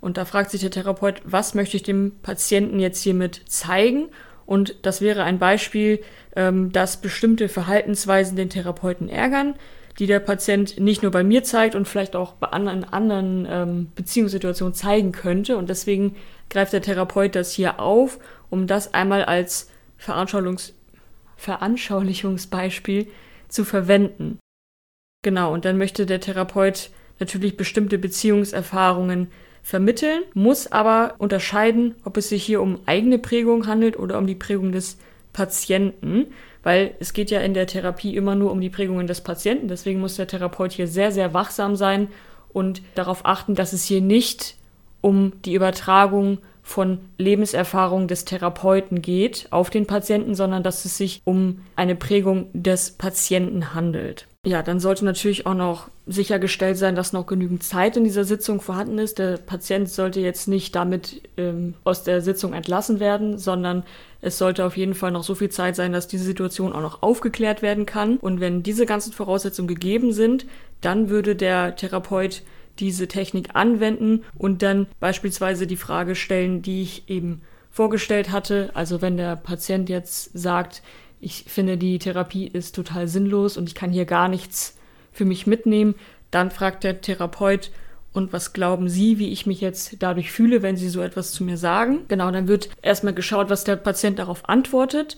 Und 0.00 0.16
da 0.16 0.24
fragt 0.24 0.50
sich 0.50 0.60
der 0.60 0.70
Therapeut, 0.70 1.20
was 1.24 1.54
möchte 1.54 1.76
ich 1.76 1.82
dem 1.82 2.12
Patienten 2.22 2.78
jetzt 2.78 3.02
hiermit 3.02 3.42
zeigen? 3.48 4.08
Und 4.46 4.76
das 4.82 5.00
wäre 5.00 5.24
ein 5.24 5.38
Beispiel, 5.38 6.00
ähm, 6.36 6.72
dass 6.72 7.00
bestimmte 7.00 7.48
Verhaltensweisen 7.48 8.36
den 8.36 8.50
Therapeuten 8.50 9.08
ärgern, 9.08 9.54
die 9.98 10.06
der 10.06 10.20
Patient 10.20 10.78
nicht 10.78 11.02
nur 11.02 11.10
bei 11.10 11.22
mir 11.22 11.44
zeigt 11.44 11.74
und 11.74 11.86
vielleicht 11.86 12.16
auch 12.16 12.32
bei 12.34 12.48
anderen, 12.48 12.84
anderen 12.84 13.46
ähm, 13.50 13.92
Beziehungssituationen 13.94 14.74
zeigen 14.74 15.12
könnte. 15.12 15.56
Und 15.56 15.68
deswegen 15.68 16.16
greift 16.48 16.72
der 16.72 16.82
Therapeut 16.82 17.34
das 17.34 17.52
hier 17.52 17.80
auf, 17.80 18.18
um 18.48 18.66
das 18.66 18.94
einmal 18.94 19.24
als 19.24 19.70
Veranschaulichungs 19.98 20.74
Veranschaulichungsbeispiel 21.36 23.06
zu 23.50 23.64
verwenden. 23.64 24.38
Genau, 25.22 25.52
und 25.52 25.64
dann 25.64 25.76
möchte 25.76 26.06
der 26.06 26.20
Therapeut 26.20 26.90
natürlich 27.18 27.56
bestimmte 27.56 27.98
Beziehungserfahrungen 27.98 29.28
vermitteln, 29.62 30.22
muss 30.32 30.72
aber 30.72 31.14
unterscheiden, 31.18 31.94
ob 32.04 32.16
es 32.16 32.30
sich 32.30 32.42
hier 32.42 32.62
um 32.62 32.80
eigene 32.86 33.18
Prägung 33.18 33.66
handelt 33.66 33.98
oder 33.98 34.16
um 34.16 34.26
die 34.26 34.34
Prägung 34.34 34.72
des 34.72 34.98
Patienten, 35.32 36.26
weil 36.62 36.94
es 36.98 37.12
geht 37.12 37.30
ja 37.30 37.40
in 37.40 37.54
der 37.54 37.66
Therapie 37.66 38.16
immer 38.16 38.34
nur 38.34 38.50
um 38.50 38.60
die 38.60 38.70
Prägungen 38.70 39.06
des 39.06 39.20
Patienten. 39.20 39.68
Deswegen 39.68 40.00
muss 40.00 40.16
der 40.16 40.26
Therapeut 40.26 40.72
hier 40.72 40.88
sehr, 40.88 41.12
sehr 41.12 41.34
wachsam 41.34 41.76
sein 41.76 42.08
und 42.52 42.82
darauf 42.94 43.24
achten, 43.24 43.54
dass 43.54 43.72
es 43.72 43.84
hier 43.84 44.00
nicht 44.00 44.56
um 45.00 45.32
die 45.44 45.54
Übertragung 45.54 46.38
von 46.62 47.00
Lebenserfahrung 47.18 48.08
des 48.08 48.24
Therapeuten 48.24 49.02
geht 49.02 49.48
auf 49.50 49.70
den 49.70 49.86
Patienten, 49.86 50.34
sondern 50.34 50.62
dass 50.62 50.84
es 50.84 50.96
sich 50.96 51.22
um 51.24 51.60
eine 51.76 51.96
Prägung 51.96 52.48
des 52.52 52.92
Patienten 52.92 53.74
handelt. 53.74 54.26
Ja, 54.46 54.62
dann 54.62 54.80
sollte 54.80 55.04
natürlich 55.04 55.44
auch 55.44 55.54
noch 55.54 55.88
sichergestellt 56.06 56.78
sein, 56.78 56.96
dass 56.96 57.12
noch 57.12 57.26
genügend 57.26 57.62
Zeit 57.62 57.98
in 57.98 58.04
dieser 58.04 58.24
Sitzung 58.24 58.62
vorhanden 58.62 58.98
ist. 58.98 59.18
Der 59.18 59.36
Patient 59.36 59.88
sollte 59.90 60.20
jetzt 60.20 60.48
nicht 60.48 60.74
damit 60.74 61.20
ähm, 61.36 61.74
aus 61.84 62.04
der 62.04 62.22
Sitzung 62.22 62.54
entlassen 62.54 63.00
werden, 63.00 63.36
sondern 63.36 63.84
es 64.22 64.38
sollte 64.38 64.64
auf 64.64 64.78
jeden 64.78 64.94
Fall 64.94 65.10
noch 65.10 65.24
so 65.24 65.34
viel 65.34 65.50
Zeit 65.50 65.76
sein, 65.76 65.92
dass 65.92 66.08
diese 66.08 66.24
Situation 66.24 66.72
auch 66.72 66.80
noch 66.80 67.02
aufgeklärt 67.02 67.60
werden 67.60 67.84
kann. 67.84 68.16
Und 68.16 68.40
wenn 68.40 68.62
diese 68.62 68.86
ganzen 68.86 69.12
Voraussetzungen 69.12 69.68
gegeben 69.68 70.12
sind, 70.12 70.46
dann 70.80 71.10
würde 71.10 71.36
der 71.36 71.76
Therapeut 71.76 72.42
diese 72.80 73.06
Technik 73.08 73.50
anwenden 73.54 74.24
und 74.36 74.62
dann 74.62 74.86
beispielsweise 74.98 75.66
die 75.66 75.76
Frage 75.76 76.14
stellen, 76.14 76.62
die 76.62 76.82
ich 76.82 77.08
eben 77.08 77.42
vorgestellt 77.70 78.32
hatte. 78.32 78.70
Also 78.74 79.02
wenn 79.02 79.16
der 79.16 79.36
Patient 79.36 79.88
jetzt 79.88 80.30
sagt, 80.36 80.82
ich 81.20 81.44
finde, 81.46 81.76
die 81.76 81.98
Therapie 81.98 82.48
ist 82.48 82.74
total 82.74 83.06
sinnlos 83.06 83.56
und 83.56 83.68
ich 83.68 83.74
kann 83.74 83.92
hier 83.92 84.06
gar 84.06 84.28
nichts 84.28 84.76
für 85.12 85.24
mich 85.24 85.46
mitnehmen. 85.46 85.94
Dann 86.30 86.50
fragt 86.50 86.84
der 86.84 87.00
Therapeut, 87.00 87.70
und 88.12 88.32
was 88.32 88.52
glauben 88.52 88.88
Sie, 88.88 89.18
wie 89.18 89.30
ich 89.30 89.46
mich 89.46 89.60
jetzt 89.60 89.96
dadurch 90.00 90.32
fühle, 90.32 90.62
wenn 90.62 90.76
Sie 90.76 90.88
so 90.88 91.00
etwas 91.00 91.30
zu 91.30 91.44
mir 91.44 91.56
sagen? 91.56 92.06
Genau, 92.08 92.30
dann 92.32 92.48
wird 92.48 92.68
erstmal 92.82 93.14
geschaut, 93.14 93.50
was 93.50 93.62
der 93.62 93.76
Patient 93.76 94.18
darauf 94.18 94.48
antwortet. 94.48 95.16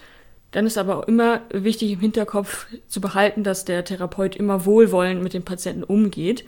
Dann 0.50 0.66
ist 0.66 0.76
aber 0.76 0.98
auch 0.98 1.08
immer 1.08 1.40
wichtig 1.50 1.92
im 1.92 2.00
Hinterkopf 2.00 2.66
zu 2.88 3.00
behalten, 3.00 3.44
dass 3.44 3.64
der 3.64 3.84
Therapeut 3.84 4.36
immer 4.36 4.66
wohlwollend 4.66 5.22
mit 5.22 5.32
dem 5.32 5.42
Patienten 5.42 5.84
umgeht 5.84 6.44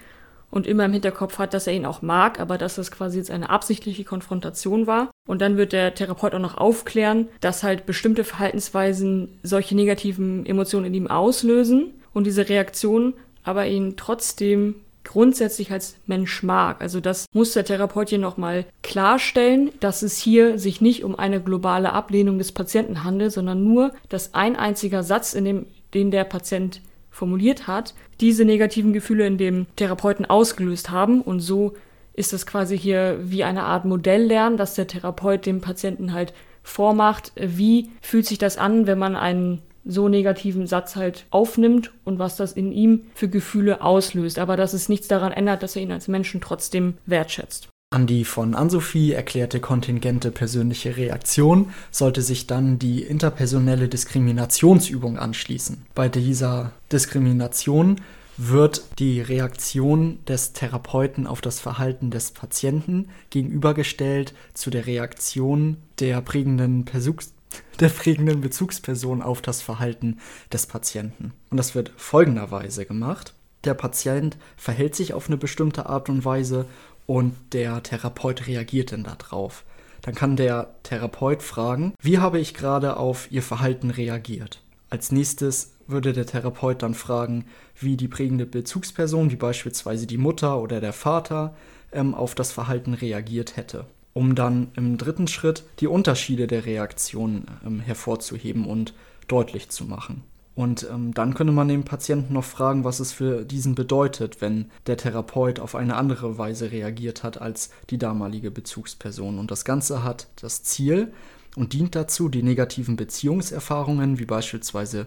und 0.55 0.69
immer 0.69 0.85
im 0.85 0.93
Hinterkopf 0.93 1.39
hat, 1.39 1.53
dass 1.53 1.67
er 1.67 1.73
ihn 1.73 1.85
auch 1.85 2.01
mag, 2.01 2.39
aber 2.39 2.59
dass 2.59 2.77
das 2.77 2.93
quasi 2.93 3.19
jetzt 3.19 3.33
eine 3.33 3.51
absichtliche 3.51 4.05
Konfrontation 4.05 4.87
war. 4.87 5.11
Und 5.27 5.43
dann 5.43 5.57
wird 5.57 5.73
der 5.73 5.97
Therapeut 5.97 6.33
auch 6.33 6.39
noch 6.39 6.57
aufklären, 6.57 7.27
dass 7.41 7.65
halt 7.65 7.87
bestimmte 7.87 8.23
Verhaltensweisen 8.23 9.41
solche 9.43 9.75
negativen 9.75 10.47
Emotionen 10.47 10.87
in 10.87 10.95
ihm 10.95 11.07
auslösen 11.09 11.95
und 12.13 12.25
diese 12.25 12.49
Reaktion 12.49 13.15
aber 13.43 13.67
ihn 13.67 13.97
trotzdem 13.97 14.77
grundsätzlich 15.03 15.73
als 15.73 15.97
Mensch 16.07 16.45
mag. 16.45 16.81
Also 16.81 17.01
das 17.01 17.27
muss 17.33 17.53
der 17.53 17.65
Therapeut 17.65 18.09
hier 18.09 18.19
nochmal 18.19 18.65
klarstellen, 18.83 19.73
dass 19.81 20.03
es 20.03 20.19
hier 20.19 20.59
sich 20.61 20.81
nicht 20.81 21.03
um 21.03 21.19
eine 21.19 21.41
globale 21.41 21.93
Ablehnung 21.93 22.39
des 22.39 22.53
Patienten 22.53 23.03
handelt, 23.03 23.33
sondern 23.33 23.65
nur, 23.65 23.93
dass 24.09 24.35
ein 24.35 24.55
einziger 24.55 25.03
Satz, 25.03 25.35
in 25.35 25.45
dem 25.45 25.67
den 25.95 26.11
der 26.11 26.25
Patient 26.25 26.81
formuliert 27.15 27.69
hat, 27.69 27.95
diese 28.21 28.45
negativen 28.45 28.93
Gefühle 28.93 29.27
in 29.27 29.39
dem 29.39 29.67
Therapeuten 29.77 30.27
ausgelöst 30.27 30.91
haben. 30.91 31.23
Und 31.23 31.41
so 31.41 31.75
ist 32.13 32.33
es 32.33 32.45
quasi 32.45 32.77
hier 32.77 33.19
wie 33.23 33.45
eine 33.45 33.63
Art 33.63 33.85
Modelllernen, 33.85 34.59
dass 34.59 34.75
der 34.75 34.89
Therapeut 34.89 35.47
dem 35.47 35.61
Patienten 35.61 36.13
halt 36.13 36.35
vormacht, 36.63 37.33
wie 37.37 37.91
fühlt 38.01 38.27
sich 38.27 38.39
das 38.39 38.59
an, 38.59 38.87
wenn 38.87 38.99
man 38.99 39.15
einen 39.15 39.63
so 39.85 40.09
negativen 40.09 40.67
Satz 40.67 40.97
halt 40.97 41.27
aufnimmt 41.31 41.93
und 42.05 42.19
was 42.19 42.37
das 42.37 42.53
in 42.53 42.73
ihm 42.73 43.05
für 43.15 43.29
Gefühle 43.29 43.83
auslöst. 43.83 44.39
Aber 44.39 44.57
dass 44.57 44.73
es 44.73 44.89
nichts 44.89 45.07
daran 45.07 45.33
ändert, 45.33 45.63
dass 45.63 45.77
er 45.77 45.83
ihn 45.83 45.93
als 45.93 46.09
Menschen 46.09 46.41
trotzdem 46.41 46.95
wertschätzt. 47.07 47.69
An 47.95 48.09
die 48.09 48.25
von 48.25 48.57
Ann-Sophie 48.57 49.13
erklärte 49.13 49.61
kontingente 49.61 50.33
persönliche 50.33 50.97
Reaktion 50.97 51.71
sollte 51.93 52.23
sich 52.23 52.49
dann 52.49 52.81
die 52.81 53.05
interpersonelle 53.05 53.87
Diskriminationsübung 53.87 55.17
anschließen. 55.17 55.87
Bei 55.95 56.09
dieser 56.09 56.73
Diskrimination 56.91 58.01
wird 58.37 58.83
die 58.99 59.21
Reaktion 59.21 60.19
des 60.27 60.55
Therapeuten 60.55 61.29
auf 61.29 61.41
das 61.41 61.61
Verhalten 61.61 62.11
des 62.11 62.33
Patienten 62.33 63.11
gegenübergestellt 63.31 64.35
zu 64.55 64.71
der 64.71 64.89
Reaktion 64.89 65.77
der 66.01 66.21
prägenden, 66.21 66.85
Bezugs 66.87 67.33
der 67.79 67.91
prägenden 67.91 68.41
Bezugsperson 68.41 69.23
auf 69.23 69.41
das 69.41 69.63
Verhalten 69.63 70.19
des 70.53 70.67
Patienten. 70.67 71.33
Und 71.49 71.59
das 71.59 71.77
wird 71.77 71.93
folgenderweise 71.97 72.87
gemacht. 72.87 73.35
Der 73.65 73.75
Patient 73.75 74.37
verhält 74.57 74.95
sich 74.95 75.15
auf 75.15 75.29
eine 75.29 75.37
bestimmte 75.37 75.87
Art 75.87 76.09
und 76.09 76.25
Weise 76.25 76.67
und 77.07 77.35
der 77.53 77.83
Therapeut 77.83 78.47
reagiert 78.47 78.93
dann 78.93 79.05
darauf. 79.05 79.65
Dann 80.03 80.15
kann 80.15 80.37
der 80.37 80.75
Therapeut 80.83 81.43
fragen, 81.43 81.95
wie 82.01 82.19
habe 82.19 82.39
ich 82.39 82.55
gerade 82.55 82.97
auf 82.97 83.31
Ihr 83.31 83.43
Verhalten 83.43 83.91
reagiert? 83.91 84.63
Als 84.91 85.13
nächstes 85.13 85.73
würde 85.87 86.13
der 86.13 86.27
Therapeut 86.27 86.83
dann 86.83 86.95
fragen, 86.95 87.47
wie 87.79 87.97
die 87.97 88.09
prägende 88.09 88.47
Bezugsperson, 88.47 89.31
wie 89.31 89.37
beispielsweise 89.37 90.07
die 90.07 90.19
Mutter 90.19 90.61
oder 90.61 90.81
der 90.81 90.93
Vater, 90.93 91.57
ähm, 91.93 92.15
auf 92.15 92.35
das 92.35 92.53
Verhalten 92.53 92.95
reagiert 92.95 93.57
hätte, 93.57 93.87
um 94.13 94.35
dann 94.35 94.69
im 94.77 94.99
dritten 94.99 95.27
Schritt 95.27 95.65
die 95.81 95.87
Unterschiede 95.87 96.47
der 96.47 96.67
Reaktion 96.67 97.47
ähm, 97.65 97.81
hervorzuheben 97.81 98.67
und 98.67 98.95
deutlich 99.27 99.71
zu 99.71 99.85
machen. 99.85 100.23
Und 100.55 100.87
ähm, 100.89 101.13
dann 101.15 101.35
könnte 101.35 101.53
man 101.53 101.67
den 101.67 101.85
Patienten 101.85 102.33
noch 102.33 102.45
fragen, 102.45 102.85
was 102.85 103.01
es 103.01 103.13
für 103.13 103.45
diesen 103.45 103.75
bedeutet, 103.75 104.41
wenn 104.41 104.71
der 104.87 104.97
Therapeut 104.97 105.59
auf 105.59 105.75
eine 105.75 105.97
andere 105.97 106.39
Weise 106.39 106.71
reagiert 106.71 107.25
hat 107.25 107.41
als 107.41 107.71
die 107.91 107.99
damalige 107.99 108.53
Bezugsperson. 108.53 109.39
Und 109.39 109.51
das 109.51 109.65
Ganze 109.65 110.05
hat 110.05 110.29
das 110.41 110.63
Ziel 110.63 111.13
und 111.57 111.73
dient 111.73 111.97
dazu, 111.97 112.29
die 112.29 112.43
negativen 112.43 112.95
Beziehungserfahrungen, 112.97 114.19
wie 114.21 114.27
beispielsweise 114.27 115.07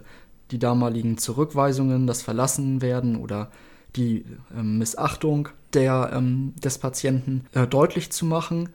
die 0.51 0.59
damaligen 0.59 1.17
Zurückweisungen, 1.17 2.07
das 2.07 2.21
Verlassenwerden 2.21 3.15
oder 3.15 3.49
die 3.95 4.25
äh, 4.55 4.61
Missachtung 4.61 5.49
der, 5.73 6.11
ähm, 6.13 6.53
des 6.61 6.77
Patienten 6.77 7.45
äh, 7.53 7.67
deutlich 7.67 8.11
zu 8.11 8.25
machen 8.25 8.69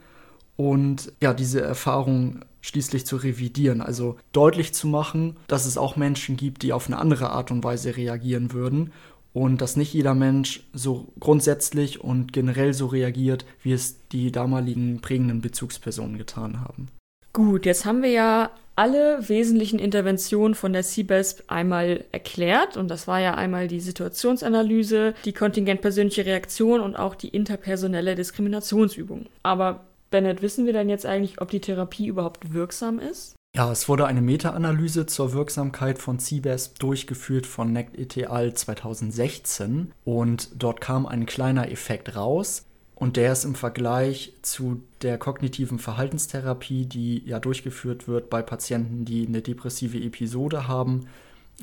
und 0.57 1.12
ja, 1.20 1.34
diese 1.34 1.61
Erfahrung 1.61 2.44
schließlich 2.61 3.05
zu 3.05 3.16
revidieren, 3.16 3.80
also 3.80 4.16
deutlich 4.32 4.72
zu 4.72 4.86
machen, 4.86 5.36
dass 5.48 5.66
es 5.66 5.76
auch 5.76 5.96
Menschen 5.96 6.36
gibt, 6.36 6.62
die 6.62 6.72
auf 6.72 6.86
eine 6.86 6.98
andere 6.98 7.30
Art 7.30 7.50
und 7.50 7.64
Weise 7.64 7.96
reagieren 7.96 8.53
würden 8.53 8.92
und 9.32 9.61
dass 9.61 9.76
nicht 9.76 9.92
jeder 9.92 10.14
Mensch 10.14 10.62
so 10.72 11.09
grundsätzlich 11.18 12.00
und 12.00 12.32
generell 12.32 12.74
so 12.74 12.86
reagiert, 12.86 13.44
wie 13.62 13.72
es 13.72 13.96
die 14.09 14.30
damaligen 14.30 15.00
prägenden 15.00 15.40
Bezugspersonen 15.40 16.18
getan 16.18 16.61
haben. 16.61 16.88
Gut, 17.32 17.64
jetzt 17.64 17.86
haben 17.86 18.03
wir 18.03 18.11
ja 18.11 18.50
alle 18.76 19.28
wesentlichen 19.28 19.78
Interventionen 19.78 20.55
von 20.55 20.72
der 20.72 20.82
CBESP 20.82 21.44
einmal 21.48 22.05
erklärt 22.12 22.76
und 22.76 22.88
das 22.88 23.07
war 23.07 23.20
ja 23.20 23.34
einmal 23.34 23.68
die 23.68 23.80
Situationsanalyse, 23.80 25.14
die 25.24 25.32
kontingentpersönliche 25.32 26.26
Reaktion 26.26 26.80
und 26.80 26.96
auch 26.96 27.14
die 27.14 27.28
interpersonelle 27.28 28.14
Diskriminationsübung. 28.14 29.26
Aber 29.42 29.80
Bennett, 30.12 30.42
wissen 30.42 30.66
wir 30.66 30.72
denn 30.72 30.88
jetzt 30.88 31.06
eigentlich, 31.06 31.40
ob 31.40 31.50
die 31.50 31.60
Therapie 31.60 32.06
überhaupt 32.06 32.54
wirksam 32.54 33.00
ist? 33.00 33.34
Ja, 33.54 33.70
es 33.70 33.88
wurde 33.88 34.06
eine 34.06 34.22
Meta-Analyse 34.22 35.04
zur 35.06 35.32
Wirksamkeit 35.34 35.98
von 35.98 36.18
CBESP 36.18 36.78
durchgeführt 36.78 37.46
von 37.46 37.72
NECT 37.72 38.16
et 38.16 38.30
al. 38.30 38.54
2016 38.54 39.92
und 40.04 40.50
dort 40.54 40.80
kam 40.80 41.04
ein 41.04 41.26
kleiner 41.26 41.70
Effekt 41.70 42.16
raus 42.16 42.64
und 42.94 43.16
der 43.16 43.32
ist 43.32 43.44
im 43.44 43.54
Vergleich 43.54 44.32
zu 44.42 44.80
der 45.02 45.18
kognitiven 45.18 45.78
Verhaltenstherapie, 45.78 46.86
die 46.86 47.24
ja 47.26 47.40
durchgeführt 47.40 48.06
wird 48.06 48.30
bei 48.30 48.42
Patienten, 48.42 49.04
die 49.04 49.26
eine 49.26 49.42
depressive 49.42 49.98
Episode 49.98 50.68
haben, 50.68 51.08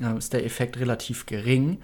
äh, 0.00 0.16
ist 0.16 0.32
der 0.32 0.44
Effekt 0.44 0.78
relativ 0.78 1.26
gering. 1.26 1.78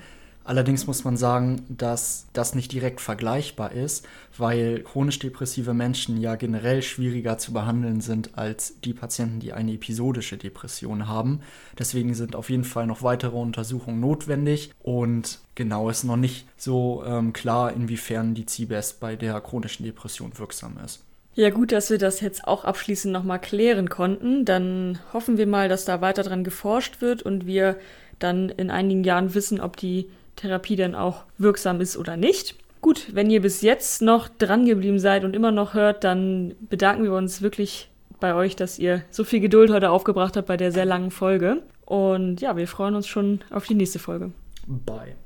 Allerdings 0.47 0.87
muss 0.87 1.03
man 1.03 1.17
sagen, 1.17 1.67
dass 1.69 2.29
das 2.33 2.55
nicht 2.55 2.71
direkt 2.71 3.01
vergleichbar 3.01 3.73
ist, 3.73 4.07
weil 4.39 4.85
chronisch 4.85 5.19
depressive 5.19 5.75
Menschen 5.75 6.21
ja 6.21 6.37
generell 6.37 6.83
schwieriger 6.83 7.37
zu 7.37 7.53
behandeln 7.53 8.01
sind 8.01 8.39
als 8.39 8.81
die 8.81 8.95
Patienten, 8.95 9.41
die 9.41 9.53
eine 9.53 9.73
episodische 9.73 10.37
Depression 10.37 11.09
haben. 11.09 11.41
Deswegen 11.77 12.15
sind 12.15 12.37
auf 12.37 12.49
jeden 12.49 12.63
Fall 12.63 12.87
noch 12.87 13.03
weitere 13.03 13.37
Untersuchungen 13.37 13.99
notwendig 13.99 14.71
und 14.85 15.41
genau 15.57 15.91
ist 15.91 16.05
noch 16.05 16.17
nicht 16.17 16.47
so 16.57 17.03
ähm, 17.05 17.33
klar, 17.33 17.73
inwiefern 17.73 18.35
die 18.35 18.47
CBS 18.47 18.93
bei 18.93 19.17
der 19.17 19.41
chronischen 19.41 19.85
Depression 19.85 20.39
wirksam 20.39 20.79
ist. 20.85 21.03
Ja, 21.35 21.51
gut, 21.51 21.73
dass 21.73 21.91
wir 21.91 21.99
das 21.99 22.21
jetzt 22.21 22.47
auch 22.47 22.65
abschließend 22.65 23.13
nochmal 23.13 23.41
klären 23.41 23.89
konnten. 23.89 24.45
Dann 24.45 25.01
hoffen 25.13 25.39
wir 25.39 25.49
mal, 25.49 25.69
dass 25.69 25.85
da 25.85 26.01
weiter 26.01 26.23
dran 26.23 26.45
geforscht 26.45 27.01
wird 27.01 27.23
und 27.23 27.47
wir 27.47 27.77
dann 28.21 28.49
in 28.49 28.71
einigen 28.71 29.03
Jahren 29.03 29.35
wissen, 29.35 29.61
ob 29.61 29.77
die 29.77 30.09
Therapie 30.37 30.77
denn 30.77 30.95
auch 30.95 31.25
wirksam 31.39 31.81
ist 31.81 31.97
oder 31.97 32.17
nicht. 32.17 32.55
Gut, 32.81 33.09
wenn 33.13 33.31
ihr 33.31 33.41
bis 33.41 33.63
jetzt 33.63 34.03
noch 34.03 34.29
dran 34.29 34.65
geblieben 34.65 34.99
seid 34.99 35.25
und 35.25 35.35
immer 35.35 35.51
noch 35.51 35.75
hört, 35.75 36.05
dann 36.05 36.55
bedanken 36.61 37.03
wir 37.03 37.15
uns 37.15 37.43
wirklich 37.43 37.91
bei 38.21 38.35
euch, 38.35 38.55
dass 38.55 38.79
ihr 38.79 39.03
so 39.11 39.25
viel 39.25 39.41
Geduld 39.41 39.71
heute 39.71 39.91
aufgebracht 39.91 40.37
habt 40.37 40.47
bei 40.47 40.57
der 40.57 40.73
sehr 40.73 40.85
langen 40.85 41.11
Folge. 41.11 41.63
Und 41.85 42.41
ja, 42.41 42.57
wir 42.57 42.69
freuen 42.69 42.95
uns 42.95 43.07
schon 43.07 43.41
auf 43.51 43.67
die 43.67 43.75
nächste 43.75 43.99
Folge. 43.99 44.31
Bye. 44.67 45.17